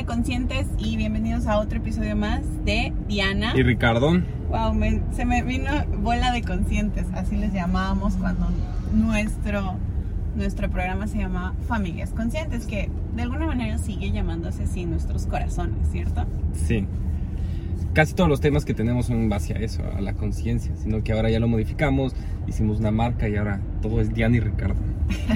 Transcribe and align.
de 0.00 0.06
conscientes 0.06 0.66
y 0.78 0.96
bienvenidos 0.96 1.46
a 1.46 1.58
otro 1.58 1.76
episodio 1.76 2.16
más 2.16 2.40
de 2.64 2.94
Diana. 3.06 3.52
Y 3.54 3.62
Ricardo. 3.62 4.12
Wow, 4.48 4.72
me- 4.72 5.02
se 5.14 5.26
me 5.26 5.42
vino 5.42 5.70
bola 5.98 6.32
de 6.32 6.40
conscientes, 6.40 7.04
así 7.12 7.36
les 7.36 7.52
llamábamos 7.52 8.14
cuando 8.14 8.46
nuestro, 8.94 9.74
nuestro 10.36 10.70
programa 10.70 11.06
se 11.06 11.18
llamaba 11.18 11.52
Familias 11.68 12.12
Conscientes, 12.12 12.64
que 12.64 12.88
de 13.14 13.22
alguna 13.22 13.46
manera 13.46 13.76
sigue 13.76 14.10
llamándose 14.10 14.62
así 14.62 14.86
nuestros 14.86 15.26
corazones, 15.26 15.76
¿cierto? 15.92 16.24
Sí. 16.54 16.86
Casi 17.92 18.14
todos 18.14 18.30
los 18.30 18.40
temas 18.40 18.64
que 18.64 18.72
tenemos 18.72 19.04
son 19.06 19.16
en 19.16 19.28
base 19.28 19.52
a 19.52 19.58
eso, 19.58 19.82
a 19.94 20.00
la 20.00 20.14
conciencia, 20.14 20.72
sino 20.76 21.02
que 21.04 21.12
ahora 21.12 21.28
ya 21.28 21.40
lo 21.40 21.48
modificamos, 21.48 22.14
hicimos 22.46 22.78
una 22.80 22.90
marca 22.90 23.28
y 23.28 23.36
ahora 23.36 23.60
todo 23.82 24.00
es 24.00 24.14
Diana 24.14 24.36
y 24.38 24.40
Ricardo. 24.40 24.76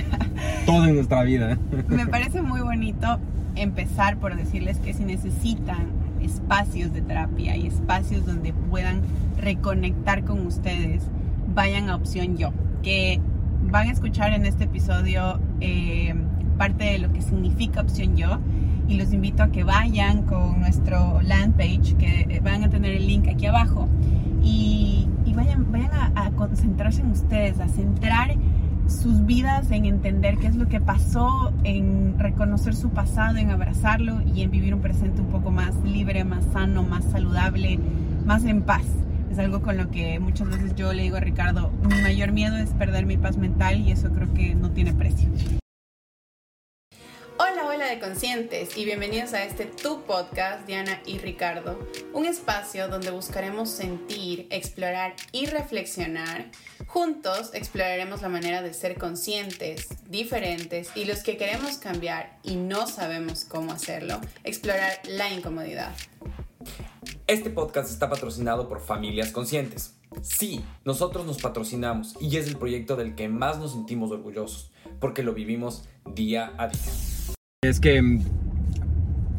todo 0.67 0.87
en 0.87 0.95
nuestra 0.95 1.23
vida. 1.25 1.59
Me 1.89 2.07
parece 2.07 2.41
muy 2.41 2.61
bonito 2.63 3.19
empezar 3.57 4.19
por 4.19 4.37
decirles 4.37 4.79
que 4.79 4.93
si 4.95 5.05
necesitan 5.05 5.89
espacios 6.21 6.93
de 6.93 7.03
terapia 7.03 7.57
y 7.57 7.67
espacios 7.67 8.27
donde 8.27 8.53
puedan 8.53 9.03
reconectar 9.39 10.25
con 10.25 10.47
ustedes, 10.47 11.03
vayan 11.55 11.91
a 11.91 11.97
Opción 11.97 12.37
Yo, 12.37 12.53
que 12.83 13.21
van 13.71 13.89
a 13.89 13.93
escuchar 13.93 14.33
en 14.33 14.47
este 14.47 14.65
episodio 14.65 15.41
eh, 15.61 16.15
parte 16.59 16.85
de 16.85 16.99
lo 16.99 17.13
que 17.13 17.23
significa 17.23 17.81
Opción 17.81 18.17
Yo 18.17 18.39
y 18.89 18.95
los 18.95 19.13
invito 19.13 19.43
a 19.43 19.49
que 19.49 19.65
vayan 19.65 20.23
con 20.23 20.61
nuestro 20.61 21.21
land 21.23 21.57
page, 21.57 21.97
que 21.99 22.41
van 22.43 22.65
a 22.65 22.71
tener 22.71 22.95
el 22.95 23.07
link 23.07 23.29
aquí 23.29 23.47
abajo 23.47 23.89
y, 24.43 25.09
y 25.25 25.33
vayan, 25.33 25.71
vayan 25.73 25.93
a, 25.93 26.27
a 26.27 26.31
concentrarse 26.33 27.01
en 27.01 27.11
ustedes, 27.11 27.61
a 27.61 27.69
centrar 27.69 28.35
sus 28.89 29.25
vidas 29.27 29.71
en 29.71 29.85
entender 29.85 30.37
qué 30.39 30.47
es 30.47 30.57
lo 30.57 30.69
que 30.69 30.81
pasó, 30.81 31.53
en 31.65 32.19
reconocer 32.19 32.75
su 32.75 32.91
pasado, 32.91 33.39
en 33.39 33.51
abrazarlo 33.51 34.21
y 34.23 34.43
en 34.43 34.51
vivir 34.51 34.75
un 34.75 34.81
presente 34.81 35.21
un 35.21 35.29
poco 35.29 35.51
más 35.51 35.75
libre, 35.85 36.25
más 36.25 36.45
sano, 36.53 36.83
más 36.83 37.05
saludable, 37.05 37.79
más 38.25 38.45
en 38.45 38.63
paz. 38.63 38.85
Es 39.31 39.39
algo 39.39 39.63
con 39.63 39.77
lo 39.77 39.91
que 39.91 40.21
muchas 40.21 40.49
veces 40.49 40.75
yo 40.77 40.93
le 40.93 41.03
digo 41.03 41.17
a 41.17 41.21
Ricardo, 41.21 41.73
mi 41.89 42.01
mayor 42.03 42.33
miedo 42.33 42.57
es 42.57 42.71
perder 42.71 43.07
mi 43.07 43.17
paz 43.17 43.37
mental 43.37 43.81
y 43.81 43.91
eso 43.91 44.11
creo 44.11 44.33
que 44.33 44.55
no 44.55 44.71
tiene 44.71 44.93
precio. 44.93 45.29
Hola 47.75 47.87
de 47.87 47.99
conscientes 47.99 48.77
y 48.77 48.85
bienvenidos 48.85 49.33
a 49.33 49.45
este 49.45 49.65
Tu 49.65 50.03
Podcast, 50.03 50.65
Diana 50.65 51.03
y 51.07 51.19
Ricardo, 51.19 51.77
un 52.13 52.25
espacio 52.25 52.87
donde 52.87 53.11
buscaremos 53.11 53.69
sentir, 53.69 54.47
explorar 54.51 55.17
y 55.33 55.47
reflexionar. 55.47 56.53
Juntos 56.87 57.51
exploraremos 57.53 58.23
la 58.23 58.29
manera 58.29 58.63
de 58.63 58.73
ser 58.75 58.97
conscientes, 58.97 59.89
diferentes 60.09 60.91
y 60.95 61.05
los 61.05 61.25
que 61.25 61.37
queremos 61.37 61.79
cambiar 61.79 62.39
y 62.45 62.55
no 62.55 62.87
sabemos 62.87 63.45
cómo 63.45 63.73
hacerlo, 63.73 64.21
explorar 64.45 65.01
la 65.09 65.33
incomodidad. 65.33 65.93
Este 67.27 67.51
podcast 67.51 67.91
está 67.91 68.09
patrocinado 68.09 68.69
por 68.69 68.81
Familias 68.81 69.33
Conscientes. 69.33 69.97
Sí, 70.23 70.65
nosotros 70.85 71.27
nos 71.27 71.43
patrocinamos 71.43 72.15
y 72.21 72.37
es 72.37 72.47
el 72.47 72.57
proyecto 72.57 72.95
del 72.95 73.17
que 73.17 73.29
más 73.29 73.59
nos 73.59 73.73
sentimos 73.73 74.13
orgullosos, 74.13 74.71
porque 75.01 75.25
lo 75.25 75.35
vivimos 75.35 75.89
día 76.05 76.53
a 76.57 76.69
día. 76.69 77.14
Es 77.69 77.81
que 77.81 78.01
mm, 78.01 78.21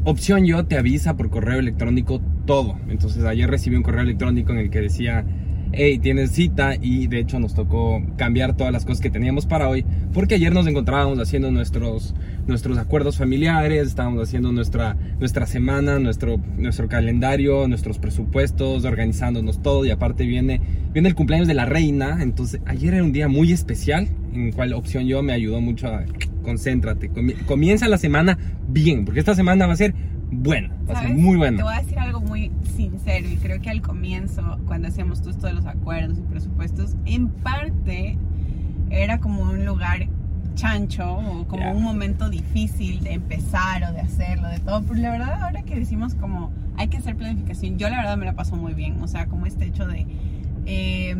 Opción 0.04 0.46
Yo 0.46 0.66
te 0.66 0.76
avisa 0.76 1.16
por 1.16 1.30
correo 1.30 1.58
electrónico 1.58 2.20
todo. 2.44 2.78
Entonces 2.88 3.24
ayer 3.24 3.48
recibí 3.48 3.76
un 3.76 3.82
correo 3.82 4.02
electrónico 4.02 4.52
en 4.52 4.58
el 4.58 4.70
que 4.70 4.80
decía, 4.80 5.24
hey, 5.72 5.98
tienes 5.98 6.32
cita 6.32 6.74
y 6.80 7.06
de 7.06 7.20
hecho 7.20 7.38
nos 7.38 7.54
tocó 7.54 8.02
cambiar 8.16 8.56
todas 8.56 8.72
las 8.72 8.84
cosas 8.84 9.00
que 9.00 9.10
teníamos 9.10 9.46
para 9.46 9.68
hoy 9.68 9.84
porque 10.12 10.36
ayer 10.36 10.52
nos 10.52 10.66
encontrábamos 10.66 11.18
haciendo 11.18 11.50
nuestros, 11.50 12.14
nuestros 12.46 12.78
acuerdos 12.78 13.18
familiares, 13.18 13.88
estábamos 13.88 14.22
haciendo 14.22 14.52
nuestra, 14.52 14.96
nuestra 15.18 15.46
semana, 15.46 15.98
nuestro, 15.98 16.38
nuestro 16.56 16.88
calendario, 16.88 17.68
nuestros 17.68 17.98
presupuestos, 17.98 18.84
organizándonos 18.84 19.60
todo 19.62 19.84
y 19.84 19.90
aparte 19.90 20.24
viene, 20.24 20.60
viene 20.92 21.08
el 21.08 21.14
cumpleaños 21.14 21.48
de 21.48 21.54
la 21.54 21.64
reina. 21.64 22.22
Entonces 22.22 22.60
ayer 22.64 22.94
era 22.94 23.04
un 23.04 23.12
día 23.12 23.28
muy 23.28 23.52
especial 23.52 24.08
en 24.32 24.46
el 24.46 24.54
cual 24.54 24.72
Opción 24.72 25.06
Yo 25.06 25.22
me 25.22 25.32
ayudó 25.32 25.60
mucho 25.60 25.88
a 25.88 26.04
concéntrate, 26.46 27.10
comi- 27.10 27.34
comienza 27.44 27.88
la 27.88 27.98
semana 27.98 28.38
bien, 28.68 29.04
porque 29.04 29.20
esta 29.20 29.34
semana 29.34 29.66
va 29.66 29.74
a 29.74 29.76
ser 29.76 29.94
buena, 30.30 30.74
va 30.88 30.98
a 30.98 31.02
ser 31.02 31.14
muy 31.14 31.32
Te 31.32 31.36
buena. 31.38 31.62
voy 31.64 31.74
a 31.74 31.80
decir 31.82 31.98
algo 31.98 32.20
muy 32.20 32.50
sincero 32.76 33.28
y 33.28 33.36
creo 33.36 33.60
que 33.60 33.68
al 33.70 33.82
comienzo, 33.82 34.58
cuando 34.66 34.88
hacíamos 34.88 35.20
todo 35.20 35.30
esto 35.30 35.46
de 35.48 35.52
los 35.54 35.66
acuerdos 35.66 36.18
y 36.18 36.22
presupuestos, 36.22 36.96
en 37.04 37.28
parte 37.28 38.16
era 38.90 39.18
como 39.18 39.42
un 39.42 39.66
lugar 39.66 40.06
chancho 40.54 41.12
o 41.12 41.46
como 41.48 41.70
un 41.72 41.82
momento 41.82 42.30
difícil 42.30 43.00
de 43.02 43.12
empezar 43.12 43.82
o 43.84 43.92
de 43.92 44.00
hacerlo, 44.00 44.48
de 44.48 44.58
todo. 44.60 44.82
Pero 44.82 44.94
la 45.00 45.10
verdad 45.10 45.42
ahora 45.42 45.62
que 45.62 45.74
decimos 45.74 46.14
como 46.14 46.50
hay 46.78 46.88
que 46.88 46.96
hacer 46.96 47.14
planificación, 47.16 47.76
yo 47.78 47.90
la 47.90 47.98
verdad 47.98 48.16
me 48.16 48.24
la 48.24 48.32
paso 48.34 48.56
muy 48.56 48.72
bien. 48.72 49.02
O 49.02 49.08
sea, 49.08 49.26
como 49.26 49.44
este 49.46 49.66
hecho 49.66 49.86
de 49.86 50.06
eh, 50.64 51.14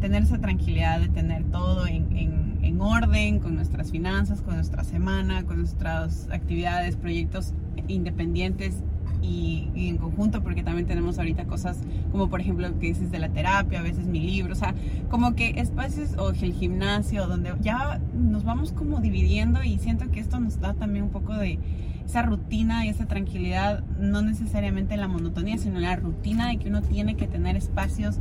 tener 0.00 0.24
esa 0.24 0.38
tranquilidad, 0.38 1.00
de 1.00 1.08
tener 1.08 1.44
todo 1.44 1.86
en, 1.86 2.14
en- 2.16 2.51
en 2.62 2.80
orden 2.80 3.40
con 3.40 3.54
nuestras 3.54 3.90
finanzas, 3.90 4.40
con 4.40 4.54
nuestra 4.54 4.84
semana, 4.84 5.44
con 5.44 5.58
nuestras 5.58 6.28
actividades, 6.30 6.96
proyectos 6.96 7.54
independientes 7.88 8.82
y, 9.20 9.68
en 9.74 9.98
conjunto, 9.98 10.42
porque 10.42 10.62
también 10.62 10.86
tenemos 10.86 11.18
ahorita 11.18 11.44
cosas 11.44 11.78
como 12.10 12.28
por 12.28 12.40
ejemplo 12.40 12.68
lo 12.68 12.78
que 12.78 12.88
dices 12.88 13.10
de 13.10 13.18
la 13.18 13.28
terapia, 13.28 13.80
a 13.80 13.82
veces 13.82 14.06
mi 14.06 14.20
libro, 14.20 14.52
o 14.52 14.56
sea, 14.56 14.74
como 15.10 15.34
que 15.34 15.60
espacios 15.60 16.16
o 16.18 16.30
el 16.30 16.52
gimnasio 16.52 17.26
donde 17.26 17.52
ya 17.60 18.00
nos 18.14 18.44
vamos 18.44 18.72
como 18.72 19.00
dividiendo 19.00 19.62
y 19.62 19.78
siento 19.78 20.10
que 20.10 20.20
esto 20.20 20.40
nos 20.40 20.60
da 20.60 20.74
también 20.74 21.04
un 21.04 21.10
poco 21.10 21.34
de 21.34 21.58
esa 22.04 22.22
rutina 22.22 22.84
y 22.84 22.88
esa 22.88 23.06
tranquilidad, 23.06 23.84
no 23.98 24.22
necesariamente 24.22 24.96
la 24.96 25.08
monotonía, 25.08 25.56
sino 25.56 25.78
la 25.78 25.96
rutina 25.96 26.48
de 26.48 26.58
que 26.58 26.68
uno 26.68 26.82
tiene 26.82 27.16
que 27.16 27.26
tener 27.26 27.56
espacios 27.56 28.18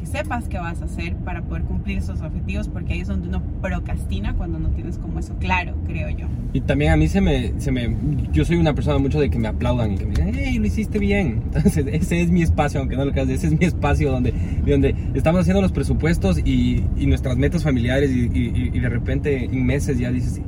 que 0.00 0.06
sepas 0.06 0.48
que 0.48 0.56
vas 0.58 0.80
a 0.80 0.86
hacer 0.86 1.14
para 1.16 1.42
poder 1.42 1.62
cumplir 1.64 1.98
esos 1.98 2.22
objetivos, 2.22 2.68
porque 2.68 2.94
ahí 2.94 3.00
es 3.00 3.08
donde 3.08 3.28
uno 3.28 3.42
procrastina 3.60 4.32
cuando 4.34 4.58
no 4.58 4.70
tienes 4.70 4.96
como 4.98 5.18
eso 5.18 5.34
claro, 5.38 5.74
creo 5.86 6.08
yo. 6.08 6.26
Y 6.54 6.62
también 6.62 6.92
a 6.92 6.96
mí 6.96 7.06
se 7.06 7.20
me, 7.20 7.52
se 7.60 7.70
me, 7.70 7.94
yo 8.32 8.44
soy 8.46 8.56
una 8.56 8.74
persona 8.74 8.98
mucho 8.98 9.20
de 9.20 9.28
que 9.28 9.38
me 9.38 9.48
aplaudan 9.48 9.92
y 9.92 9.98
que 9.98 10.06
me 10.06 10.14
digan, 10.14 10.32
hey, 10.34 10.58
lo 10.58 10.66
hiciste 10.66 10.98
bien. 10.98 11.42
Entonces 11.54 11.84
ese 11.92 12.22
es 12.22 12.30
mi 12.30 12.42
espacio, 12.42 12.80
aunque 12.80 12.96
no 12.96 13.04
lo 13.04 13.12
creas, 13.12 13.28
ese 13.28 13.48
es 13.48 13.58
mi 13.58 13.66
espacio 13.66 14.10
donde, 14.10 14.32
donde 14.66 14.94
estamos 15.14 15.42
haciendo 15.42 15.60
los 15.60 15.70
presupuestos 15.72 16.38
y, 16.38 16.82
y 16.96 17.06
nuestras 17.06 17.36
metas 17.36 17.62
familiares 17.62 18.10
y, 18.10 18.20
y- 18.32 18.70
y 18.72 18.80
de 18.80 18.88
repente 18.88 19.44
en 19.44 19.64
meses 19.66 19.98
ya 19.98 20.10
dices, 20.10 20.40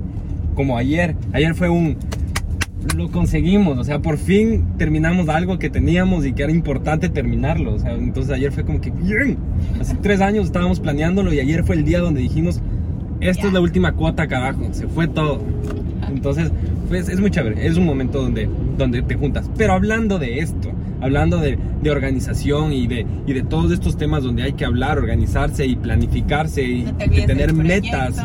como 0.54 0.76
ayer, 0.78 1.14
ayer 1.32 1.54
fue 1.54 1.68
un, 1.68 1.96
lo 2.96 3.10
conseguimos, 3.10 3.78
o 3.78 3.84
sea, 3.84 4.00
por 4.00 4.18
fin 4.18 4.64
terminamos 4.76 5.28
algo 5.28 5.58
que 5.58 5.70
teníamos 5.70 6.26
y 6.26 6.32
que 6.32 6.42
era 6.42 6.52
importante 6.52 7.08
terminarlo, 7.08 7.74
o 7.74 7.78
sea, 7.78 7.92
entonces 7.92 8.32
ayer 8.32 8.52
fue 8.52 8.64
como 8.64 8.80
que, 8.80 8.90
bien, 8.90 9.38
hace 9.80 9.94
tres 9.96 10.20
años 10.20 10.46
estábamos 10.46 10.80
planeándolo 10.80 11.32
y 11.32 11.40
ayer 11.40 11.64
fue 11.64 11.76
el 11.76 11.84
día 11.84 12.00
donde 12.00 12.20
dijimos, 12.20 12.60
esta 13.20 13.46
es 13.46 13.52
la 13.52 13.60
última 13.60 13.92
cuota, 13.92 14.26
carajo, 14.26 14.68
se 14.72 14.88
fue 14.88 15.06
todo. 15.06 15.40
Entonces, 16.08 16.50
pues 16.88 17.08
es 17.08 17.20
muy 17.20 17.30
chévere, 17.30 17.66
es 17.66 17.76
un 17.76 17.86
momento 17.86 18.20
donde, 18.20 18.48
donde 18.76 19.02
te 19.02 19.14
juntas. 19.14 19.48
Pero 19.56 19.74
hablando 19.74 20.18
de 20.18 20.40
esto, 20.40 20.72
hablando 21.00 21.38
de, 21.38 21.58
de 21.82 21.90
organización 21.90 22.72
y 22.72 22.86
de, 22.86 23.06
y 23.26 23.32
de 23.32 23.42
todos 23.42 23.70
estos 23.72 23.96
temas 23.96 24.24
donde 24.24 24.42
hay 24.42 24.52
que 24.54 24.64
hablar, 24.64 24.98
organizarse 24.98 25.64
y 25.66 25.76
planificarse 25.76 26.62
y 26.62 26.82
No 26.82 26.96
te 26.96 27.04
olvides 27.04 27.26
tener 27.26 27.52
metas. 27.54 28.16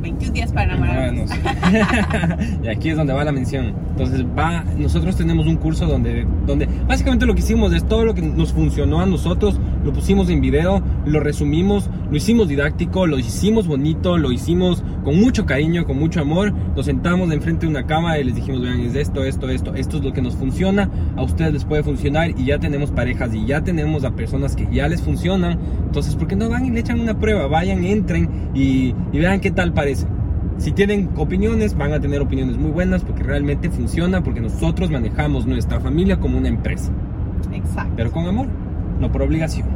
Proyecto 0.00 0.10
21 0.10 0.32
días 0.32 0.52
para. 0.52 0.74
Enamorarnos. 0.74 1.30
y 2.62 2.68
aquí 2.68 2.90
es 2.90 2.96
donde 2.96 3.12
va 3.12 3.24
la 3.24 3.32
mención. 3.32 3.74
Entonces, 3.90 4.24
va, 4.38 4.64
nosotros 4.78 5.16
tenemos 5.16 5.46
un 5.46 5.56
curso 5.56 5.86
donde, 5.86 6.26
donde 6.46 6.66
básicamente 6.86 7.26
lo 7.26 7.34
que 7.34 7.40
hicimos 7.40 7.72
es 7.72 7.86
todo 7.86 8.04
lo 8.04 8.14
que 8.14 8.22
nos 8.22 8.52
funcionó 8.52 9.00
a 9.00 9.06
nosotros, 9.06 9.60
lo 9.84 9.92
pusimos 9.92 10.28
en 10.30 10.40
video, 10.40 10.82
lo 11.06 11.20
resumimos, 11.20 11.90
lo 12.10 12.16
hicimos 12.16 12.48
didáctico, 12.48 13.06
lo 13.06 13.18
hicimos 13.18 13.66
bonito, 13.66 14.18
lo 14.18 14.32
hicimos 14.32 14.82
con 15.04 15.18
mucho 15.18 15.46
cariño, 15.46 15.84
con 15.84 15.98
mucho 15.98 16.20
amor. 16.20 16.52
Nos 16.76 16.86
sentamos 16.86 17.28
de 17.28 17.36
enfrente 17.36 17.66
de 17.66 17.70
una 17.70 17.86
cama 17.86 18.18
y 18.18 18.24
les 18.24 18.34
dijimos, 18.34 18.62
vean, 18.62 18.80
es 18.80 18.94
esto, 18.94 19.24
esto, 19.24 19.48
esto, 19.48 19.74
esto 19.74 19.98
es 19.98 20.04
lo 20.04 20.12
que 20.12 20.22
nos 20.22 20.34
funciona, 20.34 20.88
a 21.16 21.22
ustedes 21.22 21.52
les 21.52 21.64
puede 21.64 21.82
funcionar 21.82 22.30
y 22.38 22.46
ya 22.46 22.58
tenemos 22.58 22.90
parejas 22.90 23.34
y 23.34 23.46
ya 23.46 23.62
tenemos 23.62 24.04
a 24.04 24.12
personas 24.12 24.56
que 24.56 24.66
ya 24.72 24.88
les 24.88 25.02
funcionan. 25.02 25.58
Entonces, 25.86 26.14
¿por 26.16 26.28
qué 26.28 26.36
no 26.36 26.48
van 26.48 26.66
y 26.66 26.70
le 26.70 26.80
echan 26.80 27.00
una 27.00 27.18
prueba? 27.18 27.46
Vayan, 27.46 27.84
entren 27.84 28.28
y, 28.54 28.94
y 29.12 29.18
vean 29.18 29.40
qué 29.40 29.50
tal 29.50 29.72
parece. 29.72 29.89
Si 30.60 30.72
tienen 30.72 31.08
opiniones, 31.16 31.74
van 31.74 31.94
a 31.94 32.00
tener 32.00 32.20
opiniones 32.20 32.58
muy 32.58 32.70
buenas 32.70 33.02
porque 33.02 33.22
realmente 33.22 33.70
funciona, 33.70 34.22
porque 34.22 34.42
nosotros 34.42 34.90
manejamos 34.90 35.46
nuestra 35.46 35.80
familia 35.80 36.20
como 36.20 36.36
una 36.36 36.48
empresa, 36.48 36.92
Exacto. 37.50 37.94
pero 37.96 38.12
con 38.12 38.26
amor, 38.26 38.46
no 39.00 39.10
por 39.10 39.22
obligación. 39.22 39.66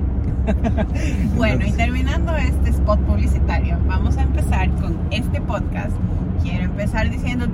Bueno, 1.36 1.64
y 1.66 1.72
terminando 1.72 2.36
este 2.36 2.69
spot 2.70 3.00
publicitario, 3.00 3.78
vamos 3.86 4.19
a 4.19 4.22
empezar 4.22 4.70
con 4.76 4.98
este 5.10 5.40
podcast. 5.40 5.96
Quiero 6.42 6.64
empezar 6.64 7.10
diciendo 7.10 7.46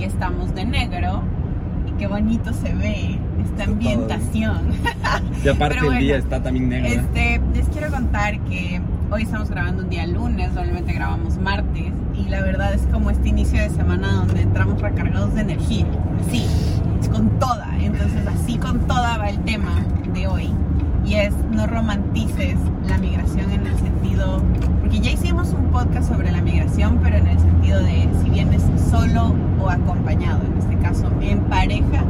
que 0.00 0.06
estamos 0.06 0.54
de 0.54 0.64
negro 0.64 1.22
y 1.86 1.92
qué 1.98 2.06
bonito 2.06 2.54
se 2.54 2.74
ve 2.74 3.18
esta 3.44 3.64
ambientación. 3.64 4.72
y 5.44 5.48
aparte 5.48 5.76
pero 5.80 5.92
el 5.92 5.98
día 5.98 6.14
bueno, 6.14 6.24
está 6.24 6.42
también 6.42 6.70
negro. 6.70 6.88
¿eh? 6.88 6.94
Este, 6.94 7.40
les 7.54 7.68
quiero 7.68 7.90
contar 7.90 8.40
que 8.44 8.80
hoy 9.10 9.22
estamos 9.22 9.50
grabando 9.50 9.82
un 9.82 9.90
día 9.90 10.06
lunes, 10.06 10.52
normalmente 10.52 10.92
grabamos 10.92 11.36
martes, 11.38 11.92
y 12.14 12.28
la 12.28 12.42
verdad 12.42 12.72
es 12.74 12.82
como 12.92 13.10
este 13.10 13.28
inicio 13.28 13.60
de 13.60 13.70
semana 13.70 14.12
donde 14.12 14.42
entramos 14.42 14.80
recargados 14.80 15.34
de 15.34 15.40
energía. 15.40 15.86
Así, 16.20 16.46
con 17.10 17.28
toda. 17.40 17.68
Entonces 17.80 18.26
así 18.28 18.56
con 18.56 18.80
toda 18.86 19.18
va 19.18 19.30
el 19.30 19.40
tema 19.40 19.84
de 20.12 20.28
hoy. 20.28 20.50
Y 21.04 21.14
es 21.14 21.32
no 21.50 21.66
romantices 21.66 22.56
la 22.86 22.98
migración 22.98 23.50
en 23.50 23.66
el 23.66 23.76
sentido, 23.78 24.42
porque 24.80 25.00
ya 25.00 25.10
hicimos 25.10 25.52
un 25.54 25.70
podcast 25.70 26.08
sobre 26.08 26.30
la 26.30 26.40
migración, 26.40 27.00
pero 27.02 27.16
en 27.16 27.26
el 27.26 27.38
sentido 27.40 27.80
de 27.80 28.08
si 28.22 28.30
vienes 28.30 28.62
solo 28.90 29.34
o 29.60 29.70
acompañado, 29.70 30.44
en 30.44 30.56
este 30.58 30.76
caso 30.76 31.10
en 31.20 31.40
pareja, 31.44 32.04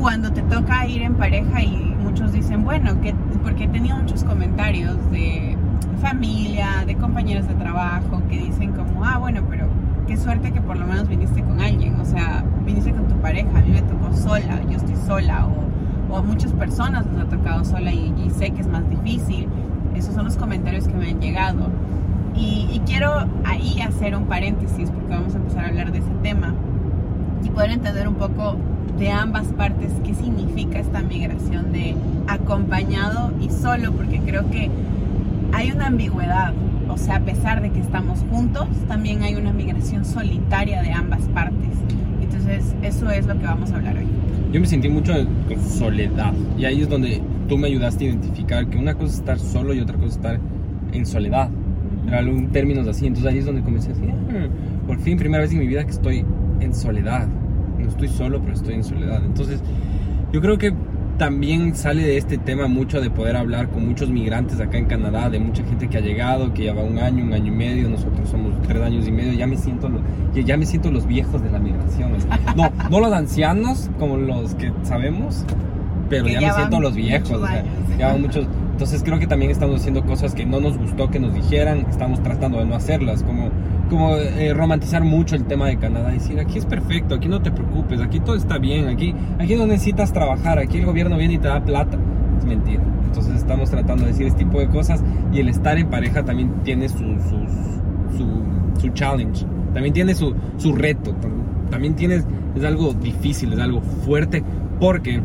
cuando 0.00 0.32
te 0.32 0.42
toca 0.42 0.86
ir 0.86 1.02
en 1.02 1.14
pareja 1.14 1.62
y 1.62 1.94
muchos 2.02 2.32
dicen, 2.32 2.64
bueno, 2.64 3.00
que, 3.00 3.14
porque 3.42 3.64
he 3.64 3.68
tenido 3.68 3.96
muchos 3.96 4.24
comentarios 4.24 4.96
de 5.10 5.57
familia, 5.98 6.84
de 6.86 6.96
compañeros 6.96 7.46
de 7.48 7.54
trabajo 7.54 8.22
que 8.28 8.38
dicen 8.38 8.72
como, 8.72 9.04
ah, 9.04 9.18
bueno, 9.18 9.42
pero 9.48 9.66
qué 10.06 10.16
suerte 10.16 10.52
que 10.52 10.60
por 10.60 10.78
lo 10.78 10.86
menos 10.86 11.08
viniste 11.08 11.42
con 11.42 11.60
alguien, 11.60 12.00
o 12.00 12.04
sea, 12.04 12.44
viniste 12.64 12.92
con 12.92 13.08
tu 13.08 13.16
pareja, 13.16 13.50
a 13.58 13.60
mí 13.62 13.70
me 13.70 13.82
tocó 13.82 14.12
sola, 14.14 14.60
yo 14.68 14.76
estoy 14.76 14.96
sola, 15.06 15.46
o, 15.46 16.12
o 16.12 16.16
a 16.16 16.22
muchas 16.22 16.52
personas 16.52 17.06
les 17.06 17.20
ha 17.20 17.28
tocado 17.28 17.64
sola 17.64 17.92
y, 17.92 18.14
y, 18.24 18.30
sé 18.30 18.50
que 18.50 18.60
es 18.60 18.68
más 18.68 18.88
difícil. 18.88 19.48
Esos 19.94 20.14
son 20.14 20.24
los 20.24 20.36
comentarios 20.36 20.86
que 20.86 20.94
me 20.94 21.10
han 21.10 21.20
llegado. 21.20 21.68
Y, 22.34 22.68
y 22.72 22.80
quiero 22.86 23.26
ahí 23.44 23.80
hacer 23.80 24.14
un 24.14 24.24
paréntesis 24.24 24.90
porque 24.90 25.14
vamos 25.14 25.34
a 25.34 25.38
empezar 25.38 25.64
a 25.64 25.68
hablar 25.68 25.92
de 25.92 25.98
ese 25.98 26.12
tema 26.22 26.54
y 27.44 27.50
poder 27.50 27.72
entender 27.72 28.06
un 28.08 28.14
poco 28.14 28.56
de 28.98 29.10
ambas 29.10 29.48
partes 29.48 29.92
qué 30.04 30.14
significa 30.14 30.78
esta 30.78 31.02
migración 31.02 31.72
de 31.72 31.96
acompañado 32.26 33.32
y 33.40 33.50
solo, 33.50 33.92
porque 33.92 34.20
creo 34.20 34.50
que 34.50 34.70
hay 35.52 35.72
una 35.72 35.86
ambigüedad, 35.86 36.52
o 36.88 36.96
sea, 36.96 37.16
a 37.16 37.20
pesar 37.20 37.62
de 37.62 37.70
que 37.70 37.80
estamos 37.80 38.24
juntos, 38.30 38.68
también 38.86 39.22
hay 39.22 39.34
una 39.34 39.52
migración 39.52 40.04
solitaria 40.04 40.82
de 40.82 40.92
ambas 40.92 41.22
partes. 41.28 41.70
Entonces, 42.20 42.74
eso 42.82 43.10
es 43.10 43.26
lo 43.26 43.38
que 43.38 43.44
vamos 43.44 43.72
a 43.72 43.76
hablar 43.76 43.96
hoy. 43.96 44.06
Yo 44.52 44.60
me 44.60 44.66
sentí 44.66 44.88
mucho 44.88 45.12
con 45.46 45.60
soledad 45.60 46.32
y 46.56 46.64
ahí 46.64 46.82
es 46.82 46.88
donde 46.88 47.20
tú 47.48 47.58
me 47.58 47.68
ayudaste 47.68 48.04
a 48.04 48.08
identificar 48.08 48.66
que 48.66 48.78
una 48.78 48.94
cosa 48.94 49.06
es 49.06 49.14
estar 49.14 49.38
solo 49.38 49.74
y 49.74 49.80
otra 49.80 49.96
cosa 49.96 50.08
es 50.08 50.16
estar 50.16 50.40
en 50.92 51.06
soledad. 51.06 51.50
Era 52.06 52.20
en 52.20 52.48
términos 52.48 52.86
así, 52.88 53.06
entonces 53.06 53.30
ahí 53.30 53.38
es 53.38 53.46
donde 53.46 53.60
comencé 53.60 53.90
a 53.90 53.94
decir, 53.94 54.10
ah, 54.10 54.48
por 54.86 54.98
fin, 55.00 55.18
primera 55.18 55.42
vez 55.42 55.52
en 55.52 55.58
mi 55.58 55.66
vida 55.66 55.84
que 55.84 55.90
estoy 55.90 56.24
en 56.60 56.74
soledad. 56.74 57.28
No 57.78 57.88
estoy 57.88 58.08
solo, 58.08 58.40
pero 58.40 58.54
estoy 58.54 58.74
en 58.74 58.84
soledad. 58.84 59.22
Entonces, 59.24 59.62
yo 60.32 60.40
creo 60.40 60.56
que 60.56 60.72
también 61.18 61.74
sale 61.74 62.02
de 62.02 62.16
este 62.16 62.38
tema 62.38 62.68
mucho 62.68 63.00
de 63.00 63.10
poder 63.10 63.36
hablar 63.36 63.68
con 63.68 63.86
muchos 63.86 64.08
migrantes 64.08 64.60
acá 64.60 64.78
en 64.78 64.86
Canadá, 64.86 65.28
de 65.28 65.40
mucha 65.40 65.64
gente 65.64 65.88
que 65.88 65.98
ha 65.98 66.00
llegado, 66.00 66.54
que 66.54 66.62
lleva 66.62 66.82
un 66.82 66.98
año, 66.98 67.24
un 67.24 67.32
año 67.32 67.52
y 67.52 67.56
medio, 67.56 67.88
nosotros 67.88 68.28
somos 68.28 68.54
tres 68.62 68.80
años 68.80 69.06
y 69.06 69.12
medio, 69.12 69.32
ya 69.32 69.46
me 69.46 69.56
siento, 69.56 69.90
ya 70.32 70.56
me 70.56 70.64
siento 70.64 70.90
los 70.90 71.06
viejos 71.06 71.42
de 71.42 71.50
la 71.50 71.58
migración. 71.58 72.12
No, 72.56 72.70
no 72.88 73.00
los 73.00 73.12
ancianos 73.12 73.90
como 73.98 74.16
los 74.16 74.54
que 74.54 74.72
sabemos, 74.82 75.44
pero 76.08 76.26
que 76.26 76.34
ya 76.34 76.40
me 76.40 76.52
siento 76.52 76.80
los 76.80 76.94
viejos. 76.94 77.30
O 77.32 77.46
sea, 77.46 77.64
ya 77.98 78.16
muchos, 78.16 78.46
entonces 78.72 79.02
creo 79.02 79.18
que 79.18 79.26
también 79.26 79.50
estamos 79.50 79.80
haciendo 79.80 80.04
cosas 80.04 80.34
que 80.34 80.46
no 80.46 80.60
nos 80.60 80.78
gustó 80.78 81.10
que 81.10 81.18
nos 81.18 81.34
dijeran, 81.34 81.86
estamos 81.90 82.22
tratando 82.22 82.58
de 82.58 82.66
no 82.66 82.76
hacerlas, 82.76 83.24
como 83.24 83.50
como 83.88 84.16
eh, 84.16 84.52
romantizar 84.54 85.02
mucho 85.02 85.34
el 85.34 85.44
tema 85.44 85.66
de 85.66 85.76
Canadá, 85.78 86.10
decir 86.10 86.38
aquí 86.38 86.58
es 86.58 86.66
perfecto, 86.66 87.14
aquí 87.14 87.28
no 87.28 87.42
te 87.42 87.50
preocupes, 87.50 88.00
aquí 88.00 88.20
todo 88.20 88.36
está 88.36 88.58
bien, 88.58 88.88
aquí, 88.88 89.14
aquí 89.38 89.56
no 89.56 89.66
necesitas 89.66 90.12
trabajar, 90.12 90.58
aquí 90.58 90.78
el 90.78 90.86
gobierno 90.86 91.16
viene 91.16 91.34
y 91.34 91.38
te 91.38 91.48
da 91.48 91.64
plata. 91.64 91.98
Es 92.38 92.44
mentira. 92.44 92.82
Entonces 93.06 93.36
estamos 93.36 93.70
tratando 93.70 94.04
de 94.04 94.10
decir 94.10 94.26
este 94.26 94.44
tipo 94.44 94.60
de 94.60 94.68
cosas 94.68 95.02
y 95.32 95.40
el 95.40 95.48
estar 95.48 95.78
en 95.78 95.88
pareja 95.88 96.24
también 96.24 96.50
tiene 96.62 96.88
su, 96.88 96.98
su, 96.98 98.16
su, 98.16 98.80
su 98.80 98.88
challenge, 98.90 99.44
también 99.72 99.92
tiene 99.92 100.14
su, 100.14 100.34
su 100.58 100.74
reto, 100.74 101.14
también 101.70 101.94
tiene, 101.96 102.22
es 102.54 102.64
algo 102.64 102.92
difícil, 102.92 103.52
es 103.54 103.58
algo 103.58 103.80
fuerte, 103.80 104.42
porque 104.78 105.20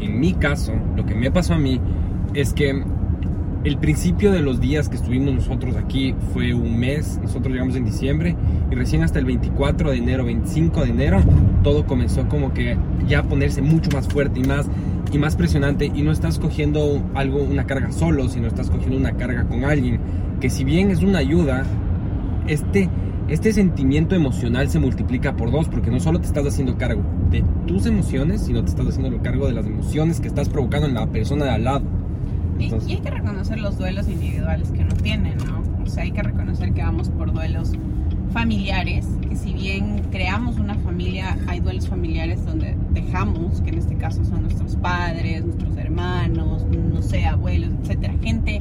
en 0.00 0.20
mi 0.20 0.32
caso, 0.32 0.72
lo 0.96 1.04
que 1.06 1.14
me 1.14 1.30
pasó 1.30 1.54
a 1.54 1.58
mí 1.58 1.80
es 2.34 2.52
que 2.52 2.82
el 3.64 3.78
principio 3.78 4.30
de 4.30 4.40
los 4.40 4.60
días 4.60 4.90
que 4.90 4.96
estuvimos 4.96 5.34
nosotros 5.34 5.74
aquí 5.76 6.14
fue 6.34 6.52
un 6.52 6.78
mes, 6.78 7.18
nosotros 7.22 7.50
llegamos 7.50 7.74
en 7.76 7.86
diciembre 7.86 8.36
y 8.70 8.74
recién 8.74 9.02
hasta 9.02 9.18
el 9.18 9.24
24 9.24 9.90
de 9.90 9.96
enero, 9.96 10.26
25 10.26 10.82
de 10.82 10.90
enero, 10.90 11.22
todo 11.62 11.86
comenzó 11.86 12.28
como 12.28 12.52
que 12.52 12.76
ya 13.08 13.20
a 13.20 13.22
ponerse 13.22 13.62
mucho 13.62 13.90
más 13.90 14.06
fuerte 14.06 14.40
y 14.40 14.44
más 14.44 14.66
y 15.10 15.18
más 15.18 15.34
presionante 15.36 15.90
y 15.94 16.02
no 16.02 16.12
estás 16.12 16.38
cogiendo 16.38 17.02
algo 17.14 17.42
una 17.42 17.66
carga 17.66 17.90
solo, 17.90 18.28
sino 18.28 18.48
estás 18.48 18.68
cogiendo 18.68 18.98
una 18.98 19.12
carga 19.12 19.44
con 19.44 19.64
alguien 19.64 19.98
que 20.40 20.50
si 20.50 20.64
bien 20.64 20.90
es 20.90 21.02
una 21.02 21.18
ayuda, 21.20 21.64
este 22.46 22.90
este 23.26 23.54
sentimiento 23.54 24.14
emocional 24.14 24.68
se 24.68 24.78
multiplica 24.78 25.34
por 25.34 25.50
dos 25.50 25.70
porque 25.70 25.90
no 25.90 25.98
solo 25.98 26.20
te 26.20 26.26
estás 26.26 26.46
haciendo 26.46 26.76
cargo 26.76 27.02
de 27.30 27.42
tus 27.66 27.86
emociones, 27.86 28.42
sino 28.42 28.62
te 28.62 28.68
estás 28.68 28.86
haciendo 28.88 29.22
cargo 29.22 29.46
de 29.46 29.54
las 29.54 29.64
emociones 29.64 30.20
que 30.20 30.28
estás 30.28 30.50
provocando 30.50 30.86
en 30.86 30.92
la 30.92 31.06
persona 31.06 31.46
de 31.46 31.50
al 31.52 31.64
lado. 31.64 31.93
Y, 32.58 32.64
y, 32.64 32.92
hay 32.94 33.00
que 33.00 33.10
reconocer 33.10 33.60
los 33.60 33.78
duelos 33.78 34.08
individuales 34.08 34.70
que 34.70 34.82
uno 34.82 34.94
tiene, 35.02 35.34
¿no? 35.36 35.62
O 35.82 35.86
sea, 35.86 36.04
hay 36.04 36.12
que 36.12 36.22
reconocer 36.22 36.72
que 36.72 36.82
vamos 36.82 37.08
por 37.10 37.32
duelos 37.32 37.72
familiares, 38.34 39.06
que 39.28 39.36
si 39.36 39.52
bien 39.54 40.02
creamos 40.10 40.58
una 40.58 40.74
familia, 40.74 41.38
hay 41.46 41.60
duelos 41.60 41.88
familiares 41.88 42.44
donde 42.44 42.76
dejamos, 42.90 43.60
que 43.60 43.70
en 43.70 43.78
este 43.78 43.96
caso 43.96 44.24
son 44.24 44.42
nuestros 44.42 44.74
padres, 44.76 45.44
nuestros 45.44 45.76
hermanos, 45.76 46.66
no 46.66 47.00
sé, 47.00 47.24
abuelos, 47.26 47.70
etcétera, 47.82 48.14
gente 48.20 48.60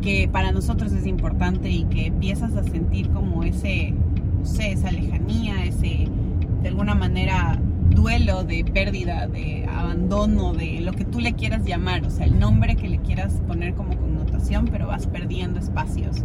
que 0.00 0.26
para 0.26 0.52
nosotros 0.52 0.92
es 0.92 1.06
importante 1.06 1.70
y 1.70 1.84
que 1.84 2.06
empiezas 2.06 2.56
a 2.56 2.62
sentir 2.62 3.10
como 3.10 3.42
ese, 3.42 3.94
no 4.38 4.46
sé, 4.46 4.72
esa 4.72 4.90
lejanía, 4.90 5.64
ese, 5.64 6.08
de 6.62 6.68
alguna 6.68 6.94
manera, 6.94 7.58
duelo 7.90 8.44
de 8.44 8.64
pérdida, 8.64 9.26
de 9.26 9.66
abandono, 9.66 10.52
de 10.52 10.80
lo 10.80 10.92
que 10.92 11.04
tú 11.04 11.20
le 11.20 11.34
quieras 11.34 11.64
llamar, 11.64 12.04
o 12.04 12.10
sea, 12.10 12.26
el 12.26 12.38
nombre 12.38 12.76
que 12.76 12.88
le 12.88 12.98
quieras 12.98 13.40
poner 13.46 13.74
como 13.74 13.96
connotación, 13.96 14.68
pero 14.70 14.86
vas 14.86 15.06
perdiendo 15.06 15.58
espacios 15.58 16.22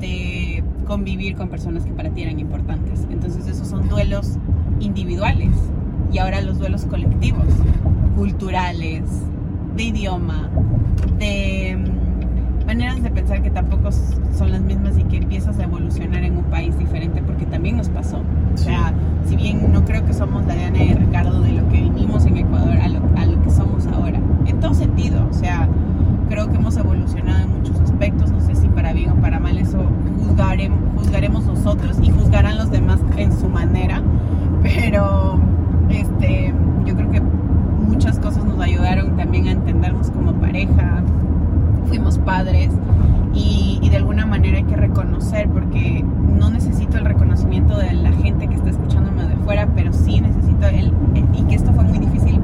de 0.00 0.62
convivir 0.86 1.36
con 1.36 1.48
personas 1.48 1.84
que 1.84 1.92
para 1.92 2.10
ti 2.10 2.22
eran 2.22 2.38
importantes. 2.38 3.06
Entonces 3.10 3.46
esos 3.46 3.68
son 3.68 3.88
duelos 3.88 4.38
individuales 4.80 5.52
y 6.12 6.18
ahora 6.18 6.40
los 6.40 6.58
duelos 6.58 6.84
colectivos, 6.84 7.46
culturales, 8.16 9.02
de 9.76 9.82
idioma, 9.82 10.50
de 11.18 11.93
maneras 12.74 13.04
de 13.04 13.10
pensar 13.10 13.40
que 13.40 13.50
tampoco 13.50 13.92
son 13.92 14.50
las 14.50 14.60
mismas 14.60 14.98
y 14.98 15.04
que 15.04 15.18
empiezas 15.18 15.60
a 15.60 15.62
evolucionar 15.62 16.24
en 16.24 16.38
un 16.38 16.42
país 16.44 16.76
diferente 16.76 17.22
porque 17.22 17.46
también 17.46 17.76
nos 17.76 17.88
pasó. 17.88 18.20
O 18.52 18.56
sea, 18.56 18.92
si 19.28 19.36
bien 19.36 19.72
no 19.72 19.84
creo 19.84 20.04
que 20.04 20.12
somos 20.12 20.44
la 20.46 20.56
Diana 20.56 20.82
y 20.82 20.92
Ricardo 20.92 21.40
de 21.40 21.52
lo 21.52 21.68
que 21.68 21.82
vivimos 21.82 22.26
en 22.26 22.36
Ecuador 22.36 22.76
a 22.76 22.88
lo, 22.88 22.98
a 23.16 23.26
lo 23.26 23.40
que 23.42 23.50
somos 23.50 23.86
ahora, 23.86 24.18
en 24.46 24.58
todo 24.58 24.74
sentido, 24.74 25.24
o 25.30 25.32
sea, 25.32 25.68
creo 26.28 26.50
que 26.50 26.56
hemos 26.56 26.76
evolucionado 26.76 27.44
en 27.44 27.58
muchos 27.58 27.78
aspectos, 27.78 28.32
no 28.32 28.40
sé 28.40 28.56
si 28.56 28.66
para 28.66 28.92
bien 28.92 29.10
o 29.10 29.14
para 29.20 29.38
mal, 29.38 29.56
eso 29.56 29.78
juzgaremos, 30.18 30.80
juzgaremos 30.96 31.46
nosotros 31.46 31.96
y 32.02 32.10
juzgarán 32.10 32.58
los 32.58 32.72
demás 32.72 32.98
en 33.16 33.38
su 33.38 33.48
manera, 33.48 34.02
pero 34.64 35.38
este, 35.90 36.52
yo 36.84 36.96
creo 36.96 37.10
que 37.12 37.20
muchas 37.20 38.18
cosas 38.18 38.44
nos 38.44 38.58
ayudaron 38.58 39.16
también 39.16 39.46
a 39.46 39.52
entendernos 39.52 40.10
como 40.10 40.32
pareja, 40.32 41.04
fuimos 41.94 42.18
padres 42.18 42.70
y, 43.32 43.78
y 43.80 43.88
de 43.88 43.98
alguna 43.98 44.26
manera 44.26 44.56
hay 44.56 44.64
que 44.64 44.74
reconocer 44.74 45.48
porque 45.48 46.04
no 46.04 46.50
necesito 46.50 46.98
el 46.98 47.04
reconocimiento 47.04 47.78
de 47.78 47.92
la 47.92 48.10
gente 48.10 48.48
que 48.48 48.56
está 48.56 48.70
escuchándome 48.70 49.22
de 49.28 49.36
fuera, 49.36 49.68
pero 49.76 49.92
sí 49.92 50.20
necesito 50.20 50.66
el, 50.66 50.92
y 51.34 51.42
que 51.44 51.54
esto 51.54 51.72
fue 51.72 51.84
muy 51.84 51.98
difícil 51.98 52.40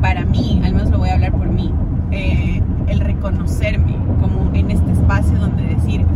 para 0.00 0.24
mí, 0.24 0.62
al 0.64 0.72
menos 0.72 0.90
lo 0.90 0.96
voy 0.96 1.10
a 1.10 1.14
hablar 1.14 1.32
por 1.32 1.46
mí, 1.46 1.70
eh, 2.10 2.62
el 2.86 3.00
reconocerme 3.00 3.98
como 4.18 4.50
en 4.54 4.70
este 4.70 4.92
espacio 4.92 5.38
donde 5.38 5.64
decir, 5.64 6.06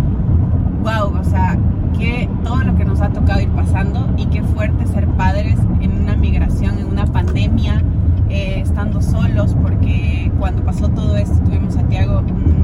wow, 0.82 1.14
o 1.20 1.24
sea, 1.24 1.58
que 1.98 2.30
todo 2.42 2.64
lo 2.64 2.76
que 2.76 2.86
nos 2.86 3.02
ha 3.02 3.10
tocado 3.10 3.42
ir 3.42 3.50
pasando 3.50 4.08
y 4.16 4.24
qué 4.26 4.42
fuerte 4.42 4.86
ser 4.86 5.06
padres 5.06 5.58
en 5.82 6.00
una 6.00 6.16
migración, 6.16 6.78
en 6.78 6.86
una 6.86 7.04
pandemia, 7.04 7.82
eh, 8.30 8.60
estando 8.60 9.02
solos, 9.02 9.56
porque 9.60 10.30
cuando 10.38 10.62
pasó 10.62 10.88
todo 10.88 11.16
esto, 11.16 11.36
tuvimos 11.44 11.76
a 11.76 11.82
Tiago, 11.82 12.22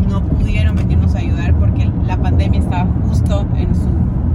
no 0.08 0.22
pudieron 0.22 0.76
venirnos 0.76 1.14
a 1.14 1.18
ayudar 1.18 1.54
porque 1.54 1.90
la 2.06 2.16
pandemia 2.16 2.60
estaba 2.60 2.88
justo 3.06 3.46
en 3.56 3.74
su 3.74 3.88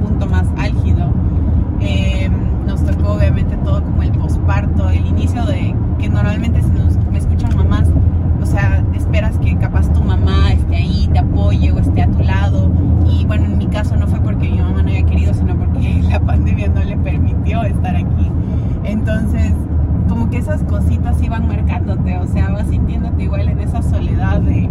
punto 0.04 0.28
más 0.28 0.46
álgido. 0.58 1.12
Eh, 1.80 2.30
nos 2.66 2.84
tocó 2.86 3.14
obviamente 3.14 3.58
todo 3.58 3.84
como 3.84 4.04
el 4.04 4.12
posparto, 4.12 4.90
el 4.90 5.06
inicio 5.06 5.46
de 5.46 5.76
que 6.00 6.10
normalmente 6.10 6.62
si 6.62 6.70
nos, 6.70 6.98
me 7.12 7.18
escuchan 7.18 7.56
mamás, 7.56 7.88
o 8.42 8.46
sea, 8.46 8.84
esperas 8.94 9.38
que 9.40 9.56
capaz 9.58 9.92
tu 9.94 10.02
mamá 10.02 10.52
esté 10.54 10.76
ahí, 10.76 11.10
te 11.12 11.20
apoye 11.20 11.72
o 11.72 11.80
esté 11.80 12.04
a 12.04 12.08
tu 12.08 12.24
lado. 12.24 12.72
Y 13.10 13.26
bueno, 13.26 13.46
en 13.46 13.58
mi 13.58 13.68
caso 13.68 13.96
no 13.96 14.08
fue 14.08 14.20
porque 14.20 14.50
mi 14.50 14.60
mamá 14.60 14.82
no 14.84 14.90
haya 14.90 15.06
querido, 15.06 15.34
sino 15.34 15.56
porque 15.56 16.02
la 16.10 16.20
pandemia 16.20 16.70
no 16.70 16.84
le 16.84 16.98
permitió 16.98 17.64
estar 17.64 17.96
aquí. 17.96 18.32
Entonces, 18.84 19.54
como 20.08 20.30
que 20.30 20.38
esas 20.38 20.64
cositas 20.64 21.22
iban 21.22 21.48
marcándote, 21.48 22.18
o 22.18 22.28
sea, 22.28 22.50
vas 22.50 22.68
sintiéndote 22.68 23.24
igual 23.24 23.48
en 23.48 23.60
esa 23.60 23.82
soledad 23.82 24.42
de, 24.42 24.70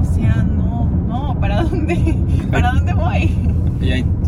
o 0.00 0.04
sea, 0.04 0.42
no, 0.42 0.88
no, 1.08 1.34
¿para 1.40 1.62
dónde, 1.64 2.16
para 2.50 2.72
dónde 2.72 2.94
voy? 2.94 3.20
y 3.20 3.20
ahí 3.20 3.69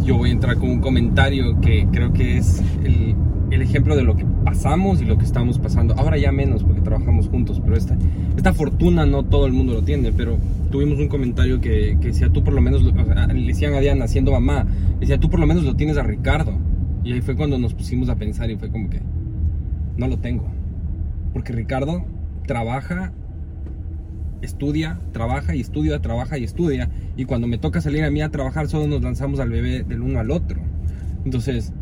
yo 0.04 0.16
voy 0.16 0.30
a 0.30 0.32
entrar 0.32 0.56
con 0.56 0.70
un 0.70 0.80
comentario 0.80 1.60
que 1.60 1.86
creo 1.92 2.12
que 2.12 2.38
es 2.38 2.62
el, 2.84 3.16
ejemplo 3.62 3.94
de 3.94 4.02
lo 4.02 4.16
que 4.16 4.24
pasamos 4.44 5.00
y 5.00 5.04
lo 5.04 5.16
que 5.18 5.24
estamos 5.24 5.58
pasando. 5.58 5.94
Ahora 5.94 6.18
ya 6.18 6.32
menos 6.32 6.64
porque 6.64 6.80
trabajamos 6.80 7.28
juntos, 7.28 7.60
pero 7.62 7.76
esta, 7.76 7.96
esta 8.36 8.52
fortuna 8.52 9.06
no 9.06 9.24
todo 9.24 9.46
el 9.46 9.52
mundo 9.52 9.74
lo 9.74 9.82
tiene, 9.82 10.12
pero 10.12 10.38
tuvimos 10.70 10.98
un 10.98 11.08
comentario 11.08 11.60
que, 11.60 11.96
que 12.00 12.08
decía, 12.08 12.28
tú 12.30 12.42
por 12.42 12.54
lo 12.54 12.60
menos, 12.60 12.82
le 12.82 13.46
decían 13.46 13.74
a 13.74 13.80
Diana, 13.80 14.08
siendo 14.08 14.32
mamá, 14.32 14.66
decía, 14.98 15.20
tú 15.20 15.30
por 15.30 15.38
lo 15.38 15.46
menos 15.46 15.64
lo 15.64 15.76
tienes 15.76 15.96
a 15.96 16.02
Ricardo. 16.02 16.58
Y 17.04 17.12
ahí 17.12 17.20
fue 17.20 17.36
cuando 17.36 17.58
nos 17.58 17.74
pusimos 17.74 18.08
a 18.08 18.16
pensar 18.16 18.50
y 18.50 18.56
fue 18.56 18.70
como 18.70 18.90
que, 18.90 19.00
no 19.96 20.08
lo 20.08 20.18
tengo. 20.18 20.46
Porque 21.32 21.52
Ricardo 21.52 22.04
trabaja, 22.46 23.12
estudia, 24.42 25.00
trabaja 25.12 25.54
y 25.54 25.60
estudia, 25.60 26.00
trabaja 26.00 26.38
y 26.38 26.44
estudia. 26.44 26.90
Y 27.16 27.24
cuando 27.24 27.46
me 27.46 27.58
toca 27.58 27.80
salir 27.80 28.04
a 28.04 28.10
mí 28.10 28.20
a 28.20 28.30
trabajar, 28.30 28.68
solo 28.68 28.86
nos 28.86 29.02
lanzamos 29.02 29.40
al 29.40 29.50
bebé 29.50 29.82
del 29.82 30.02
uno 30.02 30.18
al 30.18 30.30
otro. 30.30 30.60
Entonces, 31.24 31.72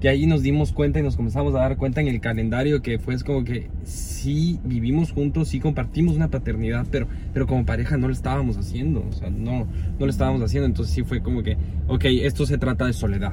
que 0.00 0.08
ahí 0.08 0.26
nos 0.26 0.42
dimos 0.42 0.72
cuenta 0.72 0.98
y 0.98 1.02
nos 1.02 1.16
comenzamos 1.16 1.54
a 1.54 1.58
dar 1.58 1.76
cuenta 1.76 2.00
en 2.00 2.08
el 2.08 2.20
calendario 2.20 2.82
que 2.82 2.98
fue 2.98 3.14
es 3.14 3.24
como 3.24 3.44
que 3.44 3.70
sí 3.84 4.60
vivimos 4.64 5.12
juntos, 5.12 5.48
sí 5.48 5.60
compartimos 5.60 6.16
una 6.16 6.28
paternidad, 6.28 6.86
pero, 6.90 7.08
pero 7.32 7.46
como 7.46 7.64
pareja 7.64 7.96
no 7.96 8.08
lo 8.08 8.12
estábamos 8.12 8.58
haciendo, 8.58 9.06
o 9.08 9.12
sea, 9.12 9.30
no, 9.30 9.66
no 9.98 10.06
lo 10.06 10.10
estábamos 10.10 10.42
haciendo, 10.42 10.66
entonces 10.66 10.94
sí 10.94 11.02
fue 11.02 11.22
como 11.22 11.42
que, 11.42 11.56
ok, 11.88 12.04
esto 12.04 12.44
se 12.44 12.58
trata 12.58 12.86
de 12.86 12.92
soledad, 12.92 13.32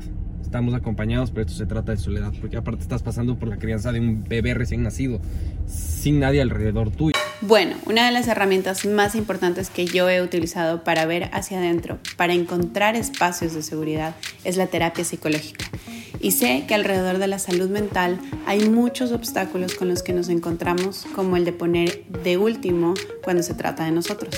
estamos 0.53 0.75
acompañados, 0.75 1.31
pero 1.31 1.47
esto 1.47 1.57
se 1.57 1.65
trata 1.65 1.93
de 1.93 1.97
soledad, 1.97 2.31
porque 2.39 2.57
aparte 2.57 2.83
estás 2.83 3.01
pasando 3.01 3.39
por 3.39 3.47
la 3.49 3.57
crianza 3.57 3.91
de 3.91 3.99
un 3.99 4.23
bebé 4.23 4.53
recién 4.53 4.83
nacido, 4.83 5.19
sin 5.65 6.19
nadie 6.19 6.43
alrededor 6.43 6.91
tuyo. 6.91 7.17
Bueno, 7.41 7.75
una 7.87 8.05
de 8.05 8.11
las 8.11 8.27
herramientas 8.27 8.85
más 8.85 9.15
importantes 9.15 9.71
que 9.71 9.87
yo 9.87 10.07
he 10.09 10.21
utilizado 10.21 10.83
para 10.83 11.07
ver 11.07 11.31
hacia 11.33 11.57
adentro, 11.57 11.97
para 12.17 12.33
encontrar 12.33 12.95
espacios 12.95 13.55
de 13.55 13.63
seguridad, 13.63 14.15
es 14.43 14.55
la 14.55 14.67
terapia 14.67 15.03
psicológica. 15.03 15.65
Y 16.19 16.31
sé 16.33 16.65
que 16.67 16.75
alrededor 16.75 17.17
de 17.17 17.25
la 17.25 17.39
salud 17.39 17.71
mental 17.71 18.19
hay 18.45 18.69
muchos 18.69 19.11
obstáculos 19.11 19.73
con 19.73 19.89
los 19.89 20.03
que 20.03 20.13
nos 20.13 20.29
encontramos, 20.29 21.07
como 21.15 21.35
el 21.35 21.45
de 21.45 21.53
poner 21.53 22.03
de 22.23 22.37
último 22.37 22.93
cuando 23.23 23.41
se 23.41 23.55
trata 23.55 23.85
de 23.85 23.91
nosotros. 23.91 24.35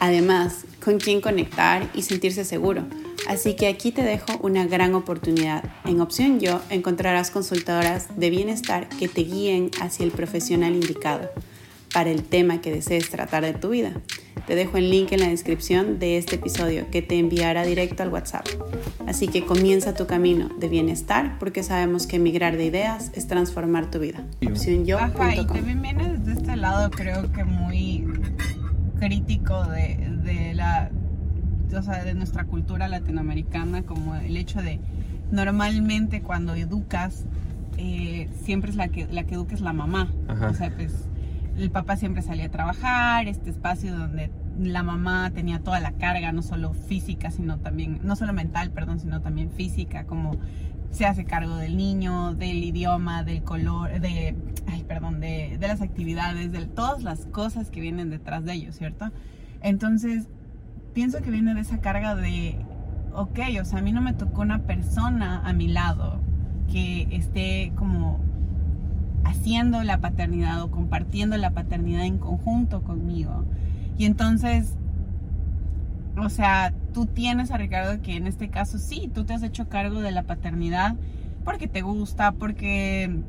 Además, 0.00 0.64
con 0.84 0.98
quién 0.98 1.20
conectar 1.20 1.88
y 1.94 2.02
sentirse 2.02 2.44
seguro. 2.44 2.84
Así 3.28 3.54
que 3.54 3.68
aquí 3.68 3.92
te 3.92 4.02
dejo 4.02 4.38
una 4.42 4.66
gran 4.66 4.94
oportunidad. 4.94 5.64
En 5.84 6.00
Opción 6.00 6.40
Yo 6.40 6.60
encontrarás 6.70 7.30
consultadoras 7.30 8.08
de 8.16 8.30
bienestar 8.30 8.88
que 8.88 9.08
te 9.08 9.22
guíen 9.22 9.70
hacia 9.80 10.04
el 10.04 10.10
profesional 10.10 10.74
indicado 10.74 11.30
para 11.92 12.10
el 12.10 12.22
tema 12.22 12.60
que 12.60 12.70
desees 12.70 13.10
tratar 13.10 13.44
de 13.44 13.52
tu 13.52 13.70
vida. 13.70 13.92
Te 14.46 14.54
dejo 14.54 14.78
el 14.78 14.90
link 14.90 15.12
en 15.12 15.20
la 15.20 15.28
descripción 15.28 15.98
de 15.98 16.18
este 16.18 16.36
episodio 16.36 16.90
que 16.90 17.02
te 17.02 17.18
enviará 17.18 17.64
directo 17.64 18.02
al 18.02 18.08
WhatsApp. 18.08 18.46
Así 19.06 19.28
que 19.28 19.44
comienza 19.44 19.94
tu 19.94 20.06
camino 20.06 20.48
de 20.58 20.68
bienestar 20.68 21.38
porque 21.38 21.62
sabemos 21.62 22.06
que 22.06 22.18
migrar 22.18 22.56
de 22.56 22.64
ideas 22.64 23.10
es 23.14 23.26
transformar 23.26 23.90
tu 23.90 24.00
vida. 24.00 24.24
Ajá, 24.98 25.36
y 25.36 25.46
también 25.46 25.82
viene 25.82 26.18
desde 26.18 26.32
este 26.32 26.56
lado, 26.56 26.90
creo 26.90 27.30
que 27.32 27.44
muy 27.44 28.06
crítico 28.98 29.64
de, 29.66 29.96
de 30.22 30.54
la, 30.54 30.90
o 31.74 31.82
sea, 31.82 32.04
de 32.04 32.14
nuestra 32.14 32.44
cultura 32.44 32.88
latinoamericana, 32.88 33.82
como 33.82 34.14
el 34.16 34.36
hecho 34.36 34.60
de 34.62 34.80
normalmente 35.30 36.22
cuando 36.22 36.54
educas, 36.54 37.24
eh, 37.76 38.28
siempre 38.42 38.70
es 38.70 38.76
la 38.76 38.88
que, 38.88 39.06
la 39.06 39.24
que 39.24 39.34
educa 39.34 39.54
es 39.54 39.60
la 39.60 39.72
mamá. 39.72 40.12
Ajá. 40.28 40.48
O 40.48 40.54
sea, 40.54 40.74
pues 40.74 41.08
el 41.56 41.70
papá 41.70 41.96
siempre 41.96 42.22
salía 42.22 42.46
a 42.46 42.50
trabajar, 42.50 43.28
este 43.28 43.50
espacio 43.50 43.96
donde 43.96 44.30
la 44.58 44.82
mamá 44.82 45.30
tenía 45.30 45.60
toda 45.60 45.80
la 45.80 45.92
carga, 45.92 46.32
no 46.32 46.42
solo 46.42 46.72
física, 46.72 47.30
sino 47.30 47.58
también, 47.58 48.00
no 48.02 48.16
solo 48.16 48.32
mental, 48.32 48.70
perdón, 48.70 49.00
sino 49.00 49.20
también 49.20 49.50
física, 49.50 50.04
como 50.04 50.36
se 50.90 51.06
hace 51.06 51.24
cargo 51.24 51.56
del 51.56 51.76
niño, 51.76 52.34
del 52.34 52.62
idioma, 52.64 53.22
del 53.22 53.42
color, 53.42 54.00
de, 54.00 54.34
ay, 54.66 54.84
perdón, 54.84 55.20
de, 55.20 55.56
de 55.58 55.68
las 55.68 55.80
actividades, 55.80 56.50
de 56.52 56.66
todas 56.66 57.02
las 57.02 57.26
cosas 57.26 57.70
que 57.70 57.80
vienen 57.80 58.10
detrás 58.10 58.44
de 58.44 58.54
ellos, 58.54 58.76
¿cierto? 58.76 59.10
Entonces, 59.62 60.26
pienso 61.00 61.22
que 61.22 61.30
viene 61.30 61.54
de 61.54 61.62
esa 61.62 61.78
carga 61.78 62.14
de, 62.14 62.56
ok, 63.14 63.38
o 63.58 63.64
sea, 63.64 63.78
a 63.78 63.82
mí 63.82 63.90
no 63.90 64.02
me 64.02 64.12
tocó 64.12 64.42
una 64.42 64.64
persona 64.64 65.40
a 65.42 65.54
mi 65.54 65.66
lado 65.66 66.20
que 66.70 67.08
esté 67.10 67.72
como 67.74 68.20
haciendo 69.24 69.82
la 69.82 70.02
paternidad 70.02 70.60
o 70.60 70.70
compartiendo 70.70 71.38
la 71.38 71.52
paternidad 71.52 72.04
en 72.04 72.18
conjunto 72.18 72.82
conmigo. 72.82 73.46
Y 73.96 74.04
entonces, 74.04 74.76
o 76.18 76.28
sea, 76.28 76.74
tú 76.92 77.06
tienes 77.06 77.50
a 77.50 77.56
Ricardo 77.56 78.02
que 78.02 78.16
en 78.16 78.26
este 78.26 78.50
caso 78.50 78.76
sí, 78.76 79.10
tú 79.14 79.24
te 79.24 79.32
has 79.32 79.42
hecho 79.42 79.70
cargo 79.70 80.02
de 80.02 80.10
la 80.10 80.24
paternidad 80.24 80.96
porque 81.46 81.66
te 81.66 81.80
gusta, 81.80 82.32
porque 82.32 83.22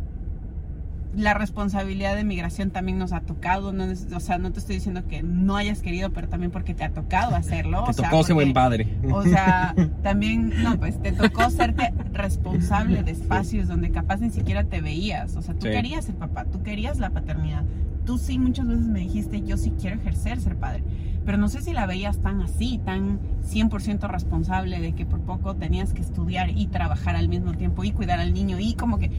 la 1.16 1.34
responsabilidad 1.34 2.16
de 2.16 2.24
migración 2.24 2.72
también 2.72 2.98
nos 2.98 3.12
ha 3.12 3.22
tocado, 3.22 3.74
no, 3.74 3.86
o 4.16 4.20
sea, 4.20 4.38
no 4.38 4.52
te 4.52 4.60
estoy 4.60 4.76
diciendo 4.76 5.04
que 5.08 5.24
no 5.24 5.58
hayas 5.58 5.82
querido, 5.82 6.12
pero 6.12 6.30
también 6.30 6.52
porque 6.52 6.74
te 6.74 6.84
ha 6.84 6.92
tocado 6.94 7.36
hacerlo. 7.36 7.84
Te 7.86 7.90
o 7.92 7.94
sea, 7.94 8.10
tocó 8.10 8.24
ser 8.24 8.36
buen 8.36 8.54
padre. 8.54 8.88
o 9.12 9.24
sea, 9.24 9.76
también, 10.04 10.54
no, 10.64 10.78
pues 10.80 11.02
te 11.02 11.12
tocó 11.12 11.50
serte 11.50 11.94
responsable 12.14 13.04
de 13.04 13.12
espacios 13.12 13.68
donde 13.68 13.92
capaz 13.92 14.22
ni 14.22 14.30
siquiera 14.30 14.64
te 14.64 14.82
veías. 14.82 15.36
O 15.36 15.42
sea, 15.42 15.54
tú 15.54 15.68
Sí. 15.68 15.72
querías 15.72 16.06
ser 16.06 16.16
papá, 16.16 16.46
tú 16.46 16.64
querías 16.64 16.98
la 17.00 17.10
paternidad. 17.10 17.64
Tú 18.06 18.18
sí 18.18 18.40
muchas 18.40 18.68
veces 18.68 18.88
me 18.88 19.00
dijiste, 19.02 19.42
yo 19.42 19.58
sí 19.58 19.74
quiero 19.80 19.98
ejercer 19.98 20.40
ser 20.40 20.56
padre. 20.56 20.84
Pero 21.24 21.38
no 21.38 21.50
sé 21.50 21.62
si 21.62 21.72
la 21.72 21.86
veías 21.86 22.18
tan 22.20 22.42
así, 22.42 22.80
tan 22.84 23.20
100% 23.44 24.08
responsable 24.10 24.80
de 24.80 24.94
que 24.94 25.06
por 25.06 25.20
poco 25.22 25.56
tenías 25.56 25.94
que 25.94 26.02
estudiar 26.02 26.50
y 26.50 26.66
trabajar 26.68 27.16
al 27.16 27.30
mismo 27.30 27.54
tiempo 27.54 27.84
y 27.84 27.92
cuidar 27.92 28.20
al 28.20 28.34
niño 28.34 28.58
y 28.60 28.74
como 28.74 28.98
que, 28.98 29.12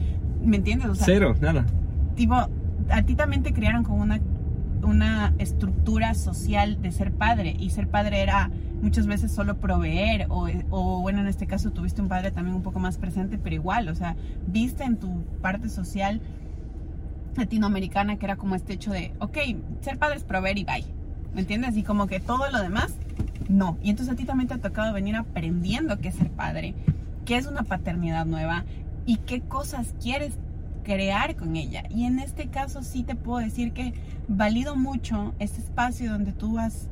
¿me 0.43 0.57
entiendes? 0.57 0.89
O 0.89 0.95
sea, 0.95 1.05
Cero, 1.05 1.35
nada. 1.41 1.65
tipo, 2.15 2.35
a 2.35 3.01
ti 3.03 3.15
también 3.15 3.43
te 3.43 3.53
criaron 3.53 3.83
con 3.83 3.99
una, 3.99 4.19
una 4.83 5.33
estructura 5.37 6.13
social 6.13 6.81
de 6.81 6.91
ser 6.91 7.11
padre 7.13 7.55
y 7.57 7.69
ser 7.69 7.87
padre 7.87 8.21
era 8.21 8.51
muchas 8.81 9.07
veces 9.07 9.31
solo 9.31 9.57
proveer 9.57 10.27
o, 10.29 10.49
o, 10.69 11.01
bueno, 11.01 11.21
en 11.21 11.27
este 11.27 11.47
caso 11.47 11.71
tuviste 11.71 12.01
un 12.01 12.09
padre 12.09 12.31
también 12.31 12.55
un 12.55 12.63
poco 12.63 12.79
más 12.79 12.97
presente, 12.97 13.37
pero 13.41 13.55
igual, 13.55 13.87
o 13.87 13.95
sea, 13.95 14.15
viste 14.47 14.83
en 14.83 14.97
tu 14.97 15.23
parte 15.41 15.69
social 15.69 16.21
latinoamericana 17.37 18.17
que 18.17 18.25
era 18.25 18.35
como 18.35 18.55
este 18.55 18.73
hecho 18.73 18.91
de, 18.91 19.13
ok, 19.19 19.37
ser 19.81 19.97
padre 19.97 20.17
es 20.17 20.23
proveer 20.23 20.57
y 20.57 20.65
bye, 20.65 20.85
¿me 21.33 21.41
entiendes? 21.41 21.77
Y 21.77 21.83
como 21.83 22.07
que 22.07 22.19
todo 22.19 22.49
lo 22.51 22.61
demás, 22.61 22.93
no. 23.49 23.77
Y 23.81 23.89
entonces 23.89 24.13
a 24.13 24.17
ti 24.17 24.25
también 24.25 24.47
te 24.47 24.55
ha 24.55 24.59
tocado 24.59 24.93
venir 24.93 25.15
aprendiendo 25.15 25.99
qué 25.99 26.09
es 26.09 26.15
ser 26.15 26.29
padre, 26.29 26.75
qué 27.25 27.37
es 27.37 27.47
una 27.47 27.63
paternidad 27.63 28.25
nueva 28.25 28.65
y 29.05 29.17
qué 29.17 29.41
cosas 29.41 29.93
quieres 30.01 30.33
crear 30.83 31.35
con 31.35 31.55
ella. 31.55 31.83
Y 31.89 32.05
en 32.05 32.19
este 32.19 32.47
caso 32.47 32.83
sí 32.83 33.03
te 33.03 33.15
puedo 33.15 33.39
decir 33.39 33.71
que 33.73 33.93
valido 34.27 34.75
mucho 34.75 35.33
este 35.39 35.61
espacio 35.61 36.11
donde 36.11 36.33
tú 36.33 36.59
has 36.59 36.89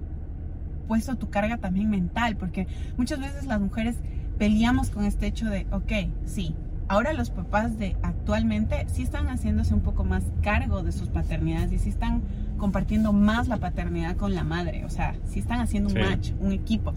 puesto 0.88 1.16
tu 1.16 1.30
carga 1.30 1.58
también 1.58 1.90
mental, 1.90 2.36
porque 2.36 2.68
muchas 2.98 3.20
veces 3.20 3.46
las 3.46 3.60
mujeres 3.62 3.98
peleamos 4.38 4.90
con 4.90 5.06
este 5.06 5.28
hecho 5.28 5.48
de, 5.50 5.66
ok, 5.72 6.10
sí, 6.26 6.56
ahora 6.88 7.14
los 7.14 7.30
papás 7.30 7.78
de 7.78 7.96
actualmente 8.02 8.86
sí 8.90 9.04
están 9.04 9.28
haciéndose 9.28 9.74
un 9.74 9.82
poco 9.82 10.04
más 10.04 10.24
cargo 10.42 10.84
de 10.84 10.92
sus 10.92 11.10
paternidades 11.10 11.72
y 11.72 11.80
sí 11.80 11.90
están 11.90 12.22
compartiendo 12.58 13.14
más 13.14 13.48
la 13.48 13.58
paternidad 13.58 14.16
con 14.18 14.36
la 14.36 14.44
madre, 14.44 14.84
o 14.86 14.90
sea, 14.90 15.16
sí 15.26 15.40
están 15.40 15.60
haciendo 15.62 15.90
un 15.90 15.96
Sí. 15.96 16.02
match, 16.02 16.32
un 16.40 16.52
equipo. 16.52 16.94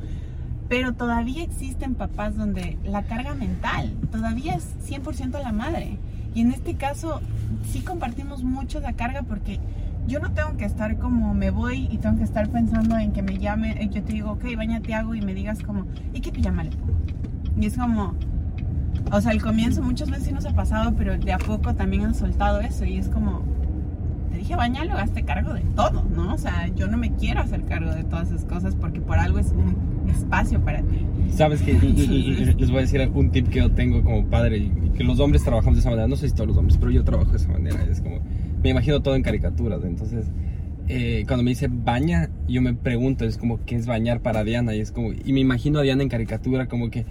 Pero 0.68 0.94
todavía 0.94 1.42
existen 1.42 1.94
papás 1.94 2.36
donde 2.36 2.78
la 2.84 3.02
carga 3.02 3.34
mental 3.34 3.94
todavía 4.10 4.54
es 4.54 4.66
100% 4.88 5.42
la 5.42 5.52
madre. 5.52 5.98
Y 6.34 6.40
en 6.40 6.52
este 6.52 6.74
caso 6.74 7.20
sí 7.64 7.80
compartimos 7.80 8.42
mucho 8.42 8.80
la 8.80 8.94
carga 8.94 9.22
porque 9.22 9.60
yo 10.06 10.20
no 10.20 10.32
tengo 10.32 10.56
que 10.56 10.64
estar 10.64 10.98
como 10.98 11.34
me 11.34 11.50
voy 11.50 11.88
y 11.90 11.98
tengo 11.98 12.18
que 12.18 12.24
estar 12.24 12.48
pensando 12.48 12.98
en 12.98 13.12
que 13.12 13.22
me 13.22 13.38
llame, 13.38 13.88
yo 13.90 14.02
te 14.02 14.12
digo, 14.12 14.32
ok, 14.32 14.44
bañate 14.56 14.94
hago 14.94 15.14
y 15.14 15.22
me 15.22 15.34
digas 15.34 15.62
como, 15.62 15.86
¿y 16.12 16.20
qué 16.20 16.30
pijama 16.30 16.64
le 16.64 16.70
pongo? 16.70 16.94
Y 17.58 17.66
es 17.66 17.76
como, 17.76 18.14
o 19.10 19.20
sea, 19.20 19.30
al 19.30 19.40
comienzo 19.40 19.82
muchas 19.82 20.10
veces 20.10 20.26
sí 20.26 20.32
nos 20.32 20.44
ha 20.44 20.54
pasado, 20.54 20.94
pero 20.96 21.16
de 21.16 21.32
a 21.32 21.38
poco 21.38 21.74
también 21.74 22.04
han 22.04 22.14
soltado 22.14 22.60
eso 22.60 22.84
y 22.84 22.98
es 22.98 23.08
como, 23.08 23.42
te 24.30 24.38
dije 24.38 24.56
bañalo, 24.56 24.94
hazte 24.94 25.24
cargo 25.24 25.54
de 25.54 25.62
todo, 25.74 26.04
¿no? 26.14 26.34
O 26.34 26.38
sea, 26.38 26.68
yo 26.68 26.86
no 26.86 26.98
me 26.98 27.12
quiero 27.12 27.40
hacer 27.40 27.64
cargo 27.64 27.90
de 27.94 28.04
todas 28.04 28.28
esas 28.30 28.44
cosas 28.44 28.74
porque 28.74 29.00
por 29.00 29.18
algo 29.18 29.38
es 29.38 29.52
un 29.52 29.93
espacio 30.14 30.60
para 30.60 30.82
ti. 30.82 31.06
Sabes 31.30 31.62
que 31.62 31.72
les 31.72 32.70
voy 32.70 32.78
a 32.78 32.80
decir 32.82 33.08
un 33.12 33.30
tip 33.30 33.48
que 33.48 33.58
yo 33.58 33.70
tengo 33.72 34.02
como 34.02 34.26
padre 34.26 34.70
que 34.96 35.04
los 35.04 35.20
hombres 35.20 35.42
trabajamos 35.42 35.76
de 35.76 35.80
esa 35.80 35.90
manera. 35.90 36.08
No 36.08 36.16
sé 36.16 36.28
si 36.28 36.34
todos 36.34 36.48
los 36.48 36.56
hombres, 36.56 36.78
pero 36.78 36.90
yo 36.90 37.04
trabajo 37.04 37.30
de 37.30 37.38
esa 37.38 37.48
manera. 37.48 37.84
Es 37.90 38.00
como, 38.00 38.20
me 38.62 38.70
imagino 38.70 39.02
todo 39.02 39.16
en 39.16 39.22
caricaturas. 39.22 39.84
Entonces, 39.84 40.26
eh, 40.88 41.24
cuando 41.26 41.42
me 41.42 41.50
dice 41.50 41.68
baña, 41.70 42.30
yo 42.46 42.62
me 42.62 42.74
pregunto, 42.74 43.24
es 43.24 43.38
como, 43.38 43.64
¿qué 43.64 43.76
es 43.76 43.86
bañar 43.86 44.20
para 44.20 44.44
Diana? 44.44 44.74
Y 44.74 44.80
es 44.80 44.92
como, 44.92 45.12
y 45.12 45.32
me 45.32 45.40
imagino 45.40 45.78
a 45.78 45.82
Diana 45.82 46.02
en 46.02 46.08
caricatura 46.08 46.66
como 46.66 46.90
que 46.90 47.06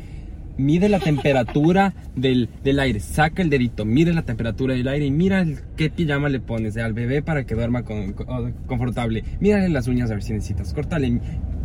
mide 0.57 0.89
la 0.89 1.00
temperatura 1.00 1.93
del, 2.15 2.50
del 2.63 2.79
aire, 2.79 3.00
saca 3.00 3.41
el 3.41 3.50
dedito, 3.50 3.86
mide 3.86 4.13
la 4.13 4.22
temperatura 4.24 4.74
del 4.75 4.88
aire 4.88 5.05
y 5.05 5.12
mira 5.12 5.41
el- 5.41 5.60
qué 5.75 5.89
pijama 5.89 6.29
le 6.29 6.39
pones 6.39 6.77
al 6.77 6.93
bebé 6.93 7.22
para 7.22 7.45
que 7.45 7.55
duerma 7.55 7.83
con, 7.83 8.13
con- 8.13 8.53
confortable. 8.67 9.24
Mírale 9.39 9.69
las 9.69 9.88
uñas 9.88 10.12
a 10.12 10.13
ver 10.15 10.24
si 10.24 10.33
necesitas, 10.33 10.74
córtale, 10.74 11.19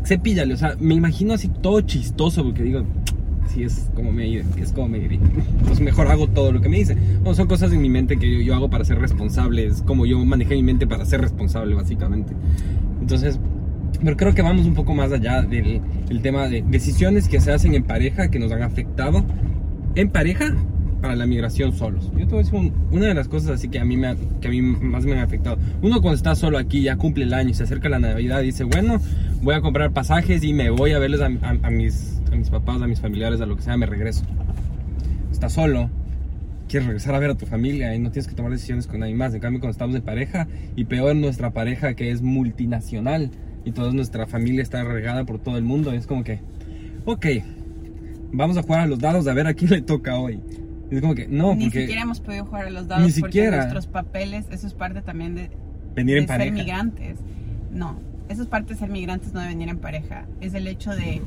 cepíllale. 0.04 0.54
O 0.54 0.56
sea, 0.56 0.76
me 0.80 0.94
imagino 0.94 1.34
así 1.34 1.48
todo 1.48 1.80
chistoso 1.82 2.42
porque 2.44 2.62
digo, 2.62 2.84
sí 3.48 3.62
es 3.62 3.90
como 3.94 4.12
me, 4.12 4.36
es 4.36 4.72
como 4.72 4.88
me. 4.88 4.98
Entonces 5.04 5.80
mejor 5.80 6.08
hago 6.08 6.26
todo 6.28 6.52
lo 6.52 6.60
que 6.60 6.68
me 6.68 6.78
dicen. 6.78 6.98
No, 7.24 7.34
son 7.34 7.46
cosas 7.46 7.72
en 7.72 7.80
mi 7.82 7.90
mente 7.90 8.16
que 8.18 8.30
yo, 8.32 8.40
yo 8.40 8.54
hago 8.54 8.70
para 8.70 8.84
ser 8.84 8.98
responsable, 8.98 9.66
es 9.66 9.82
como 9.82 10.06
yo 10.06 10.18
manejé 10.24 10.54
mi 10.54 10.62
mente 10.62 10.86
para 10.86 11.04
ser 11.04 11.20
responsable 11.20 11.74
básicamente. 11.74 12.32
Entonces, 13.00 13.38
pero 14.04 14.16
creo 14.16 14.34
que 14.34 14.42
vamos 14.42 14.66
un 14.66 14.74
poco 14.74 14.94
más 14.94 15.12
allá 15.12 15.42
del 15.42 15.80
el 16.08 16.22
tema 16.22 16.48
de 16.48 16.62
decisiones 16.62 17.28
que 17.28 17.40
se 17.40 17.52
hacen 17.52 17.74
en 17.74 17.84
pareja 17.84 18.30
que 18.30 18.38
nos 18.38 18.52
han 18.52 18.62
afectado 18.62 19.24
en 19.94 20.10
pareja 20.10 20.54
para 21.00 21.14
la 21.14 21.26
migración 21.26 21.72
solos. 21.72 22.10
Yo 22.16 22.26
te 22.26 22.34
voy 22.34 22.36
a 22.36 22.38
decir 22.38 22.54
un- 22.58 22.72
una 22.90 23.06
de 23.06 23.14
las 23.14 23.28
cosas 23.28 23.50
así 23.50 23.68
que 23.68 23.78
a 23.78 23.84
mí 23.84 23.96
me 23.96 24.16
que 24.40 24.48
a 24.48 24.50
mí 24.50 24.60
más 24.62 25.04
me 25.04 25.12
han 25.12 25.18
afectado. 25.20 25.56
Uno 25.82 26.00
cuando 26.00 26.16
está 26.16 26.34
solo 26.34 26.58
aquí 26.58 26.82
ya 26.82 26.96
cumple 26.96 27.24
el 27.24 27.34
año 27.34 27.54
se 27.54 27.62
acerca 27.64 27.88
la 27.88 27.98
Navidad 28.00 28.42
dice, 28.42 28.64
bueno, 28.64 29.00
voy 29.42 29.54
a 29.54 29.60
comprar 29.60 29.92
pasajes 29.92 30.42
y 30.44 30.52
me 30.52 30.70
voy 30.70 30.92
a 30.92 30.98
verles 30.98 31.20
a, 31.20 31.26
a- 31.26 31.58
a 31.66 31.70
mis, 31.70 32.20
a 32.32 32.36
mis 32.36 32.50
papás, 32.50 32.82
a 32.82 32.86
mis 32.88 33.00
familiares, 33.00 33.40
a 33.40 33.46
lo 33.46 33.54
que 33.56 33.62
sea, 33.62 33.76
me 33.76 33.86
regreso. 33.86 34.24
Estás 35.30 35.52
solo, 35.52 35.88
quieres 36.68 36.86
regresar 36.86 37.14
a 37.14 37.18
ver 37.20 37.30
a 37.30 37.34
tu 37.36 37.46
familia 37.46 37.94
y 37.94 37.98
no 38.00 38.10
tienes 38.10 38.26
que 38.26 38.34
tomar 38.34 38.50
decisiones 38.52 38.86
con 38.88 39.00
nadie 39.00 39.14
más. 39.14 39.32
En 39.34 39.40
cambio, 39.40 39.60
cuando 39.60 39.72
estamos 39.72 39.94
en 39.94 40.02
pareja 40.02 40.48
y 40.74 40.84
peor 40.84 41.14
nuestra 41.16 41.50
pareja 41.52 41.94
que 41.94 42.10
es 42.10 42.22
multinacional 42.22 43.30
y 43.68 43.72
toda 43.72 43.92
nuestra 43.92 44.26
familia 44.26 44.62
está 44.62 44.82
regada 44.84 45.24
por 45.24 45.38
todo 45.38 45.56
el 45.58 45.64
mundo, 45.64 45.92
es 45.92 46.06
como 46.06 46.24
que, 46.24 46.40
ok, 47.04 47.26
vamos 48.32 48.56
a 48.56 48.62
jugar 48.62 48.80
a 48.80 48.86
los 48.86 48.98
dados 48.98 49.26
a 49.26 49.34
ver 49.34 49.46
a 49.46 49.54
quién 49.54 49.70
le 49.70 49.82
toca 49.82 50.18
hoy. 50.18 50.40
Es 50.90 51.00
como 51.02 51.14
que, 51.14 51.28
no, 51.28 51.54
Ni 51.54 51.66
porque 51.66 51.80
siquiera 51.82 52.02
hemos 52.02 52.20
podido 52.20 52.46
jugar 52.46 52.66
a 52.66 52.70
los 52.70 52.88
dados 52.88 53.06
Ni 53.06 53.20
porque 53.20 53.32
siquiera. 53.32 53.56
nuestros 53.58 53.86
papeles, 53.86 54.46
eso 54.50 54.66
es 54.66 54.74
parte 54.74 55.02
también 55.02 55.34
de, 55.34 55.50
venir 55.94 56.14
de 56.14 56.20
en 56.22 56.28
ser 56.28 56.38
pareja. 56.38 56.54
migrantes. 56.54 57.18
No, 57.72 57.98
eso 58.30 58.42
es 58.42 58.48
parte 58.48 58.72
de 58.72 58.78
ser 58.78 58.88
migrantes, 58.88 59.32
no 59.34 59.40
de 59.40 59.48
venir 59.48 59.68
en 59.68 59.78
pareja. 59.78 60.24
Es 60.40 60.54
el 60.54 60.66
hecho 60.66 60.96
de 60.96 61.20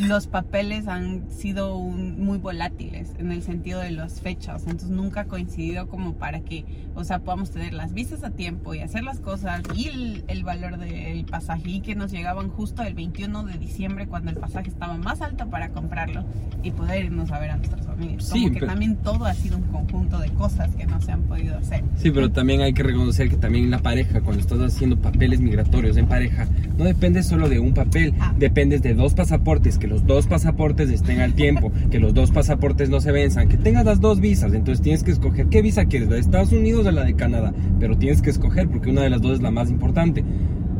los 0.00 0.26
papeles 0.26 0.88
han 0.88 1.30
sido 1.30 1.76
un- 1.76 2.24
muy 2.24 2.38
volátiles 2.38 3.10
en 3.18 3.30
el 3.30 3.42
sentido 3.42 3.80
de 3.80 3.90
las 3.90 4.20
fechas, 4.20 4.62
entonces 4.66 4.88
nunca 4.90 5.22
ha 5.22 5.24
coincidido 5.26 5.86
como 5.88 6.14
para 6.14 6.40
que, 6.40 6.64
o 6.94 7.04
sea, 7.04 7.18
podamos 7.20 7.50
tener 7.50 7.74
las 7.74 7.92
visas 7.92 8.24
a 8.24 8.30
tiempo 8.30 8.74
y 8.74 8.78
hacer 8.80 9.04
las 9.04 9.20
cosas 9.20 9.62
y 9.76 9.88
el, 9.88 10.24
el 10.28 10.44
valor 10.44 10.78
del 10.78 11.24
pasaje 11.26 11.62
y 11.70 11.80
que 11.80 11.94
nos 11.94 12.10
llegaban 12.10 12.48
justo 12.48 12.82
el 12.82 12.94
21 12.94 13.44
de 13.44 13.58
diciembre 13.58 14.06
cuando 14.06 14.30
el 14.30 14.36
pasaje 14.38 14.68
estaba 14.70 14.96
más 14.96 15.20
alto 15.20 15.48
para 15.50 15.68
comprarlo 15.70 16.24
y 16.62 16.70
poder 16.70 17.04
irnos 17.04 17.30
a 17.30 17.38
ver 17.38 17.50
a 17.50 17.56
nuestras 17.58 17.84
familias. 17.86 18.24
Sí, 18.24 18.32
Como 18.42 18.46
que 18.54 18.60
pero- 18.60 18.66
también 18.68 18.96
todo 18.96 19.24
ha 19.26 19.34
sido 19.34 19.58
un 19.58 19.64
conjunto 19.64 20.18
de 20.20 20.30
cosas 20.30 20.74
que 20.74 20.86
no 20.86 21.00
se 21.02 21.12
han 21.12 21.22
podido 21.22 21.58
hacer. 21.58 21.84
Sí, 21.96 22.10
pero 22.10 22.30
también 22.30 22.62
hay 22.62 22.72
que 22.72 22.82
reconocer 22.82 23.28
que 23.28 23.36
también 23.36 23.70
la 23.70 23.80
pareja, 23.80 24.20
cuando 24.22 24.40
estás 24.40 24.58
haciendo 24.60 24.96
papeles 24.98 25.40
migratorios 25.40 25.96
en 25.96 26.06
pareja, 26.06 26.46
no 26.78 26.84
depende 26.84 27.22
solo 27.22 27.48
de 27.48 27.58
un 27.60 27.74
papel, 27.74 28.14
Ah. 28.20 28.34
dependes 28.38 28.80
de 28.82 28.94
dos 28.94 29.14
pasaportes, 29.14 29.78
que 29.82 29.88
los 29.88 30.06
dos 30.06 30.28
pasaportes 30.28 30.90
estén 30.90 31.18
al 31.18 31.34
tiempo, 31.34 31.72
que 31.90 31.98
los 31.98 32.14
dos 32.14 32.30
pasaportes 32.30 32.88
no 32.88 33.00
se 33.00 33.10
venzan, 33.10 33.48
que 33.48 33.56
tengas 33.56 33.84
las 33.84 34.00
dos 34.00 34.20
visas, 34.20 34.54
entonces 34.54 34.80
tienes 34.80 35.02
que 35.02 35.10
escoger 35.10 35.48
qué 35.48 35.60
visa 35.60 35.86
quieres, 35.86 36.08
la 36.08 36.14
de 36.14 36.20
Estados 36.20 36.52
Unidos 36.52 36.86
o 36.86 36.92
la 36.92 37.02
de 37.02 37.16
Canadá, 37.16 37.52
pero 37.80 37.98
tienes 37.98 38.22
que 38.22 38.30
escoger 38.30 38.68
porque 38.68 38.90
una 38.90 39.02
de 39.02 39.10
las 39.10 39.20
dos 39.20 39.32
es 39.32 39.42
la 39.42 39.50
más 39.50 39.70
importante. 39.70 40.22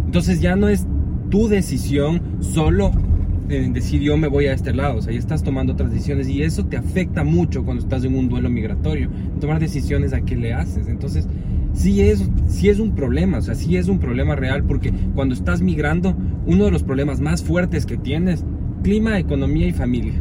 Entonces 0.06 0.40
ya 0.40 0.54
no 0.54 0.68
es 0.68 0.86
tu 1.30 1.48
decisión 1.48 2.22
solo 2.38 2.92
en 3.48 3.72
decir 3.72 4.00
yo 4.02 4.16
me 4.16 4.28
voy 4.28 4.46
a 4.46 4.52
este 4.52 4.72
lado, 4.72 4.98
o 4.98 5.02
sea, 5.02 5.12
ya 5.12 5.18
estás 5.18 5.42
tomando 5.42 5.72
otras 5.72 5.90
decisiones 5.90 6.28
y 6.28 6.44
eso 6.44 6.64
te 6.66 6.76
afecta 6.76 7.24
mucho 7.24 7.64
cuando 7.64 7.82
estás 7.82 8.04
en 8.04 8.14
un 8.14 8.28
duelo 8.28 8.50
migratorio, 8.50 9.10
tomar 9.40 9.58
decisiones 9.58 10.12
a 10.12 10.20
qué 10.20 10.36
le 10.36 10.52
haces. 10.52 10.86
Entonces, 10.86 11.26
sí 11.72 12.02
es, 12.02 12.22
sí 12.46 12.68
es 12.68 12.78
un 12.78 12.94
problema, 12.94 13.38
o 13.38 13.42
sea, 13.42 13.56
sí 13.56 13.76
es 13.76 13.88
un 13.88 13.98
problema 13.98 14.36
real 14.36 14.62
porque 14.62 14.92
cuando 15.16 15.34
estás 15.34 15.60
migrando, 15.60 16.16
uno 16.46 16.66
de 16.66 16.70
los 16.70 16.84
problemas 16.84 17.20
más 17.20 17.42
fuertes 17.42 17.84
que 17.84 17.96
tienes, 17.96 18.44
clima, 18.82 19.18
economía 19.18 19.66
y 19.66 19.72
familia. 19.72 20.20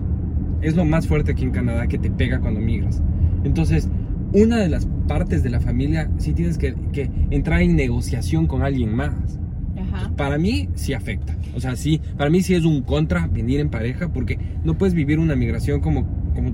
Es 0.62 0.76
lo 0.76 0.86
más 0.86 1.08
fuerte 1.08 1.32
aquí 1.32 1.44
en 1.44 1.52
Canadá 1.52 1.88
que 1.88 1.98
te 1.98 2.10
pega 2.10 2.40
cuando 2.40 2.60
migras. 2.60 3.02
Entonces, 3.44 3.90
una 4.34 4.58
de 4.58 4.70
las 4.70 4.88
partes 5.08 5.44
de 5.44 5.50
la 5.50 5.60
familia 5.60 6.10
sí 6.18 6.34
tienes 6.34 6.58
que, 6.58 6.76
que 6.94 7.10
entrar 7.32 7.62
en 7.62 7.76
negociación 7.76 8.48
con 8.48 8.62
alguien 8.62 8.94
más. 8.94 9.40
Ajá. 9.78 10.12
Para 10.16 10.38
mí 10.38 10.70
sí 10.76 10.94
afecta. 10.94 11.36
O 11.56 11.60
sea, 11.60 11.76
sí, 11.76 12.00
para 12.18 12.30
mí 12.30 12.42
sí 12.42 12.54
es 12.54 12.64
un 12.64 12.82
contra 12.82 13.28
venir 13.28 13.60
en 13.60 13.70
pareja 13.70 14.10
porque 14.14 14.40
no 14.64 14.78
puedes 14.78 14.94
vivir 14.94 15.20
una 15.20 15.36
migración 15.36 15.82
como, 15.82 16.06
como, 16.34 16.52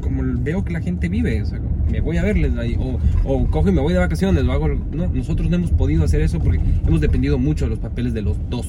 como 0.00 0.22
veo 0.42 0.64
que 0.64 0.72
la 0.72 0.80
gente 0.80 1.08
vive. 1.08 1.42
O 1.42 1.46
sea, 1.46 1.60
me 1.90 2.00
voy 2.00 2.16
a 2.16 2.22
verles 2.22 2.56
ahí, 2.56 2.76
o, 2.78 2.98
o 3.24 3.46
cojo 3.48 3.68
y 3.68 3.72
me 3.72 3.80
voy 3.80 3.92
de 3.92 3.98
vacaciones, 3.98 4.44
lo 4.44 4.52
hago. 4.52 4.68
No, 4.68 5.08
nosotros 5.08 5.50
no 5.50 5.56
hemos 5.56 5.72
podido 5.72 6.04
hacer 6.04 6.22
eso 6.22 6.38
porque 6.38 6.60
hemos 6.86 7.00
dependido 7.00 7.38
mucho 7.38 7.66
de 7.66 7.70
los 7.70 7.78
papeles 7.80 8.14
de 8.14 8.22
los 8.22 8.38
dos. 8.48 8.66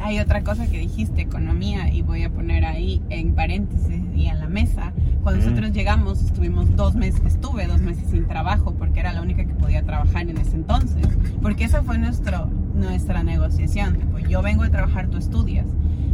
Hay 0.00 0.18
otra 0.18 0.42
cosa 0.42 0.66
que 0.66 0.78
dijiste, 0.78 1.22
economía, 1.22 1.92
y 1.92 2.02
voy 2.02 2.22
a 2.22 2.30
poner 2.30 2.64
ahí 2.64 3.02
en 3.08 3.34
paréntesis 3.34 4.02
y 4.14 4.26
en 4.26 4.38
la 4.38 4.48
mesa. 4.48 4.92
Cuando 5.22 5.40
Ujú. 5.40 5.50
nosotros 5.50 5.72
llegamos, 5.72 6.22
estuvimos 6.22 6.76
dos 6.76 6.94
meses, 6.94 7.20
estuve 7.24 7.66
dos 7.66 7.80
meses 7.80 8.08
sin 8.10 8.26
trabajo 8.26 8.74
porque 8.74 9.00
era 9.00 9.12
la 9.12 9.22
única 9.22 9.44
que 9.44 9.54
podía 9.54 9.82
trabajar 9.82 10.28
en 10.28 10.38
ese 10.38 10.56
entonces. 10.56 11.06
Porque 11.42 11.64
esa 11.64 11.82
fue 11.82 11.98
nuestro, 11.98 12.48
nuestra 12.74 13.22
negociación. 13.22 13.96
Tipo, 13.96 14.18
yo 14.18 14.42
vengo 14.42 14.62
a 14.62 14.70
trabajar, 14.70 15.08
tú 15.08 15.16
estudias. 15.18 15.66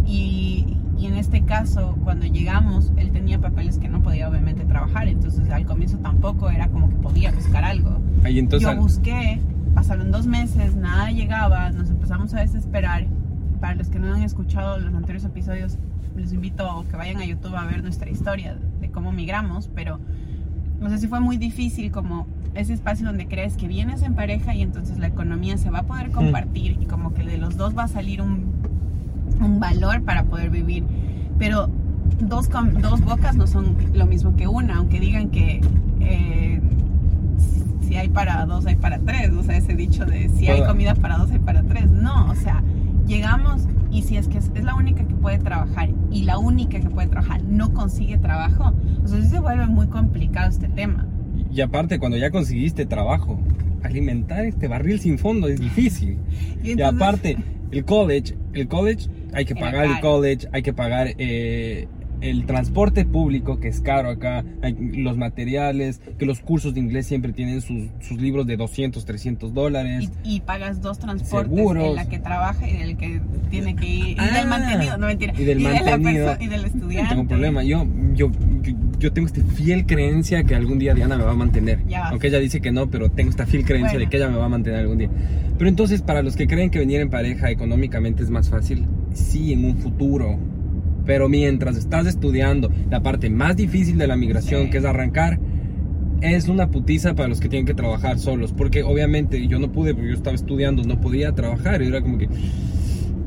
Y, 0.06 0.78
y 0.98 1.06
en 1.06 1.14
este 1.14 1.42
caso, 1.42 1.98
cuando 2.04 2.26
llegamos, 2.26 2.92
él 2.96 3.10
tenía 3.12 3.40
papeles 3.40 3.78
que 3.78 3.88
no 3.88 4.02
podía 4.02 4.28
obviamente 4.28 4.64
trabajar. 4.64 5.08
Entonces 5.08 5.50
al 5.50 5.66
comienzo 5.66 5.98
tampoco 5.98 6.48
era 6.48 6.68
como 6.68 6.88
que 6.88 6.96
podía 6.96 7.32
buscar 7.32 7.64
algo. 7.64 8.00
Ahí 8.24 8.38
entonces, 8.38 8.68
Yo 8.68 8.76
busqué, 8.76 9.40
pasaron 9.74 10.10
dos 10.10 10.26
meses, 10.26 10.76
nada 10.76 11.10
llegaba, 11.10 11.70
nos 11.70 11.90
empezamos 11.90 12.32
a 12.34 12.40
desesperar. 12.40 13.06
Para 13.62 13.76
los 13.76 13.88
que 13.88 13.98
no 14.00 14.12
han 14.12 14.22
escuchado 14.22 14.76
los 14.78 14.92
anteriores 14.92 15.24
episodios, 15.24 15.78
les 16.16 16.32
invito 16.32 16.68
a 16.68 16.84
que 16.84 16.96
vayan 16.96 17.18
a 17.18 17.24
YouTube 17.24 17.54
a 17.56 17.64
ver 17.64 17.80
nuestra 17.82 18.10
historia 18.10 18.56
de 18.80 18.90
cómo 18.90 19.12
migramos, 19.12 19.70
pero 19.72 20.00
no 20.80 20.90
sé 20.90 20.98
si 20.98 21.06
fue 21.06 21.20
muy 21.20 21.36
difícil 21.36 21.92
como 21.92 22.26
ese 22.54 22.72
espacio 22.74 23.06
donde 23.06 23.28
crees 23.28 23.56
que 23.56 23.68
vienes 23.68 24.02
en 24.02 24.14
pareja 24.14 24.52
y 24.52 24.62
entonces 24.62 24.98
la 24.98 25.06
economía 25.06 25.56
se 25.58 25.70
va 25.70 25.78
a 25.78 25.82
poder 25.84 26.10
compartir 26.10 26.76
y 26.80 26.86
como 26.86 27.14
que 27.14 27.22
de 27.22 27.38
los 27.38 27.56
dos 27.56 27.78
va 27.78 27.84
a 27.84 27.88
salir 27.88 28.20
un, 28.20 28.46
un 29.40 29.60
valor 29.60 30.02
para 30.02 30.24
poder 30.24 30.50
vivir. 30.50 30.82
Pero 31.38 31.70
dos, 32.20 32.50
dos 32.80 33.00
bocas 33.02 33.36
no 33.36 33.46
son 33.46 33.76
lo 33.94 34.06
mismo 34.06 34.34
que 34.34 34.48
una, 34.48 34.78
aunque 34.78 34.98
digan 34.98 35.30
que 35.30 35.60
eh, 36.00 36.60
si- 37.86 37.96
hay 37.96 38.08
para 38.08 38.44
dos, 38.44 38.66
hay 38.66 38.74
para 38.76 38.98
tres. 38.98 39.30
O 39.32 39.42
sea, 39.44 39.56
ese 39.56 39.74
dicho 39.76 40.04
de 40.04 40.28
si 40.30 40.48
hay 40.48 40.60
comida 40.66 40.94
para 40.96 41.16
dos, 41.16 41.30
hay 41.30 41.38
para 41.38 41.62
tres. 41.62 41.88
No, 41.90 42.28
o 42.30 42.34
sea, 42.34 42.62
llegamos 43.06 43.66
y 43.90 44.02
si 44.02 44.16
es 44.16 44.28
que 44.28 44.38
es, 44.38 44.50
es 44.54 44.64
la 44.64 44.74
única 44.74 45.04
que 45.06 45.14
puede 45.14 45.38
trabajar 45.38 45.90
y 46.10 46.22
la 46.22 46.38
única 46.38 46.80
que 46.80 46.88
puede 46.88 47.08
trabajar 47.08 47.42
no 47.44 47.72
consigue 47.72 48.18
trabajo, 48.18 48.72
o 49.04 49.08
sea, 49.08 49.20
sí 49.20 49.28
se 49.28 49.40
vuelve 49.40 49.66
muy 49.66 49.86
complicado 49.88 50.48
este 50.48 50.68
tema. 50.68 51.06
y 51.50 51.60
aparte, 51.60 51.98
cuando 51.98 52.16
ya 52.16 52.30
conseguiste 52.30 52.86
trabajo, 52.86 53.38
alimentar 53.82 54.44
este 54.44 54.68
barril 54.68 55.00
sin 55.00 55.18
fondo 55.18 55.48
es 55.48 55.60
difícil. 55.60 56.18
Y, 56.62 56.78
Y 56.78 56.82
aparte, 56.82 57.36
el 57.70 57.84
college, 57.84 58.34
el 58.52 58.68
college, 58.68 59.08
hay 59.32 59.44
que 59.44 59.54
pagar 59.54 59.86
el 59.86 60.00
college, 60.00 60.48
hay 60.52 60.62
que 60.62 60.72
pagar 60.72 61.08
eh, 61.18 61.88
el 62.22 62.46
transporte 62.46 63.04
público, 63.04 63.58
que 63.60 63.68
es 63.68 63.80
caro 63.80 64.08
acá, 64.10 64.44
los 64.94 65.16
materiales, 65.16 66.00
que 66.18 66.24
los 66.26 66.40
cursos 66.40 66.72
de 66.74 66.80
inglés 66.80 67.06
siempre 67.06 67.32
tienen 67.32 67.60
sus, 67.60 67.88
sus 68.00 68.20
libros 68.20 68.46
de 68.46 68.56
200, 68.56 69.04
300 69.04 69.52
dólares. 69.52 70.10
y, 70.24 70.36
y 70.36 70.40
pagas 70.40 70.80
dos 70.80 70.98
transportes, 70.98 71.48
Seguros. 71.50 71.84
el 71.88 71.94
la 71.96 72.08
que 72.08 72.18
trabaja 72.18 72.68
y 72.68 72.76
el 72.76 72.96
que 72.96 73.20
tiene 73.50 73.76
que 73.76 73.86
ir, 73.86 74.06
y 74.08 74.16
Ah, 74.18 74.30
del 74.38 74.48
mantenido, 74.48 74.96
no 74.96 75.06
mentira, 75.08 75.32
y 75.36 75.44
del 75.44 75.58
de 75.58 75.64
la 75.64 75.70
mantenido. 75.98 76.36
y 76.40 76.46
del 76.46 76.60
No 76.62 76.66
estudiante. 76.68 77.14
tengo 77.14 77.28
problema. 77.28 77.62
Yo, 77.64 77.86
yo, 78.14 78.30
yo, 78.62 78.72
yo 78.98 79.12
tengo 79.12 79.26
esta 79.26 79.42
fiel 79.42 79.84
creencia 79.86 80.44
que 80.44 80.54
algún 80.54 80.78
día 80.78 80.94
Diana 80.94 81.18
me 81.18 81.24
va 81.24 81.32
a 81.32 81.36
mantener. 81.36 81.84
Ya. 81.86 82.08
Aunque 82.08 82.28
ella 82.28 82.38
dice 82.38 82.60
que 82.60 82.70
no, 82.72 82.88
pero 82.90 83.10
tengo 83.10 83.30
esta 83.30 83.46
fiel 83.46 83.64
creencia 83.64 83.92
Bueno. 83.94 84.04
de 84.06 84.10
que 84.10 84.16
ella 84.16 84.28
me 84.28 84.36
va 84.36 84.46
a 84.46 84.48
mantener 84.48 84.80
algún 84.80 84.98
día. 84.98 85.10
Pero 85.58 85.68
entonces, 85.68 86.02
para 86.02 86.22
los 86.22 86.36
que 86.36 86.46
creen 86.46 86.70
que 86.70 86.78
venir 86.78 87.00
en 87.00 87.10
pareja 87.10 87.50
económicamente 87.50 88.22
es 88.22 88.30
más 88.30 88.48
fácil, 88.48 88.86
sí, 89.12 89.52
en 89.52 89.64
un 89.64 89.76
futuro. 89.78 90.38
Pero 91.04 91.28
mientras 91.28 91.76
estás 91.76 92.06
estudiando 92.06 92.70
la 92.90 93.02
parte 93.02 93.28
más 93.30 93.56
difícil 93.56 93.98
de 93.98 94.06
la 94.06 94.16
migración, 94.16 94.64
Sí. 94.64 94.70
que 94.70 94.78
es 94.78 94.84
arrancar, 94.84 95.38
es 96.20 96.48
una 96.48 96.68
putiza 96.70 97.14
para 97.14 97.28
los 97.28 97.40
que 97.40 97.48
tienen 97.48 97.66
que 97.66 97.74
trabajar 97.74 98.18
solos. 98.18 98.52
Porque 98.52 98.82
obviamente 98.84 99.46
yo 99.48 99.58
no 99.58 99.72
pude, 99.72 99.94
porque 99.94 100.08
yo 100.10 100.14
estaba 100.14 100.36
estudiando, 100.36 100.84
no 100.84 101.00
podía 101.00 101.32
trabajar. 101.32 101.82
Y 101.82 101.86
era 101.88 102.00
como 102.00 102.18
que, 102.18 102.28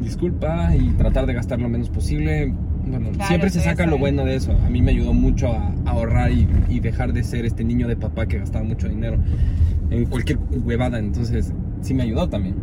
disculpa, 0.02 0.76
y 0.76 0.90
tratar 0.98 1.26
de 1.26 1.34
gastar 1.34 1.60
lo 1.60 1.70
menos 1.70 1.90
posible. 1.90 2.54
Bueno, 2.88 3.10
Claro, 3.14 3.28
siempre 3.28 3.50
se 3.50 3.62
saca 3.62 3.84
eso 3.84 3.92
lo 3.92 3.98
bueno 3.98 4.24
de 4.26 4.36
eso. 4.36 4.52
A 4.66 4.70
mí 4.70 4.82
me 4.82 4.92
ayudó 4.92 5.14
mucho 5.14 5.48
a, 5.52 5.74
a 5.86 5.90
ahorrar 5.92 6.32
y, 6.32 6.48
y 6.70 6.80
dejar 6.80 7.14
de 7.14 7.24
ser 7.24 7.46
este 7.46 7.64
niño 7.64 7.88
de 7.88 7.96
papá 7.96 8.28
que 8.28 8.38
gastaba 8.38 8.64
mucho 8.64 8.88
dinero 8.88 9.18
en 9.90 10.06
cualquier 10.06 10.38
huevada. 10.64 11.00
Entonces, 11.00 11.52
sí 11.82 11.94
me 11.94 12.04
ayudó 12.04 12.30
también. 12.30 12.56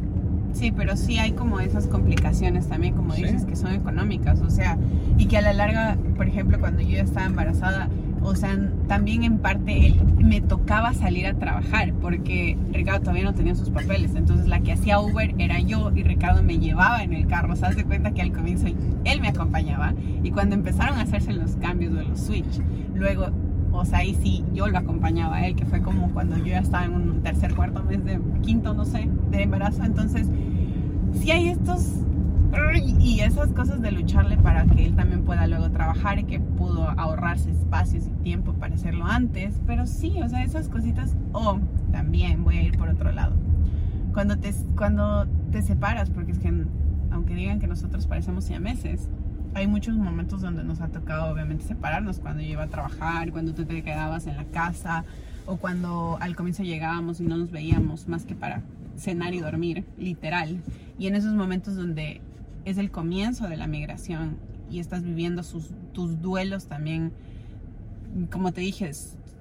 Sí, 0.53 0.71
pero 0.71 0.97
sí 0.97 1.19
hay 1.19 1.33
como 1.33 1.61
esas 1.61 1.87
complicaciones 1.87 2.69
también, 2.69 2.95
como 2.95 3.15
Sí. 3.15 3.23
dices, 3.25 3.45
que 3.47 3.57
son 3.57 3.73
económicas, 3.73 4.41
o 4.43 4.51
sea, 4.51 4.79
y 5.19 5.27
que 5.27 5.39
a 5.39 5.41
la 5.43 5.53
larga, 5.53 5.97
por 6.17 6.27
ejemplo, 6.29 6.59
cuando 6.61 6.83
yo 6.83 6.91
ya 6.91 7.03
estaba 7.03 7.27
embarazada, 7.27 7.89
o 8.25 8.37
sea, 8.37 8.57
también 8.87 9.25
en 9.25 9.39
parte 9.39 9.97
me 10.19 10.41
tocaba 10.41 10.95
salir 10.95 11.27
a 11.27 11.35
trabajar 11.35 11.93
porque 12.01 12.57
Ricardo 12.73 13.01
todavía 13.01 13.25
no 13.25 13.35
tenía 13.35 13.57
sus 13.57 13.71
papeles. 13.71 14.15
Entonces 14.15 14.47
la 14.47 14.61
que 14.61 14.73
hacía 14.73 15.01
Uber 15.01 15.35
era 15.39 15.59
yo 15.59 15.91
y 15.93 16.05
Ricardo 16.05 16.41
me 16.45 16.59
llevaba 16.61 17.03
en 17.03 17.15
el 17.15 17.27
carro. 17.27 17.57
Se 17.57 17.67
hace 17.67 17.83
cuenta 17.85 18.13
que 18.13 18.23
al 18.23 18.31
comienzo 18.31 18.69
él 19.05 19.21
me 19.21 19.27
acompañaba 19.29 19.95
y 20.23 20.31
cuando 20.31 20.55
empezaron 20.55 20.99
a 20.99 21.03
hacerse 21.03 21.33
los 21.33 21.57
cambios 21.57 21.95
de 21.95 22.05
los 22.05 22.21
switch, 22.21 22.61
luego, 22.95 23.31
o 23.73 23.85
sea, 23.85 24.01
ahí 24.01 24.17
sí 24.23 24.45
yo 24.53 24.69
lo 24.69 24.79
acompañaba 24.79 25.37
a 25.37 25.47
él, 25.47 25.57
que 25.57 25.65
fue 25.65 25.83
como 25.83 26.11
cuando 26.13 26.37
yo 26.37 26.47
ya 26.47 26.61
estaba 26.61 26.85
en 26.85 26.95
un 26.95 27.23
tercer, 27.23 27.55
cuarto 27.55 27.83
mes 27.83 28.05
de 28.05 28.21
quinto, 28.43 28.75
no 28.75 28.85
sé, 28.85 29.09
de 29.31 29.43
embarazo. 29.43 29.85
Entonces, 29.85 30.29
sí 31.13 31.31
hay 31.31 31.49
estos 31.49 32.03
y 33.01 33.21
esas 33.21 33.51
cosas 33.53 33.81
de 33.81 33.91
lucharle 33.93 34.37
para 34.37 34.67
que 34.67 34.85
él 34.85 34.95
también 34.95 35.25
pueda 35.25 35.47
luego 35.47 35.71
trabajar 35.71 36.19
y 36.19 36.25
que 36.25 36.39
pudo 36.39 36.89
ahorrarse 36.99 37.51
espacios 37.51 38.07
y 38.07 38.11
tiempo 38.23 38.53
para 38.53 38.75
hacerlo 38.75 39.07
antes. 39.07 39.61
Pero 39.67 39.87
sí, 39.87 40.21
o 40.23 40.29
sea, 40.29 40.45
esas 40.45 40.69
cositas. 40.69 41.17
O 41.33 41.59
también 41.91 42.45
voy 42.45 42.59
a 42.59 42.63
ir 42.63 42.77
por 42.77 42.89
otro 42.89 43.11
lado. 43.13 43.35
Cuando 44.13 44.37
te, 44.37 44.53
cuando 44.77 45.27
te 45.51 45.63
separas, 45.63 46.11
porque 46.11 46.33
es 46.33 46.39
que 46.39 46.53
aunque 47.11 47.35
digan 47.35 47.59
que 47.59 47.67
nosotros 47.67 48.07
parecemos 48.07 48.51
meses 48.61 49.09
hay 49.55 49.67
muchos 49.67 49.97
momentos 49.97 50.41
donde 50.41 50.65
nos 50.65 50.81
ha 50.81 50.89
tocado 50.89 51.33
obviamente 51.33 51.65
separarnos. 51.65 52.19
Cuando 52.19 52.43
yo 52.43 52.51
iba 52.51 52.65
a 52.65 52.69
trabajar, 52.69 53.31
cuando 53.33 53.55
tú 53.55 53.65
te 53.65 53.83
quedabas 53.83 54.27
en 54.27 54.37
la 54.37 54.45
casa 54.45 55.05
o 55.47 55.57
cuando 55.57 56.17
al 56.21 56.37
comienzo 56.37 56.63
llegábamos 56.63 57.21
y 57.21 57.25
no 57.25 57.37
nos 57.37 57.51
veíamos 57.51 58.09
más 58.09 58.25
que 58.25 58.35
para 58.35 58.63
cenar 58.97 59.35
y 59.35 59.41
dormir, 59.41 59.85
literal. 59.99 60.61
Y 60.99 61.07
en 61.07 61.17
esos 61.17 61.35
momentos 61.35 61.77
donde 61.77 62.21
es 62.65 62.79
el 62.79 62.91
comienzo 62.91 63.49
de 63.49 63.57
la 63.57 63.67
migración 63.67 64.37
y 64.71 64.79
estás 64.79 65.03
viviendo 65.03 65.43
sus, 65.43 65.71
tus 65.93 66.23
duelos 66.23 66.67
también, 66.67 67.13
como 68.31 68.53
te 68.53 68.63
dije, 68.63 68.91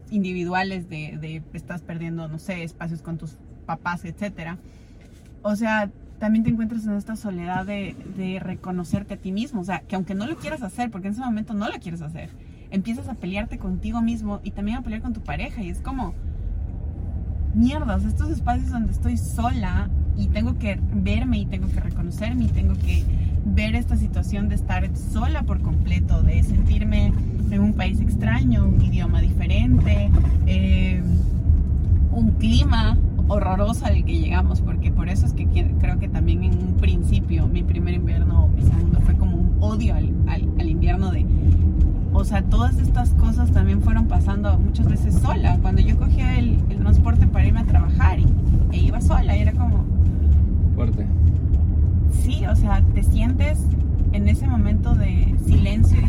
individuales 0.10 0.90
de, 0.90 1.18
de, 1.22 1.42
estás 1.54 1.82
perdiendo, 1.82 2.28
no 2.28 2.40
sé, 2.40 2.64
espacios 2.64 3.02
con 3.02 3.18
tus 3.18 3.38
papás, 3.66 4.04
etcétera. 4.04 4.58
O 5.42 5.56
sea, 5.56 5.90
también 6.22 6.44
te 6.44 6.52
encuentras 6.52 6.86
en 6.86 6.94
esta 6.94 7.16
soledad 7.16 7.66
de, 7.66 8.40
reconocerte 8.40 9.16
a 9.16 9.18
ti 9.18 9.32
mismo. 9.32 9.62
O 9.62 9.64
sea, 9.64 9.80
que 9.80 9.96
aunque 9.96 10.14
no 10.14 10.28
lo 10.28 10.38
quieras 10.38 10.62
hacer, 10.62 10.92
porque 10.92 11.08
en 11.08 11.16
ese 11.16 11.22
momento 11.22 11.56
no 11.56 11.68
lo 11.68 11.80
quieres 11.80 12.04
hacer, 12.04 12.30
empiezas 12.70 13.10
a 13.10 13.16
pelearte 13.16 13.58
contigo 13.58 14.04
mismo 14.04 14.40
y 14.44 14.52
también 14.52 14.78
a 14.78 14.84
pelear 14.84 15.02
con 15.02 15.14
tu 15.14 15.22
pareja. 15.22 15.64
Y 15.64 15.70
es 15.70 15.80
como, 15.80 16.14
mierdas, 17.56 18.06
estos 18.06 18.30
espacios 18.30 18.70
donde 18.70 18.92
estoy 18.92 19.18
sola 19.18 19.90
y 20.16 20.28
tengo 20.28 20.60
que 20.60 20.80
verme 20.94 21.40
y 21.40 21.48
tengo 21.48 21.68
que 21.70 21.80
reconocerme 21.80 22.46
y 22.46 22.50
tengo 22.50 22.76
que 22.76 23.04
ver 23.44 23.74
esta 23.74 23.98
situación 23.98 24.48
de 24.48 24.56
estar 24.56 24.96
sola 24.96 25.42
por 25.42 25.60
completo, 25.62 26.22
de 26.22 26.44
sentirme 26.44 27.14
en 27.50 27.60
un 27.60 27.74
país 27.74 28.00
extraño, 28.00 28.68
un 28.68 28.80
idioma 28.80 29.22
diferente, 29.22 30.12
eh, 30.46 31.02
un 32.12 32.32
clima 32.34 32.96
horroroso 33.32 33.86
al 33.86 34.04
que 34.04 34.20
llegamos, 34.20 34.62
porque 34.62 34.92
por 34.92 35.10
eso 35.10 35.26
es 35.26 35.34
que 35.34 35.48
creo 35.80 36.00
que 36.00 36.08
también 36.08 36.44
en 36.44 36.54
un 36.54 36.74
principio, 36.76 37.48
mi 37.48 37.64
primer 37.64 37.94
invierno, 37.94 38.50
mi 38.56 38.62
segundo 38.62 39.00
fue 39.02 39.16
como 39.16 39.38
un 39.38 39.58
odio 39.62 39.96
al, 39.96 40.14
al, 40.28 40.70
invierno 40.70 41.12
de... 41.12 41.26
O 42.14 42.26
sea, 42.26 42.42
todas 42.42 42.78
estas 42.78 43.12
cosas 43.12 43.52
también 43.52 43.82
fueron 43.82 44.08
pasando 44.08 44.60
muchas 44.60 44.88
veces 44.88 45.16
sola. 45.16 45.58
Cuando 45.62 45.82
yo 45.82 45.98
cogía 45.98 46.38
el, 46.38 46.60
el 46.70 46.80
transporte 46.80 47.26
para 47.26 47.46
irme 47.46 47.62
a 47.62 47.66
trabajar 47.66 48.20
y, 48.20 48.28
e 48.74 48.80
iba 48.80 49.00
sola, 49.00 49.36
y 49.38 49.42
era 49.42 49.54
como, 49.54 49.86
Sí, 52.24 52.46
o 52.46 52.56
sea, 52.56 52.82
te 52.94 53.04
sientes 53.04 53.60
en 54.12 54.28
ese 54.28 54.48
momento 54.48 54.94
de 54.94 55.36
silencio 55.46 56.00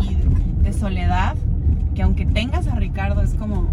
y, 0.00 0.62
de 0.64 0.72
soledad, 0.72 1.36
que 1.94 2.02
aunque 2.02 2.26
tengas 2.26 2.66
a 2.66 2.74
Ricardo 2.74 3.22
es 3.22 3.34
como, 3.34 3.68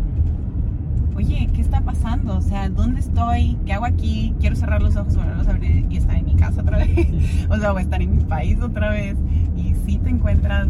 oye, 1.15 1.49
¿qué 1.53 1.61
está 1.61 1.81
pasando? 1.81 2.02
O 2.27 2.41
sea, 2.41 2.69
¿dónde 2.69 3.01
estoy? 3.01 3.57
¿Qué 3.65 3.73
hago 3.73 3.85
aquí? 3.85 4.33
Quiero 4.39 4.55
cerrar 4.55 4.81
los 4.81 4.95
ojos, 4.95 5.15
volverlos 5.15 5.47
a 5.47 5.51
abrir 5.51 5.85
y 5.89 5.97
estar 5.97 6.15
en 6.15 6.25
mi 6.25 6.35
casa 6.35 6.61
otra 6.61 6.77
vez. 6.77 6.89
o 7.49 7.57
sea, 7.57 7.73
o 7.73 7.79
estar 7.79 8.01
en 8.01 8.17
mi 8.17 8.23
país 8.23 8.59
otra 8.61 8.89
vez. 8.89 9.17
Y 9.55 9.73
sí 9.85 9.97
te 9.97 10.09
encuentras 10.09 10.67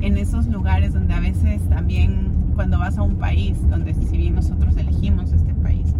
en 0.00 0.18
esos 0.18 0.46
lugares 0.46 0.94
donde 0.94 1.14
a 1.14 1.20
veces 1.20 1.62
también 1.68 2.32
cuando 2.54 2.78
vas 2.78 2.98
a 2.98 3.02
un 3.02 3.16
país, 3.16 3.56
donde 3.68 3.94
si 3.94 4.16
bien 4.16 4.34
nosotros 4.34 4.76
elegimos 4.76 5.32
este 5.32 5.52
país, 5.54 5.94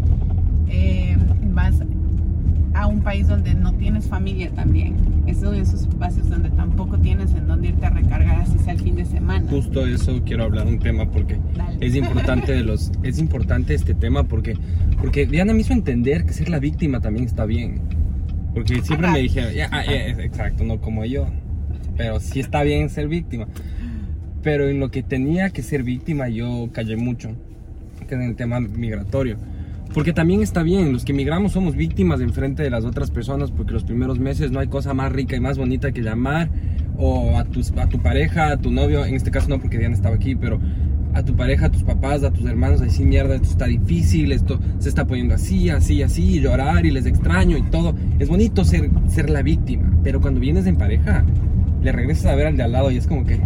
eh, 0.69 1.17
vas 1.53 1.81
a 2.75 2.87
un 2.87 3.01
país 3.03 3.29
donde 3.29 3.55
no 3.55 3.73
tienes 3.75 4.07
familia 4.07 4.51
también. 4.51 4.97
Es 5.27 5.39
uno 5.39 5.53
de 5.53 5.61
esos 5.61 5.83
espacios 5.83 6.29
donde 6.29 6.51
tampoco 6.51 6.99
tienes 6.99 7.33
en 7.35 7.47
dónde 7.47 7.69
irte 7.69 7.87
a 7.87 7.91
recargar 7.91 8.41
así 8.41 8.59
sea 8.59 8.75
el 8.75 8.81
fin 8.81 8.97
de 8.97 9.05
semana. 9.05 9.49
Justo 9.49 9.87
eso 9.87 10.21
quiero 10.25 10.45
hablar 10.45 10.67
un 10.67 10.79
tema 10.79 11.09
porque 11.11 11.39
es 11.81 11.95
importante 11.95 12.53
de 12.53 12.65
los 12.65 12.93
es 13.03 13.19
importante 13.19 13.75
este 13.75 13.95
tema 13.95 14.25
porque 14.25 14.57
porque 15.01 15.27
Diana 15.27 15.53
me 15.53 15.61
hizo 15.61 15.73
entender 15.73 16.25
que 16.25 16.33
ser 16.33 16.49
la 16.49 16.59
víctima 16.59 17.01
también 17.01 17.27
está 17.27 17.45
bien. 17.47 17.81
Porque 18.53 18.83
siempre 18.83 19.11
me 19.11 19.19
dijeron, 19.19 19.51
ah, 19.73 19.83
exacto, 19.85 20.63
no 20.63 20.81
como 20.81 21.05
yo, 21.05 21.27
pero 21.97 22.21
sí 22.21 22.39
está 22.39 22.63
bien 22.63 22.89
ser 22.89 23.09
víctima. 23.09 23.49
Pero 24.43 24.69
en 24.69 24.79
lo 24.79 24.91
que 24.93 25.03
tenía 25.03 25.51
que 25.51 25.63
ser 25.63 25.83
víctima 25.83 26.29
yo 26.29 26.69
callé 26.73 26.97
mucho, 26.97 27.31
que 28.09 28.15
en 28.15 28.23
el 28.23 28.37
tema 28.37 28.61
migratorio 28.61 29.39
porque 29.95 30.13
también 30.13 30.43
está 30.43 30.65
bien, 30.65 30.93
los 30.93 31.05
que 31.05 31.13
emigramos 31.13 31.53
somos 31.53 31.77
víctimas 31.77 32.21
en 32.21 32.33
frente 32.33 32.65
de 32.65 32.71
las 32.71 32.85
otras 32.85 33.13
personas 33.13 33.53
porque 33.53 33.73
los 33.73 33.85
primeros 33.85 34.19
meses 34.19 34.51
no 34.51 34.59
hay 34.59 34.67
cosa 34.67 34.93
más 34.93 35.13
rica 35.13 35.37
y 35.37 35.41
más 35.41 35.57
bonita 35.57 35.93
que 35.93 36.03
llamar 36.03 36.51
o 36.99 37.39
a, 37.39 37.45
tus, 37.45 37.71
a 37.79 37.89
tu 37.89 38.01
pareja, 38.01 38.51
a 38.51 38.57
tu 38.57 38.73
novio, 38.73 39.05
en 39.05 39.15
este 39.15 39.31
caso 39.31 39.49
no 39.49 39.61
porque 39.61 39.79
Diana 39.79 39.95
estaba 39.95 40.17
aquí, 40.17 40.35
pero 40.35 40.59
a 41.15 41.23
tu 41.23 41.37
pareja, 41.37 41.67
a 41.67 41.71
tus 41.71 41.85
papás, 41.85 42.25
a 42.25 42.33
tus 42.33 42.45
hermanos, 42.45 42.81
a 42.81 42.85
decir 42.85 43.07
mierda, 43.07 43.37
esto 43.37 43.49
está 43.49 43.67
difícil, 43.67 44.33
esto 44.33 44.59
se 44.81 44.89
está 44.89 45.07
poniendo 45.07 45.35
así, 45.35 45.71
así, 45.71 46.03
así, 46.03 46.41
llorar 46.41 46.85
y 46.85 46.91
les 46.91 47.07
extraño 47.07 47.57
y 47.57 47.63
todo. 47.63 47.95
Es 48.19 48.29
bonito 48.29 48.65
ser, 48.65 48.91
ser 49.07 49.31
la 49.31 49.43
víctima, 49.43 49.93
pero 50.03 50.21
cuando 50.21 50.41
vienes 50.41 50.67
en 50.67 50.77
pareja, 50.77 51.25
le 51.83 51.93
regresas 51.93 52.27
a 52.27 52.35
ver 52.35 52.49
al 52.49 52.57
de 52.57 52.65
al 52.65 52.73
lado 52.73 52.91
y 52.91 52.97
es 52.97 53.07
como 53.07 53.25
que 53.25 53.41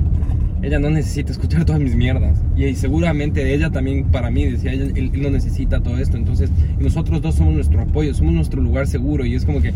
ella 0.63 0.79
no 0.79 0.91
necesita 0.91 1.33
escuchar 1.33 1.65
todas 1.65 1.81
mis 1.81 1.95
mierdas. 1.95 2.43
Y, 2.57 2.75
seguramente 2.75 3.55
ella 3.55 3.71
también, 3.71 4.05
para 4.07 4.31
mí, 4.31 4.45
decía, 4.47 4.73
ella, 4.73 4.87
él, 4.95 5.11
no 5.21 5.31
necesita 5.31 5.81
todo 5.81 5.99
esto. 5.99 6.17
Entonces, 6.17 6.51
nosotros 6.79 7.23
dos 7.23 7.37
somos 7.37 7.55
nuestro 7.55 7.81
apoyo, 7.81 8.15
somos 8.15 8.35
nuestro 8.35 8.61
lugar 8.61 8.87
seguro. 8.87 9.25
Y 9.25 9.35
es 9.35 9.45
como 9.45 9.61
que 9.61 9.73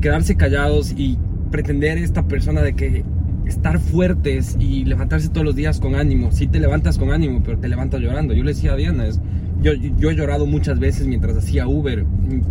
quedarse 0.00 0.36
callados 0.36 0.94
y 0.96 1.18
pretender 1.50 1.98
esta 1.98 2.26
persona 2.26 2.62
de 2.62 2.74
que 2.74 3.04
estar 3.46 3.78
fuertes 3.78 4.56
y 4.58 4.84
levantarse 4.84 5.28
todos 5.28 5.44
los 5.44 5.56
días 5.56 5.80
con 5.80 5.94
ánimo. 5.94 6.32
Sí 6.32 6.46
te 6.46 6.60
levantas 6.60 6.98
con 6.98 7.10
ánimo, 7.10 7.42
pero 7.44 7.58
te 7.58 7.68
levantas 7.68 8.00
llorando. 8.00 8.34
Yo 8.34 8.44
le 8.44 8.54
decía 8.54 8.72
a 8.72 8.76
Diana, 8.76 9.06
es, 9.06 9.20
yo, 9.62 9.72
yo, 9.72 10.10
he 10.10 10.14
llorado 10.14 10.46
muchas 10.46 10.78
veces 10.78 11.06
mientras 11.06 11.36
hacía 11.36 11.66
Uber. 11.66 12.04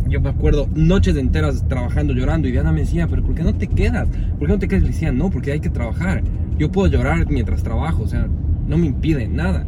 Yo 0.07 0.21
me 0.21 0.29
acuerdo 0.29 0.67
noches 0.75 1.15
enteras 1.17 1.67
trabajando 1.67 2.13
llorando 2.13 2.47
y 2.47 2.51
Diana 2.51 2.71
me 2.71 2.81
decía, 2.81 3.07
pero 3.07 3.23
¿por 3.23 3.35
qué 3.35 3.43
no 3.43 3.55
te 3.55 3.67
quedas? 3.67 4.07
¿Por 4.37 4.47
qué 4.47 4.53
no 4.53 4.59
te 4.59 4.67
quedas? 4.67 4.83
Le 4.83 4.89
decía, 4.89 5.11
no, 5.11 5.29
porque 5.29 5.51
hay 5.51 5.59
que 5.59 5.69
trabajar. 5.69 6.23
Yo 6.57 6.71
puedo 6.71 6.87
llorar 6.87 7.27
mientras 7.29 7.63
trabajo, 7.63 8.03
o 8.03 8.07
sea, 8.07 8.27
no 8.67 8.77
me 8.77 8.87
impide 8.87 9.27
nada. 9.27 9.65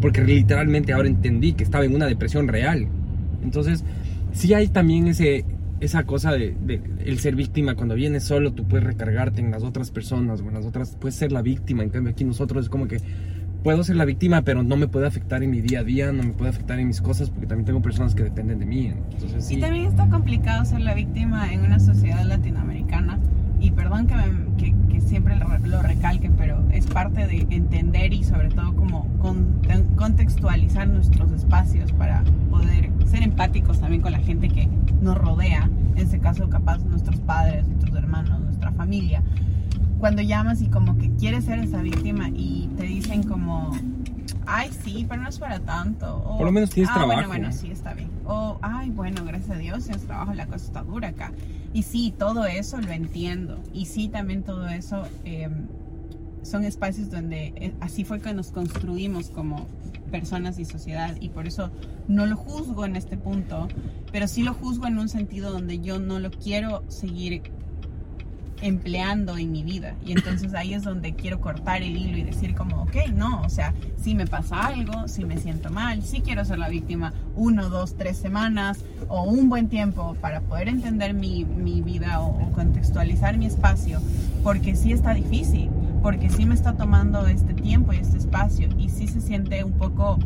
Porque 0.00 0.22
literalmente 0.22 0.92
ahora 0.92 1.08
entendí 1.08 1.52
que 1.52 1.64
estaba 1.64 1.84
en 1.84 1.94
una 1.94 2.06
depresión 2.06 2.48
real. 2.48 2.86
Entonces, 3.42 3.84
sí 4.32 4.54
hay 4.54 4.68
también 4.68 5.08
ese, 5.08 5.44
esa 5.80 6.04
cosa 6.04 6.32
de, 6.32 6.54
el 7.04 7.18
ser 7.18 7.34
víctima. 7.34 7.74
Cuando 7.74 7.94
vienes 7.94 8.24
solo, 8.24 8.52
tú 8.52 8.66
puedes 8.66 8.86
recargarte 8.86 9.40
en 9.40 9.50
las 9.50 9.62
otras 9.62 9.90
personas 9.90 10.40
o 10.40 10.48
en 10.48 10.54
las 10.54 10.64
otras, 10.64 10.96
puedes 11.00 11.14
ser 11.14 11.32
la 11.32 11.42
víctima. 11.42 11.82
En 11.82 11.90
cambio, 11.90 12.12
aquí 12.12 12.24
nosotros 12.24 12.64
es 12.64 12.70
como 12.70 12.86
que 12.86 12.98
puedo 13.62 13.82
ser 13.84 13.96
la 13.96 14.04
víctima, 14.04 14.42
pero 14.42 14.62
no 14.62 14.76
me 14.76 14.88
puede 14.88 15.06
afectar 15.06 15.42
en 15.42 15.50
mi 15.50 15.60
día 15.60 15.80
a 15.80 15.84
día, 15.84 16.12
no 16.12 16.22
me 16.22 16.30
puede 16.30 16.50
afectar 16.50 16.78
en 16.78 16.88
mis 16.88 17.00
cosas, 17.00 17.30
porque 17.30 17.46
también 17.46 17.66
tengo 17.66 17.82
personas 17.82 18.14
que 18.14 18.22
dependen 18.22 18.60
de 18.60 18.66
mí. 18.66 18.92
Entonces. 19.12 19.50
Y 19.50 19.58
también 19.58 19.86
está 19.86 20.08
complicado 20.08 20.64
ser 20.64 20.80
la 20.80 20.94
víctima 20.94 21.52
en 21.52 21.60
una 21.60 21.80
sociedad 21.80 22.24
latinoamericana. 22.24 23.18
Y 23.60 23.72
perdón 23.72 24.06
que, 24.06 24.14
que 24.56 24.67
siempre 25.08 25.36
lo, 25.36 25.82
recalquen, 25.82 26.34
pero 26.36 26.62
es 26.70 26.86
parte 26.86 27.26
de 27.26 27.46
entender 27.50 28.12
y 28.12 28.24
sobre 28.24 28.48
todo 28.50 28.74
como 28.74 29.06
contextualizar 29.96 30.86
nuestros 30.88 31.32
espacios 31.32 31.92
para 31.92 32.22
poder 32.50 32.90
ser 33.06 33.22
empáticos 33.22 33.80
también 33.80 34.02
con 34.02 34.12
la 34.12 34.18
gente 34.18 34.48
que 34.48 34.68
nos 35.00 35.16
rodea, 35.16 35.70
en 35.96 35.98
este 35.98 36.20
caso 36.20 36.48
capaz 36.50 36.78
nuestros 36.78 37.18
padres, 37.20 37.66
nuestros 37.66 37.94
hermanos, 37.96 38.40
nuestra 38.40 38.70
familia. 38.72 39.22
Cuando 39.98 40.22
llamas 40.22 40.60
y 40.62 40.68
como 40.68 40.96
que 40.98 41.10
quieres 41.16 41.44
ser 41.44 41.58
esa 41.58 41.82
víctima 41.82 42.28
y 42.28 42.70
te 42.76 42.84
dicen 42.84 43.24
como, 43.24 43.72
ay, 44.46 44.70
sí, 44.84 45.06
pero 45.08 45.22
no 45.22 45.28
es 45.28 45.38
para 45.38 45.58
tanto. 45.58 46.22
Por 46.36 46.46
lo 46.46 46.52
menos 46.52 46.70
tienes 46.70 46.90
ah, 46.90 46.94
trabajo. 46.94 47.14
Bueno, 47.14 47.28
bueno, 47.28 47.52
sí, 47.52 47.70
está 47.70 47.94
bien. 47.94 48.10
O, 48.30 48.58
ay, 48.60 48.90
bueno, 48.90 49.24
gracias 49.24 49.56
a 49.56 49.58
Dios 49.58 49.84
tienes 49.84 50.04
trabajo, 50.04 50.34
la 50.34 50.46
cosa 50.46 50.66
está 50.66 50.82
dura 50.82 51.08
acá. 51.08 51.32
Y 51.72 51.82
sí, 51.82 52.14
todo 52.16 52.44
eso 52.44 52.78
lo 52.78 52.92
entiendo. 52.92 53.58
Y 53.72 53.86
sí, 53.86 54.08
también 54.08 54.42
todo 54.42 54.68
eso 54.68 55.02
em, 55.24 55.66
son 56.42 56.64
espacios 56.64 57.10
donde 57.10 57.54
eh, 57.56 57.74
así 57.80 58.04
fue 58.04 58.20
que 58.20 58.34
nos 58.34 58.50
construimos 58.50 59.30
como 59.30 59.66
personas 60.10 60.58
y 60.58 60.66
sociedad. 60.66 61.16
Y 61.18 61.30
por 61.30 61.46
eso 61.46 61.70
no 62.06 62.26
lo 62.26 62.36
juzgo 62.36 62.84
en 62.84 62.96
este 62.96 63.16
punto, 63.16 63.66
pero 64.12 64.28
sí 64.28 64.42
lo 64.42 64.52
juzgo 64.52 64.86
en 64.86 64.98
un 64.98 65.08
sentido 65.08 65.50
donde 65.50 65.78
yo 65.80 65.98
no 65.98 66.18
lo 66.18 66.30
quiero 66.30 66.84
seguir 66.88 67.44
empleando 68.62 69.36
en 69.36 69.52
mi 69.52 69.62
vida. 69.62 69.94
Y 70.04 70.12
entonces 70.12 70.54
ahí 70.54 70.74
es 70.74 70.82
donde 70.82 71.14
quiero 71.14 71.40
cortar 71.40 71.82
el 71.82 71.96
hilo 71.96 72.18
y 72.18 72.22
decir 72.22 72.54
como, 72.54 72.82
ok, 72.82 72.96
no, 73.14 73.42
o 73.42 73.48
sea, 73.48 73.74
si 74.00 74.14
me 74.14 74.26
pasa 74.26 74.66
algo, 74.66 75.08
si 75.08 75.24
me 75.24 75.38
siento 75.38 75.70
mal, 75.70 76.02
si 76.02 76.20
quiero 76.20 76.44
ser 76.44 76.58
la 76.58 76.68
víctima 76.68 77.12
uno, 77.36 77.68
dos, 77.68 77.96
tres 77.96 78.16
semanas 78.16 78.84
o 79.08 79.22
un 79.22 79.48
buen 79.48 79.68
tiempo 79.68 80.16
para 80.20 80.40
poder 80.40 80.68
entender 80.68 81.14
mi, 81.14 81.44
mi 81.44 81.80
vida 81.82 82.20
o, 82.20 82.28
o 82.28 82.52
contextualizar 82.52 83.36
mi 83.38 83.46
espacio, 83.46 84.00
porque 84.42 84.76
sí 84.76 84.92
está 84.92 85.14
difícil, 85.14 85.70
porque 86.02 86.30
sí 86.30 86.46
me 86.46 86.54
está 86.54 86.74
tomando 86.74 87.26
este 87.26 87.54
tiempo 87.54 87.92
y 87.92 87.96
este 87.96 88.18
espacio 88.18 88.68
y 88.78 88.88
sí 88.88 89.08
se 89.08 89.20
siente 89.20 89.64
un 89.64 89.72
poco 89.72 90.18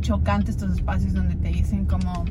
chocante 0.00 0.50
estos 0.50 0.72
espacios 0.72 1.12
donde 1.12 1.34
te 1.34 1.48
dicen 1.48 1.84
como, 1.84 2.24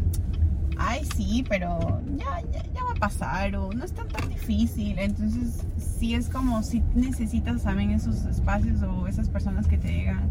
ay 0.79 1.05
sí, 1.15 1.45
pero 1.47 2.01
ya, 2.17 2.41
ya, 2.51 2.63
ya 2.73 2.83
va 2.83 2.91
a 2.91 2.99
pasar 2.99 3.55
o 3.55 3.71
no 3.73 3.83
es 3.83 3.91
tan 3.93 4.07
tan 4.07 4.29
difícil. 4.29 4.97
Entonces 4.99 5.65
sí 5.99 6.15
es 6.15 6.29
como 6.29 6.63
si 6.63 6.81
necesitas 6.95 7.63
también 7.63 7.91
esos 7.91 8.25
espacios 8.25 8.81
o 8.83 9.07
esas 9.07 9.29
personas 9.29 9.67
que 9.67 9.77
te 9.77 9.87
digan, 9.89 10.29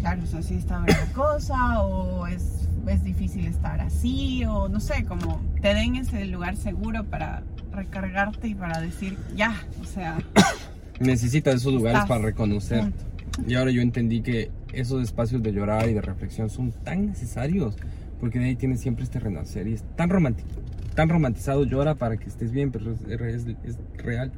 claro, 0.00 0.22
o 0.22 0.26
sea, 0.26 0.42
sí 0.42 0.54
está 0.54 0.78
bien 0.80 0.96
la 0.98 1.12
cosa 1.12 1.82
o 1.82 2.26
es, 2.26 2.68
es 2.86 3.04
difícil 3.04 3.46
estar 3.46 3.80
así 3.80 4.44
o 4.44 4.68
no 4.68 4.80
sé, 4.80 5.04
como 5.04 5.40
te 5.60 5.74
den 5.74 5.96
ese 5.96 6.24
lugar 6.26 6.56
seguro 6.56 7.04
para 7.04 7.42
recargarte 7.72 8.48
y 8.48 8.54
para 8.54 8.80
decir, 8.80 9.16
ya, 9.36 9.54
o 9.80 9.84
sea, 9.84 10.18
Necesitas 11.00 11.56
esos 11.56 11.72
lugares 11.72 12.02
Estás. 12.02 12.08
para 12.08 12.24
reconocer. 12.24 12.82
punto. 12.82 13.50
Y 13.50 13.54
ahora 13.54 13.70
yo 13.70 13.82
entendí 13.82 14.20
que 14.20 14.50
esos 14.72 15.02
espacios 15.02 15.42
de 15.42 15.52
llorar 15.52 15.88
y 15.88 15.94
de 15.94 16.00
reflexión 16.00 16.50
son 16.50 16.70
tan 16.70 17.06
necesarios, 17.06 17.76
porque 18.22 18.38
de 18.38 18.44
ahí 18.46 18.54
tienes 18.56 18.80
siempre 18.80 19.02
este 19.02 19.18
renacer 19.18 19.66
y 19.66 19.72
es 19.74 19.82
tan 19.96 20.08
romántico, 20.08 20.48
tan 20.94 21.08
romantizado 21.08 21.64
llora 21.64 21.96
para 21.96 22.16
que 22.16 22.28
estés 22.28 22.52
bien, 22.52 22.70
pero 22.70 22.92
es, 22.92 23.00
es- 23.08 23.46
es 23.64 23.78
real, 23.98 24.30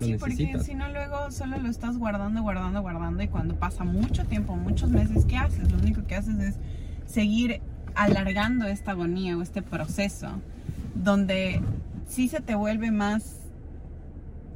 lo 0.00 0.06
Sí, 0.06 0.14
porque 0.18 0.58
si 0.62 0.74
no 0.76 0.88
luego 0.92 1.28
solo 1.32 1.58
lo 1.58 1.68
estás 1.68 1.98
guardando, 1.98 2.40
guardando, 2.42 2.80
guardando 2.82 3.20
y 3.22 3.26
cuando 3.26 3.56
pasa 3.56 3.82
mucho 3.82 4.24
tiempo, 4.26 4.54
muchos 4.54 4.90
meses, 4.90 5.24
¿qué 5.26 5.36
haces? 5.36 5.72
Lo 5.72 5.78
único 5.78 6.04
que 6.06 6.14
haces 6.14 6.38
es 6.38 6.54
seguir 7.06 7.60
alargando 7.96 8.66
esta 8.66 8.92
agonía 8.92 9.36
o 9.36 9.42
este 9.42 9.60
proceso 9.60 10.28
donde 10.94 11.60
sí 12.06 12.28
se 12.28 12.40
te 12.40 12.54
vuelve 12.54 12.92
más 12.92 13.40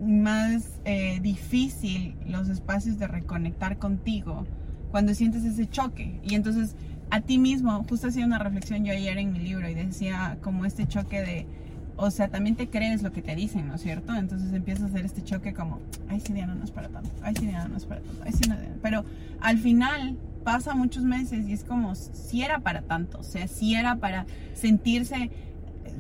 más 0.01 0.69
eh, 0.85 1.19
difícil 1.21 2.15
los 2.29 2.49
espacios 2.49 2.99
de 2.99 3.09
reconectar 3.09 3.79
contigo 3.79 4.47
cuando 4.91 5.13
sientes 5.15 5.45
ese 5.45 5.67
choque 5.67 6.21
y 6.23 6.35
entonces 6.35 6.77
a 7.11 7.21
ti 7.21 7.39
mismo 7.39 7.85
justo 7.89 8.09
hacía 8.09 8.27
una 8.27 8.39
reflexión 8.39 8.85
yo 8.85 8.93
ayer 8.93 9.19
en 9.19 9.33
mi 9.33 9.39
libro 9.39 9.69
y 9.69 9.75
decía 9.75 10.39
como 10.43 10.65
este 10.65 10.87
choque 10.87 11.21
de 11.21 11.47
o 11.97 12.11
sea, 12.11 12.29
también 12.29 12.57
te 12.57 12.69
crees 12.69 13.03
lo 13.03 13.11
que 13.13 13.23
te 13.23 13.35
dicen, 13.35 13.69
¿no 13.69 13.77
es 13.77 13.81
cierto? 13.81 14.15
Entonces 14.15 14.53
empiezas 14.53 14.85
a 14.85 14.87
hacer 14.89 15.07
este 15.07 15.25
choque 15.25 15.55
como, 15.55 15.81
ay, 16.09 16.21
sí, 16.21 16.33
Diana, 16.33 16.55
no 16.55 16.65
es 16.65 16.71
para 16.71 16.89
tanto, 16.89 17.11
ay, 17.23 17.35
sí, 17.39 17.47
Diana, 17.47 17.69
no 17.69 17.77
es 17.77 17.87
para 17.87 18.03
tanto, 18.03 18.23
ay, 18.25 18.33
sí, 18.33 18.49
no, 18.49 18.57
Diana". 18.57 18.77
Pero 18.83 19.05
al 19.41 19.59
final 19.59 20.19
pasa 20.45 20.75
muchos 20.75 21.05
meses 21.05 21.49
y 21.49 21.55
es 21.55 21.65
como, 21.65 21.95
si 21.95 22.43
era 22.43 22.61
para 22.61 22.83
tanto, 22.83 23.21
o 23.21 23.23
sea, 23.23 23.49
si 23.49 23.75
era 23.75 23.97
para 23.97 24.27
sentirse 24.53 25.31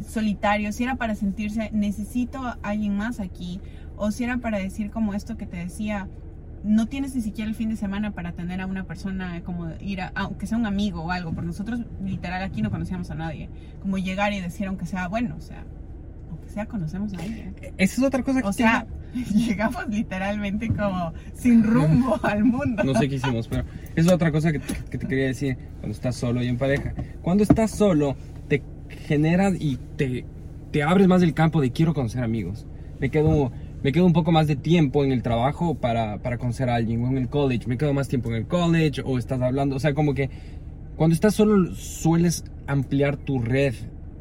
solitario, 0.06 0.70
si 0.72 0.84
era 0.84 0.96
para 0.96 1.14
sentirse, 1.14 1.70
necesito 1.72 2.40
alguien 2.62 2.96
más 2.96 3.18
aquí, 3.18 3.60
o 3.96 4.10
si 4.10 4.24
era 4.24 4.36
para 4.38 4.58
decir 4.58 4.90
como 4.90 5.14
esto 5.14 5.38
que 5.38 5.46
te 5.46 5.56
decía, 5.56 6.08
no 6.64 6.86
tienes 6.86 7.14
ni 7.14 7.22
siquiera 7.22 7.48
el 7.48 7.54
fin 7.54 7.68
de 7.68 7.76
semana 7.76 8.12
para 8.12 8.32
tener 8.32 8.60
a 8.60 8.66
una 8.66 8.84
persona 8.84 9.40
como 9.42 9.70
ir 9.80 10.00
a, 10.00 10.12
aunque 10.14 10.46
sea 10.46 10.58
un 10.58 10.66
amigo 10.66 11.02
o 11.02 11.10
algo, 11.10 11.32
porque 11.32 11.46
nosotros 11.46 11.80
literal 12.04 12.42
aquí 12.42 12.62
no 12.62 12.70
conocíamos 12.70 13.10
a 13.10 13.14
nadie, 13.14 13.48
como 13.80 13.98
llegar 13.98 14.32
y 14.32 14.40
decir 14.40 14.66
aunque 14.66 14.86
sea 14.86 15.08
bueno, 15.08 15.36
o 15.36 15.40
sea, 15.40 15.64
aunque 16.30 16.48
sea 16.48 16.66
conocemos 16.66 17.14
a 17.14 17.22
alguien. 17.22 17.54
Esa 17.76 18.00
es 18.00 18.02
otra 18.02 18.22
cosa 18.22 18.42
que 18.42 18.48
O 18.48 18.52
sea, 18.52 18.86
llegamos 19.34 19.88
literalmente 19.88 20.68
como 20.68 21.12
sin 21.34 21.62
rumbo 21.62 22.18
al 22.24 22.44
mundo. 22.44 22.82
no 22.84 22.94
sé 22.94 23.08
qué 23.08 23.16
hicimos, 23.16 23.48
pero 23.48 23.64
esa 23.94 24.08
es 24.08 24.12
otra 24.12 24.32
cosa 24.32 24.52
que, 24.52 24.60
que 24.60 24.98
te 24.98 25.06
quería 25.06 25.26
decir 25.26 25.56
cuando 25.80 25.94
estás 25.94 26.16
solo 26.16 26.42
y 26.42 26.48
en 26.48 26.58
pareja. 26.58 26.94
Cuando 27.22 27.44
estás 27.44 27.70
solo, 27.70 28.16
te 28.48 28.62
generas 29.06 29.54
y 29.58 29.78
te, 29.96 30.24
te 30.72 30.82
abres 30.82 31.06
más 31.06 31.20
del 31.20 31.34
campo 31.34 31.60
de 31.60 31.70
quiero 31.70 31.94
conocer 31.94 32.22
amigos. 32.22 32.66
Me 32.98 33.10
quedo, 33.10 33.52
me 33.82 33.92
quedo 33.92 34.06
un 34.06 34.12
poco 34.12 34.32
más 34.32 34.46
de 34.46 34.56
tiempo 34.56 35.04
en 35.04 35.12
el 35.12 35.22
trabajo 35.22 35.74
para, 35.74 36.18
para 36.22 36.38
conocer 36.38 36.68
a 36.68 36.74
alguien, 36.74 37.04
o 37.04 37.08
en 37.08 37.18
el 37.18 37.28
college, 37.28 37.66
me 37.66 37.78
quedo 37.78 37.92
más 37.92 38.08
tiempo 38.08 38.30
en 38.30 38.36
el 38.36 38.46
college, 38.46 39.02
o 39.04 39.18
estás 39.18 39.40
hablando, 39.40 39.76
o 39.76 39.80
sea, 39.80 39.94
como 39.94 40.14
que 40.14 40.30
cuando 40.96 41.14
estás 41.14 41.34
solo 41.34 41.74
sueles 41.74 42.44
ampliar 42.66 43.16
tu 43.16 43.38
red 43.38 43.74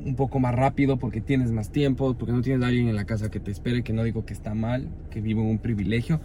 un 0.06 0.16
poco 0.16 0.40
más 0.40 0.54
rápido 0.54 0.98
porque 0.98 1.20
tienes 1.20 1.52
más 1.52 1.72
tiempo, 1.72 2.16
porque 2.16 2.32
no 2.32 2.42
tienes 2.42 2.64
a 2.64 2.68
alguien 2.68 2.88
en 2.90 2.96
la 2.96 3.06
casa 3.06 3.32
que 3.32 3.40
te 3.40 3.52
espere, 3.52 3.84
que 3.84 3.92
no 3.94 4.04
digo 4.04 4.26
que 4.26 4.34
está 4.34 4.54
mal, 4.54 4.90
que 5.10 5.20
vive 5.20 5.42
en 5.42 5.48
un 5.48 5.58
privilegio, 5.58 6.22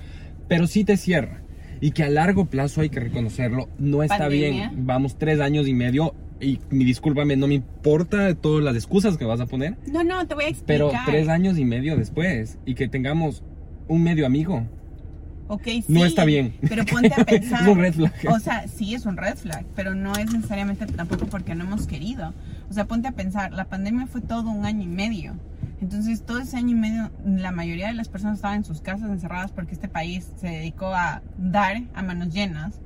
pero 0.48 0.66
sí 0.66 0.84
te 0.84 0.96
cierra. 0.96 1.42
Y 1.80 1.92
que 1.92 2.02
a 2.02 2.10
largo 2.10 2.44
plazo 2.44 2.82
hay 2.82 2.90
que 2.90 3.00
reconocerlo, 3.00 3.70
no 3.78 4.02
está 4.02 4.18
Pandemia. 4.18 4.68
bien. 4.68 4.86
Vamos 4.86 5.16
tres 5.16 5.40
años 5.40 5.66
y 5.66 5.72
medio 5.72 6.14
y 6.40 6.60
mi 6.70 6.84
discúlpame, 6.84 7.36
no 7.36 7.46
me 7.46 7.54
importa 7.54 8.34
todas 8.34 8.64
las 8.64 8.74
excusas 8.74 9.16
que 9.16 9.24
vas 9.24 9.40
a 9.40 9.46
poner, 9.46 9.76
No, 9.86 10.02
no, 10.04 10.26
te 10.26 10.34
voy 10.34 10.44
a 10.44 10.48
explicar. 10.48 10.88
pero 10.88 10.92
tres 11.06 11.28
años 11.28 11.58
y 11.58 11.64
medio 11.64 11.96
después 11.96 12.58
y 12.64 12.74
que 12.74 12.88
tengamos 12.88 13.42
un 13.88 14.02
medio 14.02 14.26
amigo, 14.26 14.66
Ok, 15.52 15.64
sí, 15.64 15.84
no 15.88 16.04
está 16.04 16.24
bien. 16.24 16.54
Pero 16.60 16.84
ponte 16.84 17.12
a 17.12 17.24
pensar. 17.24 17.62
Es 17.62 17.66
un 17.66 17.78
red 17.80 17.92
flag. 17.92 18.12
O 18.28 18.38
sea, 18.38 18.68
sí 18.68 18.94
es 18.94 19.04
un 19.04 19.16
red 19.16 19.34
flag, 19.34 19.66
pero 19.74 19.96
no 19.96 20.12
es 20.14 20.32
necesariamente 20.32 20.86
tampoco 20.86 21.26
porque 21.26 21.56
no 21.56 21.64
hemos 21.64 21.88
querido. 21.88 22.32
O 22.70 22.72
sea, 22.72 22.84
ponte 22.84 23.08
a 23.08 23.12
pensar, 23.12 23.52
la 23.52 23.64
pandemia 23.64 24.06
fue 24.06 24.20
todo 24.20 24.48
un 24.48 24.64
año 24.64 24.84
y 24.84 24.86
medio. 24.86 25.34
Entonces, 25.80 26.22
todo 26.22 26.38
ese 26.38 26.56
año 26.56 26.70
y 26.70 26.74
medio, 26.74 27.10
la 27.24 27.50
mayoría 27.50 27.88
de 27.88 27.94
las 27.94 28.08
personas 28.08 28.36
estaban 28.36 28.58
en 28.58 28.64
sus 28.64 28.80
casas 28.80 29.10
encerradas 29.10 29.50
porque 29.50 29.74
este 29.74 29.88
país 29.88 30.30
se 30.40 30.46
dedicó 30.46 30.94
a 30.94 31.20
dar 31.36 31.82
a 31.94 32.02
manos 32.04 32.32
llenas 32.32 32.78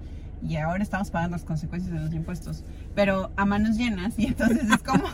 y 0.49 0.57
ahora 0.57 0.83
estamos 0.83 1.11
pagando 1.11 1.37
las 1.37 1.45
consecuencias 1.45 1.93
de 1.93 2.01
los 2.01 2.15
impuestos, 2.15 2.65
pero 2.95 3.31
a 3.37 3.45
manos 3.45 3.77
llenas 3.77 4.15
y 4.19 4.27
entonces 4.27 4.69
es 4.71 4.83
como, 4.83 5.05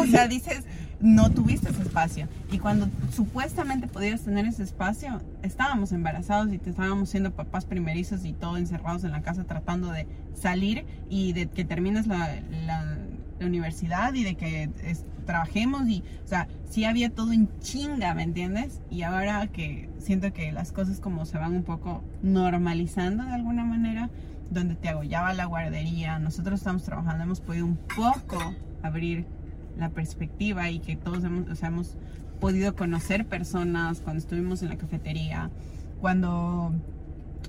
o 0.00 0.06
sea, 0.06 0.28
dices, 0.28 0.64
no 1.00 1.30
tuviste 1.30 1.70
ese 1.70 1.82
espacio 1.82 2.28
y 2.52 2.58
cuando 2.58 2.88
supuestamente 3.14 3.86
podías 3.86 4.20
tener 4.20 4.44
ese 4.46 4.62
espacio, 4.62 5.22
estábamos 5.42 5.92
embarazados 5.92 6.52
y 6.52 6.58
te 6.58 6.70
estábamos 6.70 7.08
siendo 7.08 7.30
papás 7.30 7.64
primerizos 7.64 8.24
y 8.26 8.32
todo 8.34 8.56
encerrados 8.58 9.04
en 9.04 9.12
la 9.12 9.22
casa 9.22 9.44
tratando 9.44 9.90
de 9.92 10.06
salir 10.34 10.84
y 11.08 11.32
de 11.32 11.46
que 11.46 11.64
termines 11.64 12.06
la, 12.06 12.28
la- 12.66 12.96
universidad 13.42 14.12
y 14.12 14.22
de 14.22 14.34
que 14.34 14.68
trabajemos 15.24 15.88
y, 15.88 16.02
o 16.22 16.28
sea, 16.28 16.46
sí 16.68 16.84
había 16.84 17.08
todo 17.08 17.32
en 17.32 17.48
chinga, 17.60 18.12
¿me 18.12 18.22
entiendes? 18.22 18.82
Y 18.90 19.00
ahora 19.00 19.46
que 19.46 19.88
siento 19.98 20.30
que 20.34 20.52
las 20.52 20.72
cosas 20.72 21.00
como 21.00 21.24
se 21.24 21.38
van 21.38 21.54
un 21.54 21.62
poco 21.62 22.04
normalizando 22.22 23.24
de 23.24 23.32
alguna 23.32 23.64
manera, 23.64 24.10
donde 24.50 24.74
te 24.74 24.88
agollaba 24.88 25.32
la 25.32 25.46
guardería, 25.46 26.18
nosotros 26.18 26.60
estamos 26.60 26.82
trabajando, 26.82 27.22
hemos 27.24 27.40
podido 27.40 27.66
un 27.66 27.76
poco 27.76 28.54
abrir 28.82 29.24
la 29.78 29.90
perspectiva 29.90 30.70
y 30.70 30.80
que 30.80 30.96
todos 30.96 31.24
hemos, 31.24 31.48
o 31.48 31.54
sea, 31.54 31.68
hemos 31.68 31.96
podido 32.40 32.74
conocer 32.74 33.26
personas 33.26 34.00
cuando 34.00 34.18
estuvimos 34.18 34.62
en 34.62 34.70
la 34.70 34.76
cafetería, 34.76 35.50
cuando 36.00 36.72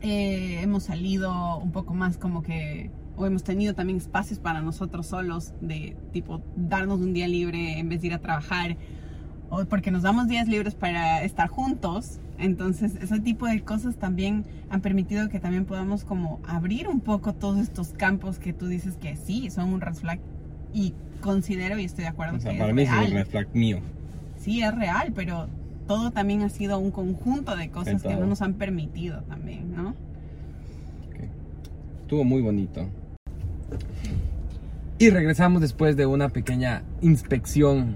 eh, 0.02 0.60
hemos 0.62 0.84
salido 0.84 1.58
un 1.58 1.72
poco 1.72 1.94
más 1.94 2.18
como 2.18 2.44
que 2.44 2.92
o 3.18 3.26
hemos 3.26 3.44
tenido 3.44 3.74
también 3.74 3.98
espacios 3.98 4.40
para 4.40 4.62
nosotros 4.62 5.08
solos 5.08 5.54
de 5.62 5.98
tipo 6.12 6.42
darnos 6.56 7.02
un 7.02 7.14
día 7.14 7.28
libre 7.28 7.78
en 7.78 7.90
vez 7.90 8.02
de 8.02 8.08
ir 8.08 8.14
a 8.14 8.20
trabajar 8.20 8.78
o 9.50 9.66
porque 9.66 9.92
nos 9.92 10.04
damos 10.04 10.28
días 10.28 10.48
libres 10.48 10.76
para 10.76 11.24
estar 11.24 11.50
juntos 11.50 12.20
entonces 12.42 12.94
ese 13.02 13.20
tipo 13.20 13.46
de 13.48 13.62
cosas 13.62 13.96
también 13.96 14.46
han 14.70 14.82
permitido 14.82 15.30
que 15.30 15.40
también 15.40 15.66
podamos 15.66 16.04
como 16.04 16.40
abrir 16.46 16.88
un 16.88 17.00
poco 17.00 17.34
todos 17.34 17.60
estos 17.60 17.90
campos 17.90 18.40
que 18.40 18.52
tú 18.54 18.68
dices 18.68 18.98
que 18.98 19.16
sí 19.16 19.50
son 19.50 19.72
un 19.74 19.82
red 19.82 19.94
flag 19.94 20.20
y 20.74 20.94
considero 21.22 21.78
y 21.80 21.86
estoy 21.86 22.04
de 22.04 22.10
acuerdo 22.10 22.38
O 22.38 22.40
sea, 22.40 22.52
que 22.52 22.58
para 22.58 22.70
es 22.70 22.76
mí 22.76 22.82
es 22.84 22.92
el 22.92 23.12
red 23.12 23.28
flag 23.28 23.48
mío. 23.54 23.80
sí 24.38 24.62
es 24.64 24.74
real, 24.76 25.14
pero 25.16 25.48
todo 25.88 26.12
también 26.12 26.42
ha 26.42 26.50
sido 26.50 26.80
un 26.80 26.92
conjunto 26.92 27.56
de 27.56 27.70
cosas 27.70 28.02
que 28.02 28.16
no 28.16 28.26
nos 28.26 28.42
han 28.42 28.54
permitido 28.56 29.22
también, 29.24 29.76
¿no? 29.76 29.90
Ok. 29.90 31.16
Estuvo 32.02 32.24
muy 32.24 32.42
bonito. 32.42 32.88
Y 35.00 35.10
regresamos 35.10 35.62
después 35.62 35.96
de 35.98 36.06
una 36.06 36.30
pequeña 36.30 36.84
inspección 37.02 37.96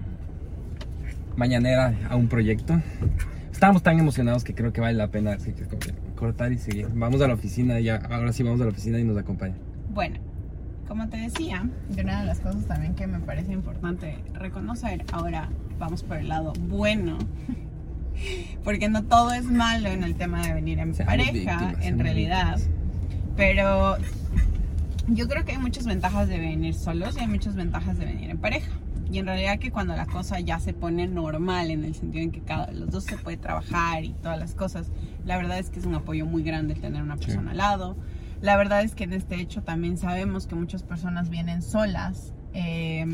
mañanera 1.36 1.94
a 2.10 2.16
un 2.16 2.28
proyecto. 2.28 2.82
Estábamos 3.66 3.82
tan 3.82 4.00
emocionados 4.00 4.44
que 4.44 4.54
creo 4.54 4.72
que 4.72 4.80
vale 4.80 4.96
la 4.96 5.08
pena 5.08 5.34
así 5.34 5.52
que 5.52 5.66
cortar 6.16 6.52
y 6.52 6.60
seguir. 6.60 6.88
Vamos 6.94 7.20
a 7.22 7.28
la 7.28 7.34
oficina 7.34 7.80
ya, 7.80 7.96
ahora 7.96 8.32
sí 8.32 8.44
vamos 8.44 8.62
a 8.62 8.66
la 8.66 8.70
oficina 8.70 9.00
y 9.00 9.04
nos 9.04 9.18
acompaña. 9.18 9.56
Bueno, 9.90 10.20
como 10.88 11.10
te 11.10 11.18
decía, 11.18 11.68
de 11.90 12.04
una 12.04 12.20
de 12.20 12.28
las 12.28 12.42
cosas 12.42 12.68
también 12.68 12.94
que 12.94 13.08
me 13.08 13.20
parece 13.22 13.54
importante 13.54 14.20
reconocer, 14.36 15.04
ahora 15.12 15.50
vamos 15.80 16.04
por 16.04 16.18
el 16.18 16.28
lado 16.28 16.54
bueno, 16.60 17.18
porque 18.64 18.88
no 18.88 19.04
todo 19.04 19.34
es 19.34 19.46
malo 19.46 19.90
en 19.90 20.04
el 20.04 20.14
tema 20.14 20.46
de 20.46 20.54
venir 20.54 20.78
en 20.78 20.94
Seamos 20.94 21.16
pareja, 21.16 21.32
víctimas, 21.32 21.86
en 21.88 21.98
realidad, 21.98 22.58
víctimas. 22.58 23.34
pero 23.36 23.98
yo 25.08 25.28
creo 25.28 25.44
que 25.44 25.54
hay 25.54 25.58
muchas 25.58 25.88
ventajas 25.88 26.30
de 26.30 26.38
venir 26.38 26.76
solos 26.76 27.18
y 27.18 27.22
hay 27.22 27.28
muchas 27.28 27.56
ventajas 27.56 27.98
de 27.98 28.06
venir 28.06 28.30
en 28.30 28.38
pareja. 28.38 28.70
Y 29.16 29.20
en 29.20 29.28
realidad 29.28 29.60
que 29.60 29.72
cuando 29.72 29.96
la 29.96 30.08
cosa 30.08 30.42
ya 30.42 30.60
se 30.60 30.74
pone 30.74 31.08
normal, 31.08 31.72
en 31.72 31.86
el 31.86 31.96
sentido 31.96 32.22
en 32.22 32.32
que 32.32 32.42
cada, 32.42 32.70
los 32.74 32.92
dos 32.92 33.06
se 33.06 33.18
puede 33.18 33.38
trabajar 33.38 34.04
y 34.04 34.12
todas 34.12 34.38
las 34.38 34.56
cosas, 34.56 34.92
la 35.24 35.38
verdad 35.38 35.58
es 35.58 35.70
que 35.70 35.80
es 35.80 35.86
un 35.86 35.96
apoyo 35.96 36.26
muy 36.26 36.44
grande 36.44 36.76
tener 36.76 37.02
una 37.02 37.16
persona 37.16 37.52
al 37.52 37.58
lado. 37.58 37.96
La 38.42 38.58
verdad 38.58 38.82
es 38.82 38.94
que 38.94 39.06
en 39.06 39.14
este 39.14 39.40
hecho 39.40 39.64
también 39.64 39.98
sabemos 39.98 40.48
que 40.48 40.56
muchas 40.56 40.84
personas 40.84 41.30
vienen 41.30 41.62
solas. 41.62 42.34
Eh, 42.54 43.06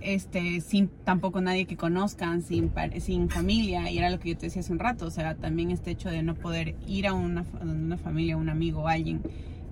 este, 0.00 0.60
sin 0.60 0.88
tampoco 1.04 1.40
nadie 1.40 1.66
que 1.66 1.76
conozcan, 1.76 2.42
sin, 2.42 2.72
sin 2.98 3.30
familia, 3.30 3.88
y 3.92 3.98
era 3.98 4.10
lo 4.10 4.18
que 4.18 4.30
yo 4.30 4.36
te 4.36 4.46
decía 4.46 4.58
hace 4.58 4.72
un 4.72 4.80
rato, 4.80 5.06
o 5.06 5.10
sea, 5.12 5.36
también 5.36 5.70
este 5.70 5.92
hecho 5.92 6.10
de 6.10 6.24
no 6.24 6.34
poder 6.34 6.74
ir 6.88 7.06
a 7.06 7.12
una, 7.12 7.44
una 7.62 7.96
familia, 7.96 8.36
un 8.36 8.48
amigo 8.48 8.82
o 8.82 8.88
alguien 8.88 9.22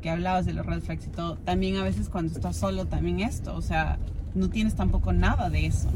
que 0.01 0.11
hablabas 0.11 0.47
de 0.47 0.53
los 0.53 0.65
red 0.65 0.81
flags 0.81 1.07
y 1.07 1.11
todo, 1.11 1.39
también 1.39 1.77
a 1.77 1.83
veces 1.83 2.09
cuando 2.09 2.33
estás 2.33 2.57
solo, 2.57 2.87
también 2.87 3.19
esto, 3.19 3.57
o 3.57 3.63
sea, 3.63 3.99
no 4.35 4.51
tienes 4.51 4.75
tampoco 4.75 5.13
nada 5.13 5.51
de 5.51 5.67
eso. 5.67 5.89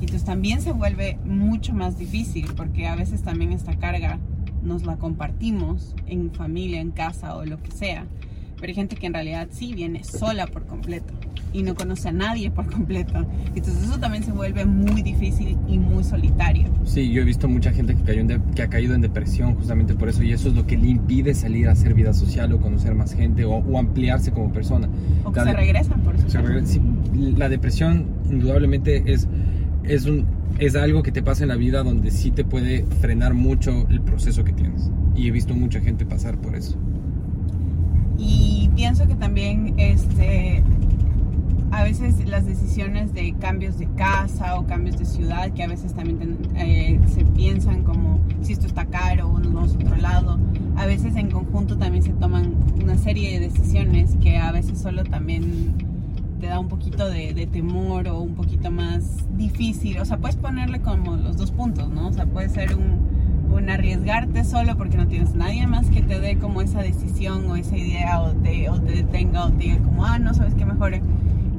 Y 0.00 0.04
entonces 0.04 0.24
también 0.24 0.60
se 0.60 0.72
vuelve 0.72 1.18
mucho 1.24 1.72
más 1.72 1.98
difícil, 1.98 2.46
porque 2.56 2.86
a 2.86 2.96
veces 2.96 3.22
también 3.22 3.52
esta 3.52 3.76
carga 3.76 4.18
nos 4.62 4.84
la 4.84 4.96
compartimos 4.96 5.94
en 6.06 6.30
familia, 6.32 6.80
en 6.80 6.90
casa 6.90 7.36
o 7.36 7.44
lo 7.44 7.62
que 7.62 7.70
sea, 7.70 8.04
pero 8.56 8.68
hay 8.68 8.74
gente 8.74 8.96
que 8.96 9.06
en 9.06 9.14
realidad 9.14 9.48
sí 9.50 9.74
viene 9.74 10.04
sola 10.04 10.46
por 10.46 10.66
completo 10.66 11.14
y 11.52 11.62
no 11.62 11.74
conoce 11.74 12.08
a 12.08 12.12
nadie 12.12 12.50
por 12.50 12.70
completo. 12.70 13.26
Entonces 13.54 13.84
eso 13.84 13.98
también 13.98 14.24
se 14.24 14.32
vuelve 14.32 14.64
muy 14.64 15.02
difícil 15.02 15.56
y 15.66 15.78
muy 15.78 16.04
solitario. 16.04 16.68
Sí, 16.84 17.10
yo 17.10 17.22
he 17.22 17.24
visto 17.24 17.48
mucha 17.48 17.72
gente 17.72 17.94
que, 17.94 18.02
cayó 18.02 18.26
que 18.54 18.62
ha 18.62 18.68
caído 18.68 18.94
en 18.94 19.00
depresión 19.00 19.54
justamente 19.54 19.94
por 19.94 20.08
eso 20.08 20.22
y 20.22 20.32
eso 20.32 20.48
es 20.48 20.54
lo 20.54 20.66
que 20.66 20.76
le 20.76 20.88
impide 20.88 21.34
salir 21.34 21.68
a 21.68 21.72
hacer 21.72 21.94
vida 21.94 22.12
social 22.12 22.52
o 22.52 22.60
conocer 22.60 22.94
más 22.94 23.14
gente 23.14 23.44
o, 23.44 23.78
ampliarse 23.78 24.32
como 24.32 24.52
persona. 24.52 24.88
O 25.24 25.32
que 25.32 25.40
se 25.40 25.52
regresan 25.52 26.00
por 26.00 26.14
eso. 26.16 26.26
la 27.36 27.48
depresión 27.48 28.06
indudablemente 28.30 29.12
es, 29.12 29.28
es, 29.84 30.06
un, 30.06 30.26
es 30.58 30.76
algo 30.76 31.02
que 31.02 31.12
te 31.12 31.22
pasa 31.22 31.44
en 31.44 31.48
la 31.48 31.56
vida 31.56 31.82
donde 31.82 32.10
sí 32.10 32.30
te 32.30 32.44
puede 32.44 32.84
frenar 33.00 33.34
mucho 33.34 33.86
el 33.88 34.00
proceso 34.00 34.44
que 34.44 34.52
tienes. 34.52 34.90
Y 35.14 35.28
he 35.28 35.30
visto 35.30 35.54
mucha 35.54 35.80
gente 35.80 36.04
pasar 36.04 36.36
por 36.38 36.54
eso. 36.54 36.76
Y 38.18 38.70
pienso 38.74 39.06
que 39.06 39.14
también 39.14 39.74
este, 39.78 40.62
a 41.70 41.82
veces 41.82 42.26
las 42.28 42.46
decisiones 42.46 43.12
de 43.12 43.34
cambios 43.34 43.78
de 43.78 43.86
casa 43.96 44.58
o 44.58 44.66
cambios 44.66 44.98
de 44.98 45.04
ciudad, 45.04 45.52
que 45.52 45.62
a 45.62 45.68
veces 45.68 45.94
también 45.94 46.38
eh, 46.56 47.00
se 47.12 47.24
piensan 47.24 47.82
como 47.82 48.20
si 48.42 48.52
esto 48.52 48.66
está 48.66 48.86
caro 48.86 49.28
o 49.28 49.38
nos 49.38 49.74
a 49.74 49.78
otro 49.78 49.96
lado, 49.96 50.38
a 50.76 50.86
veces 50.86 51.16
en 51.16 51.30
conjunto 51.30 51.76
también 51.76 52.02
se 52.02 52.12
toman 52.12 52.54
una 52.82 52.96
serie 52.98 53.38
de 53.38 53.48
decisiones 53.48 54.16
que 54.22 54.36
a 54.36 54.52
veces 54.52 54.78
solo 54.78 55.04
también 55.04 55.74
te 56.40 56.46
da 56.46 56.60
un 56.60 56.68
poquito 56.68 57.08
de, 57.08 57.48
temor 57.50 58.08
o 58.08 58.20
un 58.20 58.34
poquito 58.34 58.70
más 58.70 59.26
difícil. 59.36 59.98
O 59.98 60.04
sea, 60.04 60.18
puedes 60.18 60.36
ponerle 60.36 60.80
como 60.80 61.16
los 61.16 61.36
dos 61.36 61.50
puntos, 61.50 61.88
¿no? 61.88 62.08
O 62.08 62.12
sea, 62.12 62.26
puede 62.26 62.48
ser 62.50 62.76
un, 62.76 63.50
un 63.50 63.70
arriesgarte 63.70 64.44
solo 64.44 64.76
porque 64.76 64.96
no 64.98 65.06
tienes 65.08 65.34
nadie 65.34 65.66
más 65.66 65.88
que 65.88 66.02
te 66.02 66.20
dé 66.20 66.36
como 66.36 66.60
esa 66.60 66.82
decisión 66.82 67.50
o 67.50 67.56
esa 67.56 67.76
idea 67.76 68.20
o 68.20 68.32
te, 68.32 68.68
o 68.68 68.80
te 68.80 68.92
detenga 68.92 69.46
o 69.46 69.50
te 69.50 69.64
diga 69.64 69.78
como, 69.78 70.04
ah, 70.04 70.18
no 70.18 70.34
sabes 70.34 70.54
qué 70.54 70.66
mejor 70.66 71.00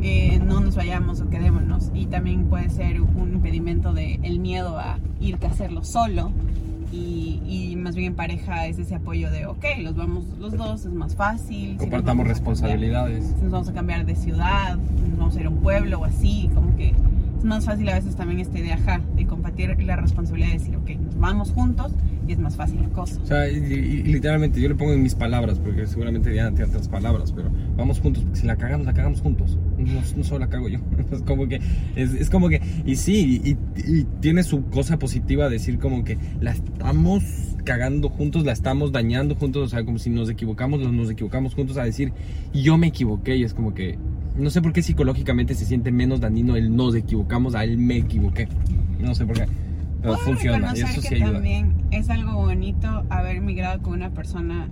eh, 0.08 0.40
no 0.40 0.62
nos 0.62 0.76
vayamos 0.76 1.20
o 1.22 1.30
quedémonos. 1.30 1.92
Y 1.94 2.06
también 2.06 2.46
puede 2.46 2.70
ser 2.70 3.02
un 3.02 3.34
impedimento 3.34 3.94
de 3.94 4.20
el 4.24 4.40
miedo 4.40 4.78
a 4.80 5.00
ir 5.20 5.38
a 5.44 5.48
hacerlo 5.48 5.84
solo. 5.84 6.32
Y, 6.90 7.42
y, 7.46 7.76
más 7.76 7.96
bien 7.96 8.14
en 8.14 8.16
pareja 8.16 8.66
es 8.68 8.80
ese 8.80 8.96
apoyo 8.96 9.30
de, 9.30 9.46
ok, 9.46 9.66
los 9.82 9.98
vamos 9.98 10.24
los 10.40 10.56
dos, 10.56 10.86
es 10.86 10.94
más 10.94 11.16
fácil. 11.16 11.76
Compartamos 11.76 12.26
responsabilidades. 12.26 13.36
nos 13.42 13.52
vamos 13.52 13.68
a 13.68 13.74
cambiar 13.74 14.06
de 14.06 14.16
ciudad, 14.16 14.78
nos 14.78 15.20
vamos 15.20 15.36
a 15.36 15.40
ir 15.42 15.48
a 15.48 15.50
un 15.50 15.58
pueblo 15.58 16.00
o 16.00 16.06
así, 16.06 16.50
como 16.56 16.78
que 16.78 16.94
es 17.38 17.44
más 17.44 17.66
fácil 17.66 17.90
a 17.90 17.96
veces 17.96 18.16
también 18.16 18.40
esta 18.40 18.58
idea 18.58 18.80
de 19.18 19.28
compartir 19.28 19.78
la 19.84 19.98
responsabilidad 19.98 20.54
de 20.54 20.60
decir, 20.60 20.78
ok, 20.78 20.90
nos 20.92 21.20
vamos 21.20 21.52
juntos 21.52 21.92
y 22.28 22.34
es 22.34 22.40
más 22.40 22.56
fácil 22.56 22.82
la 22.82 22.90
cosa. 22.90 23.20
O 23.22 23.26
sea, 23.26 23.50
y, 23.50 23.60
literalmente 24.04 24.60
yo 24.60 24.68
le 24.68 24.76
pongo 24.76 24.94
en 24.94 25.02
mis 25.02 25.16
palabras, 25.16 25.60
porque 25.60 25.88
seguramente 25.88 26.34
ya 26.36 26.50
tiene 26.50 26.66
otras 26.66 26.88
palabras, 26.88 27.32
pero 27.32 27.50
vamos 27.76 28.00
juntos, 28.00 28.24
porque 28.24 28.40
si 28.40 28.48
la 28.48 28.58
cagamos, 28.58 28.86
la 28.86 28.94
cagamos 28.94 29.22
juntos. 29.22 29.58
No, 29.78 30.24
solo 30.24 30.40
la 30.40 30.50
cago 30.50 30.68
yo. 30.68 30.80
Es 31.12 31.22
como 31.22 31.48
que, 31.48 31.62
es, 31.96 32.30
como 32.30 32.50
que, 32.50 32.62
y 32.86 32.96
sí, 32.98 33.42
y, 33.44 34.04
tiene 34.20 34.44
su 34.44 34.66
cosa 34.66 35.00
positiva 35.00 35.50
decir 35.50 35.80
como 35.80 36.04
que 36.04 36.18
la 36.42 36.52
estamos 36.52 37.24
cagando 37.64 38.10
juntos, 38.10 38.46
la 38.46 38.52
estamos 38.52 38.92
dañando 38.92 39.36
juntos, 39.36 39.64
o 39.64 39.68
sea, 39.70 39.86
como 39.86 40.00
si 40.00 40.10
nos 40.10 40.30
equivocamos, 40.30 40.80
nos 40.80 41.10
equivocamos 41.10 41.56
juntos 41.56 41.78
a 41.78 41.84
decir, 41.84 42.12
yo 42.54 42.78
me 42.78 42.88
equivoqué, 42.88 43.38
y 43.38 43.44
es 43.44 43.54
como 43.54 43.74
que, 43.74 43.98
no 44.38 44.50
sé 44.50 44.62
por 44.62 44.74
qué 44.74 44.82
psicológicamente 44.82 45.56
se 45.56 45.66
siente 45.66 45.92
menos 45.92 46.20
dañino 46.20 46.56
el 46.56 46.76
nos 46.76 46.94
equivocamos 46.96 47.56
a 47.56 47.64
el 47.64 47.78
me 47.78 47.98
equivoqué. 47.98 48.48
No 49.00 49.16
sé 49.16 49.26
por 49.26 49.36
qué. 49.36 49.46
Pero 50.02 50.18
funciona 50.18 50.74
y 50.76 50.82
eso 50.82 51.02
sí 51.02 51.16
ayuda. 51.16 51.34
También 51.34 51.74
es 51.92 52.10
algo 52.10 52.34
bonito 52.34 53.06
haber 53.10 53.42
migrado 53.42 53.82
con 53.82 53.94
una 53.94 54.12
persona 54.12 54.70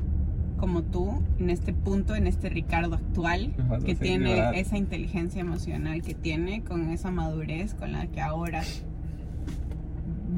como 0.58 0.84
tú 0.84 1.22
en 1.40 1.50
este 1.50 1.74
punto, 1.74 2.16
en 2.16 2.28
este 2.28 2.50
Ricardo 2.50 2.96
actual, 2.96 3.54
que 3.86 3.96
tiene 3.96 4.60
esa 4.60 4.78
inteligencia 4.78 5.42
emocional 5.42 6.02
que 6.02 6.14
tiene, 6.14 6.64
con 6.64 6.90
esa 6.90 7.12
madurez 7.12 7.74
con 7.74 7.92
la 7.92 8.08
que 8.08 8.22
ahora 8.22 8.64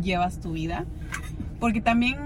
llevas 0.01 0.39
tu 0.39 0.53
vida. 0.53 0.85
Porque 1.59 1.81
también 1.81 2.17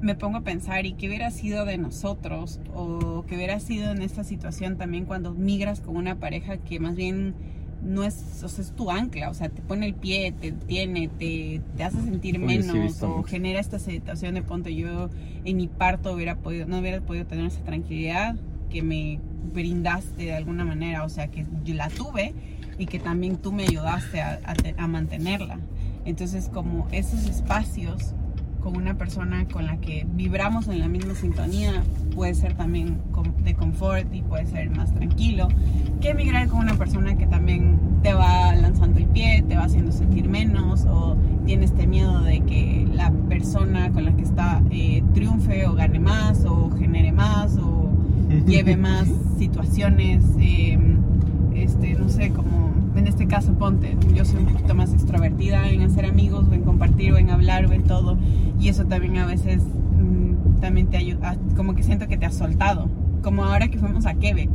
me 0.00 0.14
pongo 0.14 0.38
a 0.38 0.40
pensar, 0.42 0.84
¿y 0.84 0.94
qué 0.94 1.08
hubiera 1.08 1.30
sido 1.30 1.64
de 1.64 1.78
nosotros? 1.78 2.60
O 2.74 3.24
qué 3.26 3.36
hubiera 3.36 3.60
sido 3.60 3.90
en 3.92 4.02
esta 4.02 4.24
situación 4.24 4.76
también 4.76 5.04
cuando 5.04 5.32
migras 5.32 5.80
con 5.80 5.96
una 5.96 6.16
pareja 6.16 6.58
que 6.58 6.80
más 6.80 6.96
bien 6.96 7.34
no 7.82 8.04
es, 8.04 8.42
o 8.42 8.48
sea, 8.48 8.64
es 8.64 8.72
tu 8.72 8.90
ancla, 8.90 9.30
o 9.30 9.34
sea, 9.34 9.48
te 9.48 9.60
pone 9.62 9.86
el 9.86 9.94
pie, 9.94 10.32
te 10.32 10.52
tiene, 10.52 11.08
te, 11.08 11.60
te 11.76 11.84
hace 11.84 12.00
sentir 12.00 12.38
menos, 12.38 13.02
o 13.02 13.22
genera 13.22 13.60
esta 13.60 13.78
situación 13.78 14.34
de 14.34 14.42
ponte 14.42 14.74
yo 14.74 15.10
en 15.44 15.56
mi 15.56 15.66
parto 15.68 16.12
hubiera 16.12 16.36
podido, 16.36 16.66
no 16.66 16.78
hubiera 16.78 17.00
podido 17.00 17.26
tener 17.26 17.46
esa 17.46 17.62
tranquilidad 17.62 18.36
que 18.70 18.82
me 18.82 19.18
brindaste 19.52 20.24
de 20.24 20.34
alguna 20.34 20.64
manera, 20.64 21.04
o 21.04 21.08
sea, 21.08 21.28
que 21.28 21.44
yo 21.64 21.74
la 21.74 21.88
tuve 21.88 22.34
y 22.78 22.86
que 22.86 22.98
también 22.98 23.36
tú 23.36 23.52
me 23.52 23.64
ayudaste 23.64 24.20
a, 24.22 24.40
a 24.76 24.86
mantenerla. 24.86 25.58
Entonces, 26.04 26.48
como 26.48 26.88
esos 26.90 27.26
espacios 27.26 28.14
con 28.62 28.76
una 28.76 28.94
persona 28.94 29.46
con 29.48 29.66
la 29.66 29.76
que 29.78 30.06
vibramos 30.14 30.68
en 30.68 30.78
la 30.78 30.88
misma 30.88 31.14
sintonía 31.14 31.82
puede 32.14 32.34
ser 32.34 32.54
también 32.54 32.98
de 33.44 33.54
confort 33.54 34.12
y 34.14 34.22
puede 34.22 34.46
ser 34.46 34.70
más 34.70 34.92
tranquilo 34.94 35.48
que 36.00 36.10
emigrar 36.10 36.48
con 36.48 36.60
una 36.60 36.74
persona 36.74 37.16
que 37.16 37.26
también 37.26 37.78
te 38.02 38.14
va 38.14 38.54
lanzando 38.54 38.98
el 38.98 39.06
pie, 39.06 39.44
te 39.46 39.56
va 39.56 39.64
haciendo 39.64 39.92
sentir 39.92 40.28
menos 40.28 40.84
o 40.86 41.16
tienes 41.44 41.70
este 41.70 41.86
miedo 41.86 42.20
de 42.22 42.40
que 42.40 42.88
la 42.92 43.10
persona 43.28 43.90
con 43.92 44.04
la 44.04 44.12
que 44.16 44.22
está 44.22 44.62
eh, 44.70 45.02
triunfe 45.14 45.66
o 45.66 45.74
gane 45.74 46.00
más 46.00 46.44
o 46.44 46.70
genere 46.78 47.12
más 47.12 47.56
o 47.56 47.90
lleve 48.46 48.76
más 48.76 49.08
situaciones, 49.38 50.24
eh, 50.38 50.78
este, 51.54 51.94
no 51.94 52.08
sé, 52.08 52.30
como 52.30 52.71
en 53.02 53.08
este 53.08 53.26
caso, 53.26 53.52
ponte, 53.54 53.96
yo 54.14 54.24
soy 54.24 54.38
un 54.38 54.46
poquito 54.46 54.76
más 54.76 54.92
extrovertida 54.92 55.68
en 55.68 55.82
hacer 55.82 56.06
amigos 56.06 56.46
o 56.48 56.54
en 56.54 56.62
compartir 56.62 57.12
o 57.12 57.18
en 57.18 57.30
hablar 57.30 57.66
o 57.66 57.72
en 57.72 57.82
todo. 57.82 58.16
Y 58.60 58.68
eso 58.68 58.84
también 58.84 59.18
a 59.18 59.26
veces 59.26 59.60
mm, 59.64 60.60
también 60.60 60.86
te 60.88 60.98
ayuda, 60.98 61.36
como 61.56 61.74
que 61.74 61.82
siento 61.82 62.06
que 62.06 62.16
te 62.16 62.26
ha 62.26 62.30
soltado. 62.30 62.88
Como 63.20 63.44
ahora 63.44 63.66
que 63.66 63.78
fuimos 63.78 64.06
a 64.06 64.14
Quebec. 64.14 64.50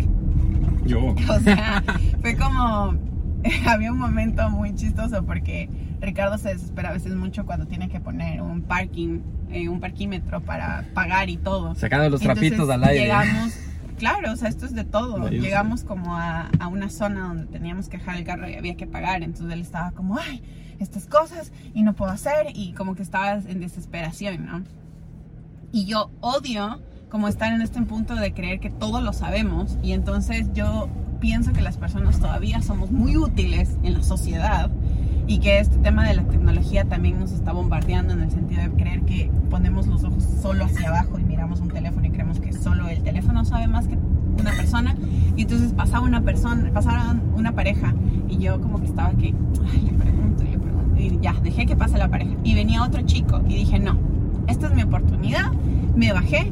Yo. 0.86 1.14
O 1.30 1.40
sea, 1.42 1.84
fue 2.22 2.38
como, 2.38 2.96
había 3.68 3.92
un 3.92 4.00
momento 4.00 4.50
muy 4.50 4.74
chistoso 4.76 5.26
porque 5.26 5.70
Ricardo 6.00 6.38
se 6.38 6.50
desespera 6.50 6.90
a 6.90 6.94
veces 6.94 7.16
mucho 7.16 7.46
cuando 7.46 7.68
tiene 7.68 7.90
que 7.90 8.00
poner 8.00 8.42
un 8.42 8.62
parking, 8.62 9.20
eh, 9.50 9.68
un 9.68 9.82
parquímetro 9.82 10.40
para 10.40 10.86
pagar 10.94 11.30
y 11.30 11.36
todo. 11.36 11.76
Sacando 11.76 12.10
los 12.10 12.22
trapitos 12.22 12.70
al 12.70 12.86
aire. 12.86 13.02
Llegamos 13.02 13.60
Claro, 13.98 14.32
o 14.32 14.36
sea, 14.36 14.50
esto 14.50 14.66
es 14.66 14.74
de 14.74 14.84
todo. 14.84 15.28
Llegamos 15.30 15.84
como 15.84 16.16
a, 16.16 16.50
a, 16.60 16.68
una 16.68 16.90
zona 16.90 17.28
donde 17.30 17.46
teníamos 17.48 17.90
que 17.90 17.98
dejar 17.98 18.18
el 18.18 18.24
carro 18.24 18.48
y 18.48 18.56
había 18.56 18.76
que 18.76 18.86
pagar. 18.86 19.24
Entonces 19.24 19.52
él 19.52 19.62
estaba 19.62 19.92
como, 19.92 20.18
ay, 20.18 20.42
estas 20.80 21.08
cosas 21.08 21.52
y 21.74 21.82
no 21.82 21.94
puedo 21.94 22.12
hacer. 22.12 22.48
Y 22.54 22.74
como 22.74 22.96
que 22.96 23.04
estaba 23.04 23.34
en 23.34 23.60
desesperación, 23.60 24.46
¿no? 24.46 24.64
Y 25.72 25.86
yo 25.86 26.12
odio 26.22 26.80
como 27.10 27.28
estar 27.28 27.52
en 27.54 27.62
este 27.62 27.82
punto 27.82 28.16
de 28.16 28.34
creer 28.34 28.60
que 28.60 28.70
todo 28.70 29.02
lo 29.02 29.14
sabemos. 29.14 29.78
Y 29.82 29.94
entonces 29.94 30.48
yo 30.54 30.90
pienso 31.20 31.54
que 31.54 31.62
las 31.62 31.78
personas 31.78 32.20
todavía 32.20 32.62
somos 32.62 32.92
muy 32.92 33.18
útiles 33.18 33.78
en 33.84 33.96
la 33.96 34.04
sociedad 34.04 34.70
y 35.28 35.40
que 35.40 35.60
este 35.60 35.78
tema 35.78 36.08
de 36.08 36.16
la 36.16 36.24
tecnología 36.24 36.86
también 36.86 37.20
nos 37.20 37.32
está 37.32 37.52
bombardeando 37.52 38.14
en 38.14 38.22
el 38.22 38.32
sentido 38.32 38.62
de 38.62 38.70
creer 38.72 39.02
que 39.02 39.30
ponemos 39.50 39.88
los 39.88 40.04
ojos 40.04 40.24
solo 40.42 40.66
hacia 40.66 40.90
abajo 40.90 41.20
y 41.20 41.24
miramos 41.24 41.60
un 41.60 41.70
teléfono 41.70 42.06
y 42.08 42.12
creemos 42.12 42.40
que 42.40 42.54
solo 42.54 42.88
el 42.88 43.04
teléfono 43.04 43.44
sabe 43.44 43.68
más 43.68 43.88
que 43.88 43.98
una 44.40 44.52
persona 44.52 44.96
y 45.36 45.42
entonces 45.42 45.74
pasaba 45.74 46.06
una 46.06 46.22
persona, 46.22 46.72
pasaba 46.74 47.16
una 47.36 47.52
pareja 47.52 47.94
y 48.30 48.38
yo 48.38 48.62
como 48.62 48.80
que 48.80 48.86
estaba 48.86 49.12
que, 49.12 49.34
le 49.84 49.94
pregunto, 49.94 50.44
le 50.44 50.58
pregunto 50.58 50.96
y 50.98 51.20
ya, 51.22 51.34
dejé 51.44 51.66
que 51.66 51.76
pase 51.76 51.98
la 51.98 52.08
pareja 52.08 52.32
y 52.44 52.56
venía 52.56 52.84
otro 52.84 53.02
chico 53.02 53.42
y 53.48 53.56
dije, 53.56 53.80
no, 53.80 53.98
esta 54.48 54.68
es 54.68 54.74
mi 54.74 54.84
oportunidad, 54.84 55.52
me 55.96 56.14
bajé 56.14 56.52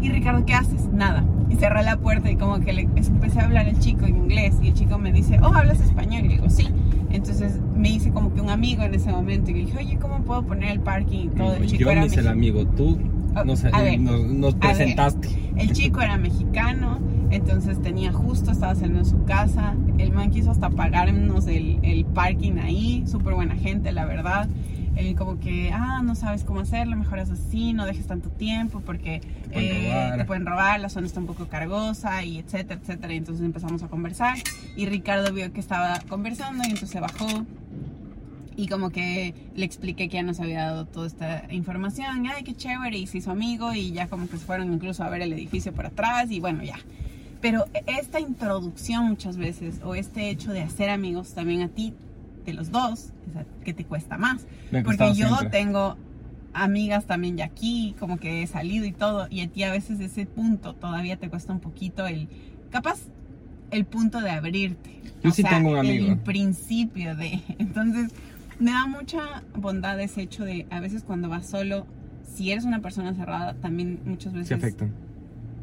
y 0.00 0.10
Ricardo, 0.10 0.44
¿qué 0.44 0.54
haces? 0.54 0.88
Nada. 0.92 1.24
Y 1.48 1.54
cerré 1.54 1.82
la 1.84 1.96
puerta 1.96 2.30
y 2.30 2.36
como 2.36 2.58
que 2.60 2.72
le 2.72 2.82
empecé 2.82 3.40
a 3.40 3.44
hablar 3.44 3.66
al 3.66 3.78
chico 3.78 4.06
en 4.06 4.16
inglés 4.16 4.54
y 4.62 4.68
el 4.68 4.74
chico 4.74 4.98
me 4.98 5.12
dice, 5.12 5.38
oh, 5.42 5.54
¿hablas 5.54 5.80
español? 5.80 6.24
Y 6.24 6.28
digo, 6.28 6.50
sí. 6.50 6.68
Entonces 7.12 7.58
me 7.76 7.90
hice 7.90 8.10
como 8.10 8.32
que 8.34 8.40
un 8.40 8.50
amigo 8.50 8.82
en 8.82 8.94
ese 8.94 9.10
momento 9.12 9.50
y 9.50 9.54
le 9.54 9.60
dije, 9.66 9.78
oye, 9.78 9.98
¿cómo 10.00 10.20
puedo 10.22 10.42
poner 10.44 10.70
el 10.72 10.80
parking 10.80 11.26
y 11.26 11.28
todo? 11.28 11.54
El 11.54 11.66
chico 11.66 11.90
Yo 11.90 11.94
me 12.00 12.06
hice 12.06 12.20
el 12.20 12.28
amigo, 12.28 12.64
tú 12.66 12.98
Oh, 13.34 13.44
nos, 13.44 13.64
a 13.64 13.70
ver, 13.80 13.98
nos- 13.98 14.26
nos 14.26 14.54
a 14.54 14.58
ver. 14.58 14.60
presentaste. 14.76 15.28
El 15.56 15.72
chico 15.72 16.02
era 16.02 16.18
mexicano, 16.18 16.98
entonces 17.30 17.80
tenía 17.80 18.12
justo, 18.12 18.50
estaba 18.50 18.74
saliendo 18.74 18.98
de 18.98 19.04
su 19.06 19.24
casa. 19.24 19.74
El 19.96 20.12
man 20.12 20.30
quiso 20.30 20.50
hasta 20.50 20.68
pagarnos 20.68 21.46
el, 21.46 21.78
el 21.82 22.04
parking 22.04 22.58
ahí, 22.62 23.04
súper 23.06 23.32
buena 23.34 23.54
gente, 23.56 23.90
la 23.92 24.04
verdad. 24.04 24.48
Él 24.96 25.16
como 25.16 25.40
que, 25.40 25.70
ah, 25.72 26.02
no 26.02 26.14
sabes 26.14 26.44
cómo 26.44 26.60
hacerlo, 26.60 26.96
mejor 26.96 27.18
es 27.18 27.30
así, 27.30 27.72
no 27.72 27.86
dejes 27.86 28.06
tanto 28.06 28.28
tiempo 28.28 28.80
porque 28.80 29.20
pueden 29.52 29.70
eh, 29.70 29.88
robar. 29.88 30.18
te 30.18 30.24
pueden 30.24 30.46
robar, 30.46 30.80
la 30.80 30.88
zona 30.88 31.06
está 31.06 31.20
un 31.20 31.26
poco 31.26 31.48
cargosa 31.48 32.22
y 32.24 32.38
etcétera, 32.38 32.80
etcétera. 32.80 33.12
Y 33.14 33.16
entonces 33.16 33.44
empezamos 33.44 33.82
a 33.82 33.88
conversar 33.88 34.36
y 34.76 34.86
Ricardo 34.86 35.32
vio 35.32 35.52
que 35.52 35.60
estaba 35.60 36.00
conversando 36.08 36.62
y 36.64 36.66
entonces 36.66 36.90
se 36.90 37.00
bajó 37.00 37.46
y 38.56 38.68
como 38.68 38.90
que 38.90 39.34
le 39.54 39.64
expliqué 39.64 40.08
que 40.08 40.16
ya 40.16 40.22
nos 40.22 40.40
había 40.40 40.64
dado 40.64 40.86
toda 40.86 41.06
esta 41.06 41.46
información, 41.50 42.26
ay, 42.26 42.44
qué 42.44 42.54
chévere, 42.54 42.98
y 42.98 43.06
se 43.06 43.18
hizo 43.18 43.30
amigo, 43.30 43.72
y 43.72 43.92
ya 43.92 44.08
como 44.08 44.28
que 44.28 44.36
se 44.36 44.44
fueron 44.44 44.72
incluso 44.72 45.02
a 45.02 45.08
ver 45.08 45.22
el 45.22 45.32
edificio 45.32 45.72
por 45.72 45.86
atrás, 45.86 46.30
y 46.30 46.40
bueno, 46.40 46.62
ya. 46.62 46.78
Pero 47.40 47.64
esta 47.86 48.20
introducción 48.20 49.06
muchas 49.06 49.36
veces, 49.36 49.80
o 49.82 49.94
este 49.94 50.30
hecho 50.30 50.52
de 50.52 50.60
hacer 50.60 50.90
amigos 50.90 51.34
también 51.34 51.62
a 51.62 51.68
ti, 51.68 51.94
de 52.44 52.52
los 52.52 52.70
dos, 52.70 53.10
que 53.64 53.72
te 53.72 53.84
cuesta 53.84 54.18
más. 54.18 54.46
Porque 54.84 55.14
yo 55.14 55.28
siempre. 55.28 55.50
tengo 55.50 55.96
amigas 56.54 57.06
también 57.06 57.36
ya 57.36 57.46
aquí, 57.46 57.94
como 57.98 58.18
que 58.18 58.42
he 58.42 58.46
salido 58.46 58.84
y 58.84 58.92
todo, 58.92 59.26
y 59.30 59.40
a 59.40 59.48
ti 59.48 59.62
a 59.62 59.70
veces 59.70 60.00
ese 60.00 60.26
punto 60.26 60.74
todavía 60.74 61.16
te 61.16 61.28
cuesta 61.28 61.52
un 61.52 61.60
poquito 61.60 62.06
el, 62.06 62.28
capaz, 62.70 63.00
el 63.70 63.84
punto 63.84 64.20
de 64.20 64.30
abrirte. 64.30 65.00
Yo 65.22 65.30
O 65.30 65.32
sí 65.32 65.42
sea, 65.42 65.52
tengo 65.52 65.70
un 65.70 65.78
amigo. 65.78 66.08
El 66.08 66.18
principio 66.18 67.16
de, 67.16 67.40
entonces, 67.58 68.12
me 68.58 68.72
da 68.72 68.86
mucha 68.86 69.42
bondad 69.56 69.98
ese 70.00 70.22
hecho 70.22 70.44
de, 70.44 70.66
a 70.70 70.80
veces 70.80 71.02
cuando 71.04 71.28
vas 71.28 71.46
solo, 71.46 71.86
si 72.34 72.50
eres 72.50 72.64
una 72.64 72.80
persona 72.80 73.14
cerrada, 73.14 73.54
también 73.54 74.00
muchas 74.04 74.32
veces 74.32 74.48
Se 74.48 74.54
afectan. 74.54 74.92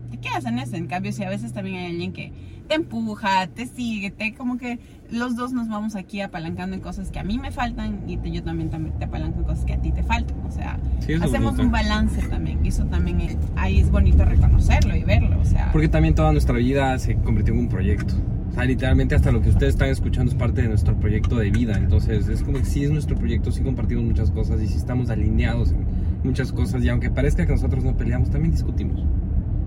Te 0.10 0.18
quedas 0.18 0.46
en 0.46 0.60
eso. 0.60 0.76
En 0.76 0.88
cambio, 0.88 1.12
si 1.12 1.24
a 1.24 1.30
veces 1.30 1.54
también 1.54 1.78
hay 1.78 1.86
alguien 1.92 2.12
que 2.14 2.32
te 2.68 2.76
empuja, 2.76 3.48
te 3.48 3.66
sigue, 3.66 4.12
te 4.12 4.34
como 4.36 4.58
que 4.58 4.80
los 5.12 5.36
dos 5.36 5.54
nos 5.54 5.70
vamos 5.70 5.96
aquí 5.96 6.22
apalancando 6.22 6.76
en 6.76 6.82
cosas 6.82 7.10
que 7.10 7.18
a 7.20 7.24
mí 7.24 7.40
me 7.40 7.52
faltan 7.52 8.04
y 8.08 8.18
te- 8.18 8.30
yo 8.32 8.44
también, 8.44 8.70
también 8.70 8.96
te 9.00 9.06
apalanco 9.06 9.40
en 9.40 9.46
cosas 9.46 9.66
que 9.66 9.74
a 9.74 9.82
ti 9.82 9.92
te 9.92 10.04
faltan. 10.04 10.38
O 10.48 10.52
sea, 10.52 10.78
Sí, 11.00 11.14
hacemos 11.14 11.58
un 11.58 11.72
balance 11.72 12.22
también. 12.28 12.64
Y 12.64 12.70
eso 12.70 12.86
también 12.86 13.22
es- 13.22 13.38
ahí 13.56 13.80
es 13.80 13.90
bonito 13.90 14.24
reconocerlo 14.26 14.96
y 14.96 15.04
verlo. 15.04 15.40
O 15.42 15.46
sea, 15.46 15.72
Porque 15.72 15.88
también 15.88 16.14
toda 16.14 16.32
nuestra 16.32 16.56
vida 16.58 16.98
se 17.00 17.16
convirtió 17.16 17.54
en 17.56 17.62
un 17.62 17.70
proyecto. 17.70 18.14
O 18.50 18.52
sea, 18.54 18.66
literalmente 18.66 19.16
hasta 19.16 19.32
lo 19.32 19.42
que 19.42 19.50
ustedes 19.50 19.74
están 19.74 19.90
escuchando 19.90 20.32
es 20.32 20.38
parte 20.38 20.62
de 20.62 20.68
nuestro 20.70 20.96
proyecto 21.00 21.38
de 21.38 21.50
vida. 21.52 21.76
Entonces, 21.78 22.28
es 22.28 22.44
como 22.44 22.58
que 22.60 22.66
sí 22.66 22.84
es 22.84 22.92
nuestro 22.92 23.16
proyecto, 23.16 23.52
sí 23.52 23.62
compartimos 23.64 24.04
muchas 24.04 24.30
cosas 24.32 24.62
y 24.62 24.68
sí 24.68 24.78
estamos 24.78 25.10
alineados 25.10 25.72
en 25.72 25.86
muchas 26.24 26.52
cosas. 26.52 26.84
Y 26.84 26.90
aunque 26.90 27.10
parezca 27.10 27.46
que 27.48 27.52
nosotros 27.52 27.84
no 27.84 27.96
peleamos, 27.96 28.30
también 28.30 28.52
discutimos. 28.52 29.04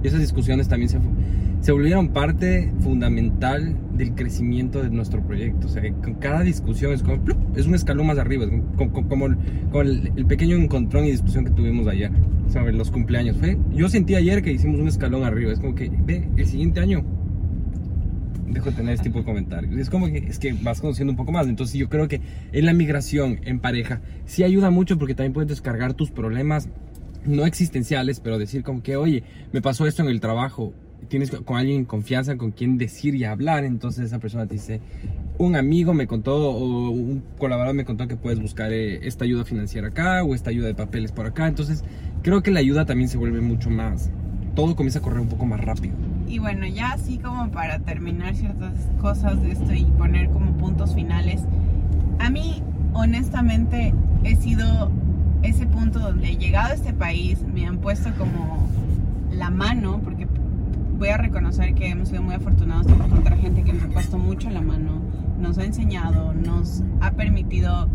Y 0.02 0.06
esas 0.08 0.20
discusiones 0.20 0.68
también 0.68 0.88
se, 0.88 0.98
se 1.60 1.72
volvieron 1.72 2.08
parte 2.08 2.72
fundamental 2.80 3.76
del 3.96 4.14
crecimiento 4.14 4.82
de 4.82 4.90
nuestro 4.90 5.22
proyecto. 5.22 5.66
O 5.66 5.70
sea, 5.70 5.82
con 6.02 6.14
cada 6.14 6.42
discusión 6.42 6.92
es 6.92 7.02
como, 7.02 7.22
es 7.56 7.66
un 7.66 7.74
escalón 7.74 8.06
más 8.08 8.18
arriba, 8.18 8.44
es 8.44 8.50
como, 8.50 8.92
como- 8.92 9.08
como 9.08 9.26
el, 9.26 9.36
como 9.70 9.82
el 9.82 10.26
pequeño 10.26 10.56
encontrón 10.56 11.04
y 11.04 11.10
discusión 11.12 11.44
que 11.44 11.50
tuvimos 11.52 11.86
ayer 11.86 12.10
sobre 12.48 12.72
los 12.72 12.90
cumpleaños. 12.90 13.36
Fue, 13.36 13.56
yo 13.72 13.88
sentí 13.88 14.14
ayer 14.14 14.42
que 14.42 14.52
hicimos 14.52 14.80
un 14.80 14.88
escalón 14.88 15.22
arriba, 15.24 15.52
es 15.52 15.60
como 15.60 15.74
que, 15.74 15.90
ve, 16.04 16.28
el 16.36 16.46
siguiente 16.46 16.80
año 16.80 17.04
dejo 18.48 18.70
de 18.70 18.76
tener 18.76 18.92
este 18.94 19.04
tipo 19.04 19.20
de 19.20 19.24
comentarios. 19.24 19.74
Es 19.76 19.88
como 19.88 20.06
que 20.08 20.18
es 20.18 20.38
que 20.38 20.52
vas 20.52 20.80
conociendo 20.80 21.12
un 21.12 21.16
poco 21.16 21.32
más. 21.32 21.46
Entonces 21.48 21.76
yo 21.78 21.88
creo 21.88 22.06
que 22.08 22.20
en 22.52 22.66
la 22.66 22.74
migración 22.74 23.40
en 23.44 23.60
pareja 23.60 24.02
sí 24.26 24.42
ayuda 24.44 24.68
mucho 24.70 24.98
porque 24.98 25.14
también 25.14 25.32
puedes 25.32 25.48
descargar 25.48 25.94
tus 25.94 26.10
problemas 26.10 26.68
no 27.24 27.46
existenciales, 27.46 28.20
pero 28.20 28.38
decir 28.38 28.62
como 28.62 28.82
que, 28.82 28.96
oye, 28.96 29.24
me 29.52 29.62
pasó 29.62 29.86
esto 29.86 30.02
en 30.02 30.08
el 30.08 30.20
trabajo. 30.20 30.72
Tienes 31.08 31.30
con 31.30 31.56
alguien 31.56 31.80
en 31.80 31.84
confianza 31.84 32.36
con 32.36 32.52
quien 32.52 32.78
decir 32.78 33.14
y 33.14 33.24
hablar, 33.24 33.64
entonces 33.64 34.06
esa 34.06 34.18
persona 34.18 34.46
te 34.46 34.54
dice, 34.54 34.80
un 35.38 35.56
amigo 35.56 35.94
me 35.94 36.06
contó 36.06 36.50
o 36.50 36.90
un 36.90 37.22
colaborador 37.38 37.74
me 37.74 37.84
contó 37.84 38.06
que 38.06 38.16
puedes 38.16 38.40
buscar 38.40 38.72
eh, 38.72 39.06
esta 39.06 39.24
ayuda 39.24 39.44
financiera 39.44 39.88
acá 39.88 40.22
o 40.22 40.34
esta 40.34 40.50
ayuda 40.50 40.68
de 40.68 40.74
papeles 40.74 41.12
por 41.12 41.26
acá. 41.26 41.48
Entonces 41.48 41.84
creo 42.22 42.42
que 42.42 42.50
la 42.50 42.60
ayuda 42.60 42.86
también 42.86 43.08
se 43.08 43.18
vuelve 43.18 43.40
mucho 43.40 43.68
más, 43.68 44.10
todo 44.54 44.76
comienza 44.76 45.00
a 45.00 45.02
correr 45.02 45.20
un 45.20 45.28
poco 45.28 45.44
más 45.44 45.60
rápido. 45.60 45.94
Y 46.28 46.38
bueno, 46.38 46.66
ya 46.66 46.92
así 46.92 47.18
como 47.18 47.50
para 47.50 47.80
terminar 47.80 48.34
ciertas 48.36 48.72
cosas 49.00 49.42
de 49.42 49.52
esto 49.52 49.72
y 49.72 49.84
poner 49.84 50.30
como 50.30 50.56
puntos 50.56 50.94
finales, 50.94 51.42
a 52.18 52.30
mí 52.30 52.62
honestamente 52.94 53.92
he 54.24 54.36
sido 54.36 54.90
ese 55.42 55.66
punto 55.66 55.98
donde 55.98 56.30
he 56.30 56.36
llegado 56.36 56.70
a 56.70 56.74
este 56.74 56.92
país, 56.92 57.42
me 57.42 57.66
han 57.66 57.78
puesto 57.78 58.10
como 58.16 58.68
la 59.30 59.50
mano, 59.50 60.00
porque 60.02 60.26
voy 60.98 61.08
a 61.08 61.16
reconocer 61.16 61.74
que 61.74 61.88
hemos 61.88 62.08
sido 62.08 62.22
muy 62.22 62.34
afortunados 62.34 62.86
de 62.86 62.92
encontrar 62.92 63.38
gente 63.38 63.64
que 63.64 63.72
nos 63.72 63.84
ha 63.84 63.88
puesto 63.88 64.18
mucho 64.18 64.50
la 64.50 64.60
mano, 64.60 65.00
nos 65.40 65.58
ha 65.58 65.64
enseñado, 65.64 66.32
nos 66.32 66.82
ha 67.00 67.12
permitido, 67.12 67.88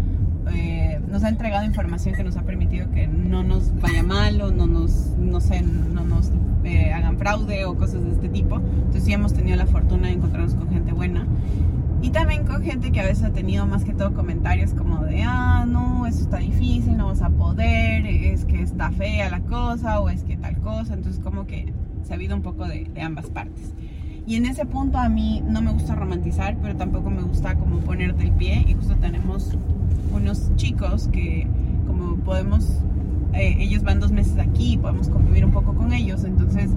eh, 0.53 0.99
nos 1.09 1.23
ha 1.23 1.29
entregado 1.29 1.65
información 1.65 2.15
que 2.15 2.23
nos 2.23 2.35
ha 2.35 2.41
permitido 2.41 2.91
que 2.91 3.07
no 3.07 3.43
nos 3.43 3.73
vaya 3.79 4.03
mal 4.03 4.41
o 4.41 4.51
no 4.51 4.67
nos, 4.67 5.15
no 5.17 5.39
sé, 5.39 5.61
no 5.61 6.03
nos 6.03 6.31
eh, 6.65 6.91
hagan 6.91 7.17
fraude 7.17 7.63
o 7.65 7.75
cosas 7.75 8.03
de 8.03 8.11
este 8.11 8.29
tipo. 8.29 8.57
Entonces 8.57 9.05
sí 9.05 9.13
hemos 9.13 9.33
tenido 9.33 9.55
la 9.55 9.67
fortuna 9.67 10.07
de 10.07 10.15
encontrarnos 10.15 10.55
con 10.55 10.69
gente 10.69 10.91
buena. 10.91 11.25
Y 12.01 12.11
también 12.11 12.45
con 12.45 12.63
gente 12.63 12.91
que 12.91 13.01
a 13.01 13.05
veces 13.05 13.23
ha 13.23 13.31
tenido 13.31 13.65
más 13.65 13.83
que 13.83 13.93
todo 13.93 14.13
comentarios 14.13 14.73
como 14.73 15.03
de, 15.03 15.23
ah, 15.23 15.65
no, 15.67 16.05
eso 16.05 16.21
está 16.21 16.37
difícil, 16.37 16.95
no 16.95 17.07
vas 17.07 17.21
a 17.21 17.29
poder, 17.29 18.05
es 18.05 18.45
que 18.45 18.61
está 18.61 18.91
fea 18.91 19.29
la 19.29 19.41
cosa 19.41 19.99
o 19.99 20.09
es 20.09 20.23
que 20.23 20.37
tal 20.37 20.57
cosa. 20.59 20.93
Entonces 20.93 21.21
como 21.23 21.47
que 21.47 21.73
se 22.03 22.13
ha 22.13 22.15
habido 22.15 22.35
un 22.35 22.43
poco 22.43 22.67
de, 22.67 22.85
de 22.93 23.01
ambas 23.01 23.29
partes. 23.29 23.73
Y 24.27 24.35
en 24.35 24.45
ese 24.45 24.65
punto 24.65 24.97
a 24.97 25.07
mí 25.07 25.41
no 25.47 25.61
me 25.61 25.71
gusta 25.71 25.95
romantizar, 25.95 26.57
pero 26.61 26.75
tampoco 26.75 27.09
me 27.09 27.21
gusta 27.21 27.55
como 27.55 27.79
ponerte 27.79 28.25
el 28.25 28.31
pie. 28.31 28.65
Y 28.67 28.73
justo 28.73 28.95
tenemos 28.97 29.57
unos 30.11 30.53
chicos 30.57 31.07
que 31.07 31.47
como 31.87 32.17
podemos, 32.17 32.81
eh, 33.37 33.55
ellos 33.59 33.83
van 33.83 33.99
dos 33.99 34.11
meses 34.11 34.37
aquí 34.39 34.73
y 34.73 34.77
podemos 34.77 35.09
convivir 35.09 35.45
un 35.45 35.51
poco 35.51 35.73
con 35.75 35.93
ellos. 35.93 36.23
Entonces 36.23 36.71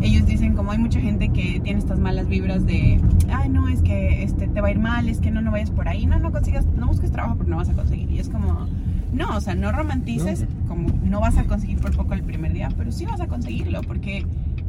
ellos 0.00 0.26
dicen 0.26 0.54
como 0.54 0.72
hay 0.72 0.78
mucha 0.78 1.00
gente 1.00 1.28
que 1.28 1.60
tiene 1.60 1.78
estas 1.78 1.98
malas 1.98 2.28
vibras 2.28 2.66
de, 2.66 3.00
ay 3.32 3.48
no, 3.48 3.68
es 3.68 3.82
que 3.82 4.22
este, 4.22 4.48
te 4.48 4.60
va 4.60 4.68
a 4.68 4.70
ir 4.70 4.78
mal, 4.78 5.08
es 5.08 5.20
que 5.20 5.30
no, 5.30 5.40
no 5.42 5.50
vayas 5.50 5.70
por 5.70 5.88
ahí, 5.88 6.06
no, 6.06 6.18
no 6.18 6.32
consigas, 6.32 6.66
no 6.76 6.86
busques 6.88 7.10
trabajo 7.12 7.36
porque 7.36 7.50
no 7.50 7.56
vas 7.56 7.68
a 7.68 7.74
conseguir. 7.74 8.10
Y 8.10 8.18
es 8.18 8.28
como, 8.28 8.66
no, 9.12 9.36
o 9.36 9.40
sea, 9.40 9.54
no 9.54 9.72
romantices, 9.72 10.40
No. 10.40 10.68
como 10.68 10.88
no 11.04 11.20
vas 11.20 11.36
a 11.38 11.44
conseguir 11.44 11.78
por 11.80 11.94
poco 11.96 12.14
el 12.14 12.22
primer 12.22 12.52
día, 12.52 12.68
pero 12.76 12.92
sí 12.92 13.04
vas 13.06 13.20
a 13.20 13.26
conseguirlo 13.26 13.80
porque 13.82 14.26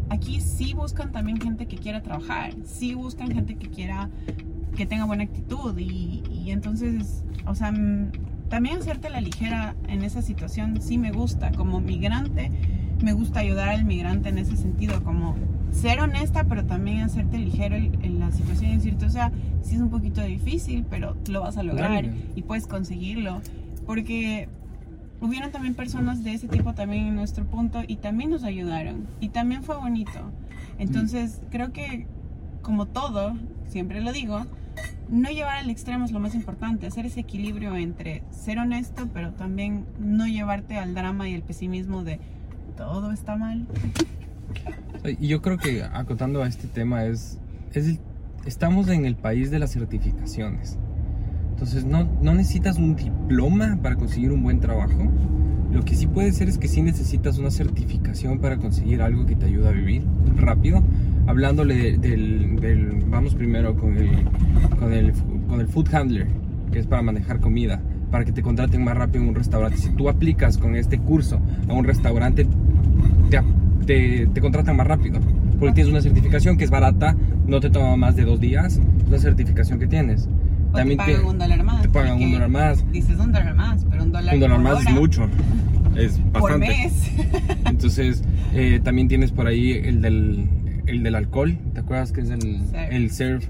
aquí 0.09 0.39
sí 0.39 0.73
buscan 0.73 1.11
también 1.11 1.39
gente 1.39 1.65
que 1.65 1.77
quiera 1.77 2.01
trabajar, 2.01 2.51
sí 2.63 2.93
buscan 2.93 3.31
gente 3.31 3.55
que 3.55 3.67
quiera, 3.69 4.09
que 4.75 4.85
tenga 4.85 5.05
buena 5.05 5.23
actitud 5.23 5.77
y, 5.77 6.23
y 6.31 6.51
entonces, 6.51 7.23
o 7.45 7.55
sea, 7.55 7.73
también 8.49 8.77
hacerte 8.77 9.09
la 9.09 9.21
ligera 9.21 9.75
en 9.87 10.03
esa 10.03 10.21
situación 10.21 10.81
sí 10.81 10.97
me 10.97 11.11
gusta, 11.11 11.51
como 11.51 11.79
migrante 11.79 12.51
me 13.01 13.13
gusta 13.13 13.41
ayudar 13.41 13.69
al 13.69 13.85
migrante 13.85 14.29
en 14.29 14.37
ese 14.37 14.57
sentido, 14.57 15.03
como 15.03 15.35
ser 15.71 15.99
honesta, 15.99 16.45
pero 16.45 16.65
también 16.65 17.01
hacerte 17.01 17.37
ligero 17.37 17.75
en, 17.75 18.19
la 18.19 18.31
situación 18.31 18.71
y 18.71 18.75
decirte, 18.77 19.05
o 19.05 19.09
sea, 19.09 19.31
sí 19.61 19.75
es 19.75 19.81
un 19.81 19.89
poquito 19.89 20.21
difícil, 20.21 20.85
pero 20.89 21.15
lo 21.29 21.41
vas 21.41 21.57
a 21.57 21.63
lograr 21.63 21.91
Dale. 21.91 22.13
y 22.35 22.41
puedes 22.41 22.67
conseguirlo, 22.67 23.41
porque 23.85 24.49
hubieron 25.21 25.51
también 25.51 25.75
personas 25.75 26.23
de 26.23 26.33
ese 26.33 26.47
tipo 26.47 26.73
también 26.73 27.07
en 27.07 27.15
nuestro 27.15 27.45
punto 27.45 27.81
y 27.87 27.97
también 27.97 28.29
nos 28.29 28.43
ayudaron 28.43 29.07
y 29.19 29.29
también 29.29 29.63
fue 29.63 29.77
bonito. 29.77 30.19
Entonces, 30.79 31.41
creo 31.49 31.71
que 31.73 32.07
como 32.61 32.85
todo, 32.85 33.35
siempre 33.67 34.01
lo 34.01 34.11
digo, 34.11 34.45
no 35.09 35.30
llevar 35.30 35.57
al 35.57 35.69
extremo 35.69 36.05
es 36.05 36.11
lo 36.11 36.19
más 36.19 36.36
importante, 36.36 36.88
hacer 36.88 37.05
ese 37.05 37.19
equilibrio 37.21 37.75
entre 37.75 38.23
ser 38.32 38.59
honesto, 38.59 39.07
pero 39.13 39.32
también 39.32 39.86
no 39.99 40.28
llevarte 40.28 40.78
al 40.78 40.93
drama 40.93 41.28
y 41.30 41.34
el 41.34 41.41
pesimismo 41.43 42.03
de 42.03 42.19
todo 42.75 43.11
está 43.11 43.36
mal. 43.36 43.65
Yo 45.19 45.41
creo 45.41 45.57
que 45.57 45.84
acotando 45.84 46.43
a 46.43 46.47
este 46.47 46.67
tema 46.67 47.05
es, 47.05 47.39
es 47.73 47.88
el- 47.88 47.99
estamos 48.45 48.88
en 48.89 49.05
el 49.05 49.15
país 49.15 49.51
de 49.51 49.59
las 49.59 49.71
certificaciones. 49.71 50.78
Entonces 51.58 51.86
no, 51.86 52.08
no 52.22 52.36
necesitas 52.36 52.78
un 52.78 52.95
diploma 52.95 53.80
para 53.82 53.95
conseguir 53.95 54.32
un 54.32 54.43
buen 54.43 54.60
trabajo. 54.60 55.12
Lo 55.72 55.84
que 55.84 55.95
sí 55.95 56.05
puede 56.05 56.32
ser 56.32 56.47
es 56.49 56.60
que 56.60 56.68
sí 56.68 56.84
necesitas 56.84 57.39
una 57.39 57.49
certificación 57.49 58.38
para 58.38 58.58
conseguir 58.58 59.01
algo 59.01 59.26
que 59.26 59.36
te 59.36 59.47
ayude 59.47 59.68
a 59.68 59.72
vivir 59.72 60.03
rápido. 60.36 60.84
Hablándole 61.26 61.97
de- 61.97 61.97
del, 61.97 63.03
vamos 63.10 63.34
primero 63.34 63.76
con 63.76 63.97
el, 63.97 64.10
con 64.80 64.93
el 64.93 65.14
con 65.47 65.60
el 65.60 65.68
food 65.68 65.93
handler, 65.95 66.28
que 66.72 66.78
es 66.78 66.86
para 66.86 67.01
manejar 67.01 67.39
comida, 67.39 67.82
para 68.12 68.24
que 68.24 68.32
te 68.32 68.43
contraten 68.43 68.84
más 68.84 68.95
rápido 68.95 69.24
en 69.24 69.30
un 69.30 69.36
restaurante. 69.36 69.78
Si 69.80 69.89
tú 69.89 70.10
aplicas 70.10 70.60
con 70.60 70.76
este 70.76 70.99
curso 70.99 71.41
a 71.68 71.74
un 71.74 71.86
restaurante, 71.86 72.45
te, 73.32 73.41
te, 73.88 74.28
te 74.28 74.41
contratan 74.41 74.76
más 74.78 74.86
rápido. 74.88 75.20
porque 75.60 75.74
tienes 75.74 75.91
una 75.91 76.01
certificación 76.01 76.55
que 76.55 76.66
es 76.66 76.70
barata, 76.70 77.16
no 77.47 77.60
te 77.60 77.72
toma 77.72 77.95
más 77.97 78.16
de 78.16 78.26
dos 78.26 78.39
días, 78.39 78.80
la 79.10 79.18
certificación 79.18 79.80
que 79.80 79.88
tienes. 79.88 80.30
También 80.74 80.97
te 80.99 81.05
pagan 81.05 81.22
te- 81.22 81.28
un 81.28 81.38
dólar 81.39 81.63
más. 81.63 81.82
te 81.82 81.89
pagan 81.89 82.22
un 82.22 82.32
dólar 82.32 82.49
más. 82.49 82.91
Dices 82.91 83.18
un 83.20 83.32
dólar 83.32 83.55
más, 83.55 83.86
pero 83.89 84.03
un 84.03 84.11
dólar, 84.11 84.34
Un 84.36 84.39
dólar 84.39 84.57
por 84.57 84.63
más 84.63 84.80
es 84.82 84.86
hora, 84.88 84.95
mucho, 84.99 85.30
es 85.95 86.20
Por 86.20 86.32
bastante. 86.41 86.68
mes. 86.68 87.11
Entonces, 87.65 88.24
eh, 88.53 88.80
también 88.84 89.07
tienes 89.07 89.32
por 89.32 89.47
ahí 89.47 89.72
el 89.72 90.01
del, 90.01 90.47
el 90.86 91.03
del 91.03 91.15
alcohol, 91.15 91.57
¿te 91.74 91.80
acuerdas 91.82 92.11
que 92.11 92.22
es 92.22 92.30
el, 92.30 92.41
Serve. 92.70 92.95
el 92.95 93.11
serve? 93.11 93.45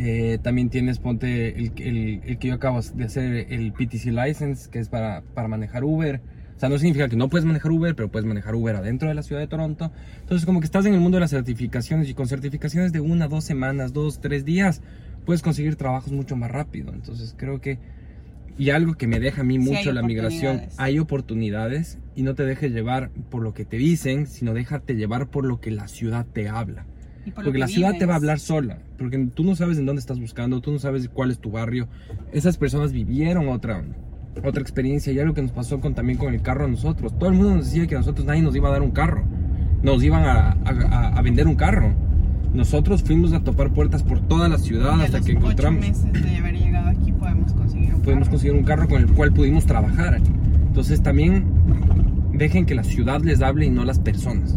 Eh, 0.00 0.38
también 0.42 0.68
tienes, 0.70 0.98
ponte, 1.00 1.58
el, 1.58 1.72
el- 1.76 2.20
el 2.24 2.38
que 2.38 2.48
yo 2.48 2.54
acabo 2.54 2.80
de 2.80 3.04
hacer, 3.04 3.46
el 3.52 3.72
PTC 3.72 4.06
License, 4.12 4.70
que 4.70 4.78
es 4.78 4.88
para, 4.88 5.22
para 5.34 5.48
manejar 5.48 5.82
Uber. 5.84 6.20
O 6.56 6.60
sea, 6.60 6.68
no 6.68 6.78
significa 6.78 7.08
que 7.08 7.14
no 7.16 7.28
puedes 7.28 7.44
manejar 7.44 7.70
Uber, 7.70 7.94
pero 7.94 8.08
puedes 8.10 8.26
manejar 8.26 8.54
Uber 8.56 8.74
adentro 8.76 9.08
de 9.08 9.14
la 9.14 9.22
ciudad 9.22 9.40
de 9.40 9.46
Toronto. 9.46 9.92
Entonces, 10.20 10.44
como 10.44 10.58
que 10.60 10.64
estás 10.66 10.86
en 10.86 10.94
el 10.94 11.00
mundo 11.00 11.16
de 11.16 11.20
las 11.20 11.30
certificaciones 11.30 12.08
y 12.08 12.14
con 12.14 12.26
certificaciones 12.26 12.92
de 12.92 12.98
una, 13.00 13.28
dos 13.28 13.44
semanas, 13.44 13.92
dos, 13.92 14.20
tres 14.20 14.44
días, 14.44 14.82
puedes 15.28 15.42
conseguir 15.42 15.76
trabajos 15.76 16.10
mucho 16.10 16.36
más 16.36 16.50
rápido. 16.50 16.90
Entonces, 16.94 17.34
creo 17.36 17.60
que... 17.60 17.78
Y 18.56 18.70
algo 18.70 18.94
que 18.94 19.06
me 19.06 19.20
deja 19.20 19.42
a 19.42 19.44
mí 19.44 19.56
Sí, 19.56 19.60
mucho 19.60 19.90
hay 19.90 19.94
la 19.94 20.00
migración, 20.02 20.56
hay 20.78 20.98
oportunidades 20.98 21.98
y 22.16 22.22
no 22.22 22.34
te 22.34 22.46
dejes 22.46 22.72
llevar 22.72 23.10
por 23.30 23.42
lo 23.42 23.52
que 23.52 23.66
te 23.66 23.76
dicen, 23.76 24.26
sino 24.26 24.54
déjate 24.54 24.94
llevar 24.96 25.26
por 25.26 25.44
lo 25.44 25.60
que 25.60 25.70
la 25.70 25.86
ciudad 25.86 26.24
te 26.32 26.48
habla. 26.48 26.86
Por 27.26 27.34
Porque 27.34 27.52
que 27.52 27.58
la 27.58 27.68
ciudad 27.68 27.90
te 27.98 28.06
va 28.06 28.14
a 28.14 28.16
hablar 28.16 28.38
sola, 28.40 28.78
porque 28.96 29.18
tú 29.34 29.44
no 29.44 29.54
sabes 29.54 29.76
en 29.76 29.84
dónde 29.84 30.00
estás 30.00 30.18
buscando, 30.18 30.62
tú 30.62 30.72
no 30.72 30.78
sabes 30.78 31.10
cuál 31.10 31.30
es 31.30 31.38
tu 31.40 31.50
barrio. 31.50 31.88
Esas 32.32 32.56
personas 32.56 32.92
vivieron 32.92 33.48
otra, 33.50 33.84
otra 34.42 34.62
experiencia 34.62 35.12
y 35.12 35.20
algo 35.20 35.34
que 35.34 35.42
nos 35.42 35.52
pasó 35.52 35.78
con, 35.78 35.94
también 35.94 36.18
con 36.18 36.32
el 36.32 36.40
carro 36.40 36.64
a 36.64 36.68
nosotros. 36.68 37.16
Todo 37.18 37.28
el 37.28 37.34
mundo 37.36 37.54
nos 37.56 37.66
decía 37.66 37.86
que 37.86 37.96
a 37.96 37.98
nosotros 37.98 38.26
nadie 38.26 38.40
nos 38.40 38.56
iba 38.56 38.70
a 38.70 38.72
dar 38.72 38.80
un 38.82 38.92
carro, 38.92 39.24
nos 39.82 40.02
iban 40.02 40.24
a, 40.24 40.56
a- 40.64 41.08
a 41.18 41.20
vender 41.22 41.46
un 41.46 41.54
carro. 41.54 41.94
Nosotros 42.52 43.02
fuimos 43.02 43.32
a 43.32 43.40
topar 43.40 43.70
puertas 43.70 44.02
por 44.02 44.20
toda 44.20 44.48
la 44.48 44.58
ciudad 44.58 45.00
hasta 45.00 45.20
que 45.20 45.32
encontramos 45.32 45.80
meses 45.80 46.12
de 46.12 46.36
haber 46.36 46.56
llegado 46.56 46.88
aquí 46.88 47.12
podemos 47.12 47.52
conseguir 47.52 47.94
un 47.94 48.00
pudimos 48.00 48.24
carro. 48.24 48.30
conseguir 48.30 48.56
un 48.56 48.64
carro 48.64 48.88
con 48.88 49.02
el 49.02 49.12
cual 49.12 49.32
pudimos 49.32 49.66
trabajar. 49.66 50.20
Entonces 50.66 51.02
también 51.02 51.44
dejen 52.32 52.66
que 52.66 52.74
la 52.74 52.84
ciudad 52.84 53.20
les 53.20 53.42
hable 53.42 53.66
y 53.66 53.70
no 53.70 53.84
las 53.84 53.98
personas. 53.98 54.56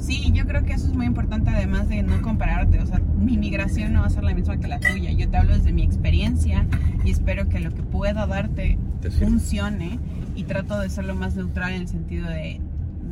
Sí, 0.00 0.32
yo 0.32 0.46
creo 0.46 0.64
que 0.64 0.72
eso 0.72 0.86
es 0.86 0.94
muy 0.94 1.06
importante, 1.06 1.50
además 1.50 1.88
de 1.88 2.02
no 2.02 2.22
compararte. 2.22 2.80
O 2.80 2.86
sea, 2.86 3.00
mi 3.18 3.36
migración 3.36 3.92
no 3.92 4.00
va 4.00 4.06
a 4.06 4.10
ser 4.10 4.24
la 4.24 4.34
misma 4.34 4.58
que 4.58 4.66
la 4.66 4.80
tuya. 4.80 5.12
Yo 5.12 5.28
te 5.28 5.36
hablo 5.36 5.54
desde 5.54 5.72
mi 5.72 5.82
experiencia 5.82 6.66
y 7.04 7.10
espero 7.10 7.48
que 7.48 7.60
lo 7.60 7.70
que 7.72 7.82
pueda 7.82 8.26
darte 8.26 8.78
funcione. 9.18 9.98
Y 10.34 10.44
trato 10.44 10.78
de 10.78 10.88
ser 10.88 11.04
lo 11.04 11.14
más 11.14 11.36
neutral 11.36 11.74
en 11.74 11.82
el 11.82 11.88
sentido 11.88 12.26
de, 12.28 12.60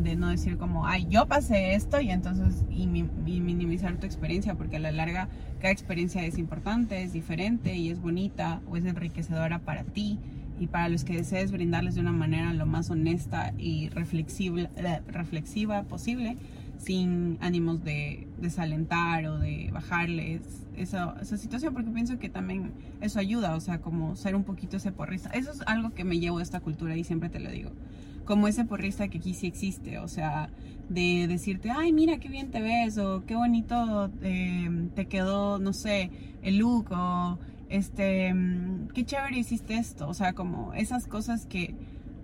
de 0.02 0.16
no 0.16 0.28
decir 0.28 0.56
como, 0.56 0.86
ay, 0.86 1.06
yo 1.10 1.26
pasé 1.26 1.74
esto 1.74 2.00
y 2.00 2.10
entonces 2.10 2.64
y, 2.70 2.86
mi- 2.86 3.08
y 3.26 3.40
minimizar 3.40 3.96
tu 3.96 4.06
experiencia, 4.06 4.54
porque 4.54 4.76
a 4.76 4.80
la 4.80 4.92
larga 4.92 5.28
cada 5.60 5.72
experiencia 5.72 6.24
es 6.24 6.38
importante, 6.38 7.02
es 7.02 7.12
diferente 7.12 7.76
y 7.76 7.90
es 7.90 8.00
bonita 8.00 8.60
o 8.68 8.76
es 8.76 8.84
enriquecedora 8.84 9.58
para 9.60 9.84
ti 9.84 10.18
y 10.60 10.66
para 10.66 10.88
los 10.88 11.04
que 11.04 11.16
desees 11.16 11.52
brindarles 11.52 11.94
de 11.94 12.00
una 12.00 12.12
manera 12.12 12.52
lo 12.52 12.66
más 12.66 12.90
honesta 12.90 13.52
y 13.58 13.88
reflexible, 13.90 14.70
eh, 14.76 15.00
reflexiva 15.08 15.82
posible, 15.84 16.36
sin 16.78 17.38
ánimos 17.40 17.82
de 17.84 18.26
desalentar 18.40 19.26
o 19.26 19.38
de 19.38 19.70
bajarles 19.72 20.42
esa, 20.76 21.16
esa 21.20 21.36
situación, 21.36 21.74
porque 21.74 21.90
pienso 21.90 22.18
que 22.18 22.28
también 22.28 22.72
eso 23.00 23.18
ayuda, 23.18 23.56
o 23.56 23.60
sea, 23.60 23.80
como 23.80 24.14
ser 24.16 24.36
un 24.36 24.44
poquito 24.44 24.76
ese 24.76 24.92
porrista. 24.92 25.28
Eso 25.30 25.50
es 25.52 25.60
algo 25.66 25.90
que 25.90 26.04
me 26.04 26.18
llevo 26.20 26.38
de 26.38 26.44
esta 26.44 26.60
cultura 26.60 26.96
y 26.96 27.04
siempre 27.04 27.28
te 27.30 27.40
lo 27.40 27.50
digo. 27.50 27.70
Como 28.28 28.46
ese 28.46 28.66
porrista 28.66 29.08
que 29.08 29.16
aquí 29.16 29.32
sí 29.32 29.46
existe, 29.46 29.98
o 30.00 30.06
sea, 30.06 30.50
de 30.90 31.26
decirte, 31.26 31.70
ay, 31.70 31.94
mira 31.94 32.18
qué 32.18 32.28
bien 32.28 32.50
te 32.50 32.60
ves, 32.60 32.98
o 32.98 33.24
qué 33.24 33.34
bonito 33.34 34.10
eh, 34.20 34.90
te 34.94 35.06
quedó, 35.06 35.58
no 35.58 35.72
sé, 35.72 36.10
el 36.42 36.58
look, 36.58 36.88
o 36.90 37.38
este, 37.70 38.34
mm, 38.34 38.88
qué 38.88 39.06
chévere 39.06 39.38
hiciste 39.38 39.78
esto, 39.78 40.06
o 40.06 40.12
sea, 40.12 40.34
como 40.34 40.74
esas 40.74 41.06
cosas 41.06 41.46
que 41.46 41.74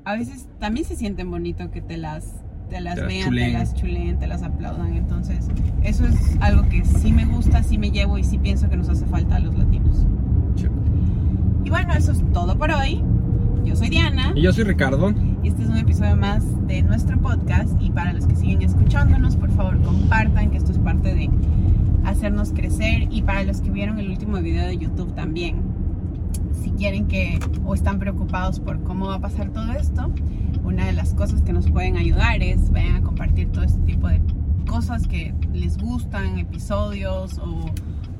a 0.05 0.15
veces 0.15 0.47
también 0.59 0.85
se 0.85 0.95
sienten 0.95 1.31
bonito 1.31 1.71
que 1.71 1.81
te 1.81 1.97
las, 1.97 2.45
te 2.69 2.83
las 2.83 2.97
Te 2.97 3.01
las 3.01 3.09
vean, 3.09 3.31
te 3.31 3.53
las 3.55 3.75
chuleen, 3.75 4.19
te 4.19 4.27
las 4.27 4.43
aplaudan, 4.43 4.99
entonces 4.99 5.49
eso 5.83 6.07
es 6.07 6.37
algo 6.41 6.69
que 6.69 6.85
sí 6.85 7.13
me 7.13 7.25
gusta, 7.25 7.63
sí 7.63 7.79
me 7.79 7.91
llevo 7.91 8.19
y 8.19 8.25
sí 8.25 8.37
pienso 8.37 8.69
que 8.69 8.77
nos 8.77 8.91
hace 8.91 9.07
falta 9.07 9.37
a 9.37 9.39
los 9.39 9.57
latinos. 9.57 10.07
Y 11.65 11.71
bueno, 11.71 11.95
eso 11.95 12.13
es 12.13 12.23
todo 12.35 12.59
por 12.59 12.71
hoy. 12.71 13.03
Yo 13.65 13.77
soy 13.77 13.89
Diana 13.89 14.33
Y 14.35 14.43
yo 14.43 14.53
soy 14.53 14.65
Ricardo. 14.65 15.13
y 15.43 15.49
este 15.49 15.63
es 15.63 15.69
un 15.69 15.77
episodio 15.77 16.17
más 16.17 16.45
de 16.67 16.83
nuestro 16.83 17.19
podcast 17.19 17.71
y 17.81 17.91
para 17.91 18.13
los 18.13 18.27
que 18.27 18.37
siguen 18.37 18.63
escuchándonos, 18.63 19.37
por 19.37 19.51
favor 19.51 19.81
compartan 19.83 20.51
que 20.51 20.59
esto 20.59 20.73
es 20.73 20.79
parte 20.79 21.15
de 21.15 21.31
hacernos 22.05 22.53
crecer 22.53 23.09
y 23.11 23.23
para 23.23 23.45
los 23.45 23.61
que 23.61 23.71
vieron 23.71 23.99
el 23.99 24.11
último 24.11 24.39
video 24.39 24.67
de 24.67 24.77
YouTube 24.77 25.15
también. 25.15 25.63
Si 26.63 26.71
quieren 26.71 27.07
que 27.07 27.39
o 27.65 27.75
están 27.75 27.99
preocupados 27.99 28.61
por 28.61 28.83
cómo 28.83 29.07
va 29.07 29.17
a 29.17 29.21
pasar 29.21 29.51
todo 29.51 29.73
esto, 29.73 30.11
una 30.65 30.87
de 30.87 30.93
las 30.93 31.15
cosas 31.15 31.43
que 31.43 31.53
nos 31.53 31.71
pueden 31.71 31.97
ayudar 31.97 32.43
es 32.43 32.71
vayan 32.71 32.97
a 32.97 33.03
compartir 33.03 33.51
todo 33.51 33.65
este 33.65 33.81
tipo 33.81 34.09
de 34.09 34.21
cosas 34.67 35.07
que 35.07 35.35
les 35.53 35.79
gustan, 35.79 36.39
episodios 36.39 37.39
o, 37.39 37.67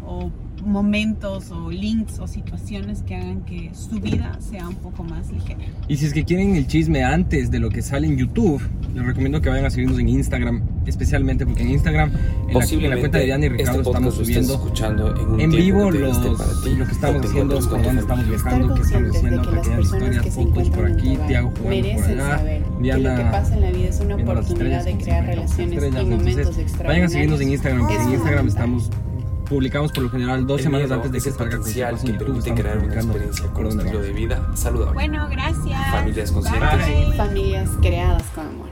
o 0.07 0.31
momentos 0.65 1.51
o 1.51 1.71
links 1.71 2.19
o 2.19 2.27
situaciones 2.27 3.03
que 3.03 3.15
hagan 3.15 3.43
que 3.43 3.71
su 3.75 4.01
vida 4.01 4.39
sea 4.41 4.69
un 4.69 4.77
poco 4.77 5.05
más 5.05 5.31
ligera. 5.31 5.65
Y 5.89 5.97
si 5.97 6.07
es 6.07 6.13
que 6.13 6.25
quieren 6.25 6.57
el 6.57 6.67
chisme 6.67 7.05
antes 7.05 7.51
de 7.51 7.59
lo 7.59 7.71
que 7.71 7.83
sale 7.83 8.07
en 8.07 8.17
YouTube, 8.17 8.63
les 8.95 9.05
recomiendo 9.05 9.41
que 9.41 9.49
vayan 9.49 9.67
a 9.67 9.71
seguirnos 9.71 9.99
en 9.99 10.09
Instagram, 10.09 10.63
especialmente 10.87 11.45
porque 11.45 11.63
en 11.63 11.71
Instagram, 11.71 12.13
en 12.49 12.59
la, 12.59 12.65
en 12.65 12.91
la 12.91 12.99
cuenta 12.99 13.19
de 13.19 13.25
Diana 13.25 13.47
y 13.47 13.49
Ricardo 13.49 13.81
este 13.81 13.91
estamos 13.91 14.15
subiendo 14.15 14.55
escuchando 14.55 15.17
en, 15.17 15.29
un 15.29 15.41
en 15.41 15.51
vivo 15.51 15.91
los, 15.91 16.23
diste 16.23 16.37
para 16.37 16.61
ti, 16.63 16.77
lo 16.77 16.87
que 16.87 16.93
estamos 16.93 17.27
haciendo, 17.27 17.59
por 17.59 17.69
con 17.69 17.83
dónde 17.83 18.01
estamos 18.01 18.29
viajando, 18.29 18.75
qué 18.75 18.81
estamos 18.83 19.17
haciendo, 19.17 19.43
que 19.43 19.51
las 19.51 19.67
pequeñas 19.67 19.85
historias, 19.85 20.35
fotos 20.35 20.71
por 20.71 20.87
aquí, 20.87 21.19
Tiago 21.27 21.53
jugando 21.59 21.89
por 21.95 22.05
allá, 22.05 22.39
saber 22.39 22.63
que 22.63 22.71
lo 22.71 22.77
que 22.77 22.83
Diana 22.83 23.31
pasa 23.31 23.55
en 23.55 23.61
la 23.61 23.71
vida 23.71 23.89
es 23.89 24.01
una 24.01 24.15
oportunidad 24.15 24.41
estrellas, 24.49 24.85
de 24.85 24.97
crear 24.97 25.27
relaciones 25.27 25.83
en 25.83 25.93
momentos 25.93 26.29
Entonces, 26.29 26.59
extraordinarios. 26.59 26.87
Vayan 26.87 27.05
a 27.05 27.09
seguirnos 27.09 27.41
en 27.41 27.51
Instagram, 27.51 27.81
porque 27.81 28.03
en 28.03 28.13
Instagram 28.13 28.49
estamos 28.49 28.91
publicamos 29.45 29.93
por 29.93 30.05
lo 30.05 30.11
general 30.11 30.47
dos 30.47 30.61
El 30.61 30.65
semanas 30.65 30.91
antes 30.91 31.13
de 31.13 31.19
es 31.19 31.25
que 31.25 31.31
el 31.31 31.37
salga 31.37 31.51
con 31.53 31.61
potencial 31.61 31.99
en 31.99 32.07
que 32.07 32.13
permite 32.15 32.55
crear 32.55 32.79
una 32.79 32.95
experiencia 32.95 33.47
con 33.49 33.67
un 33.67 33.81
estilo 33.81 34.01
de 34.01 34.13
vida 34.13 34.51
saludable. 34.55 34.95
Bueno, 34.95 35.29
gracias. 35.31 35.91
Familias 35.91 36.33
conscientes. 36.33 36.87
Bye. 36.87 37.17
Familias 37.17 37.71
creadas 37.81 38.25
con 38.35 38.47
amor. 38.47 38.64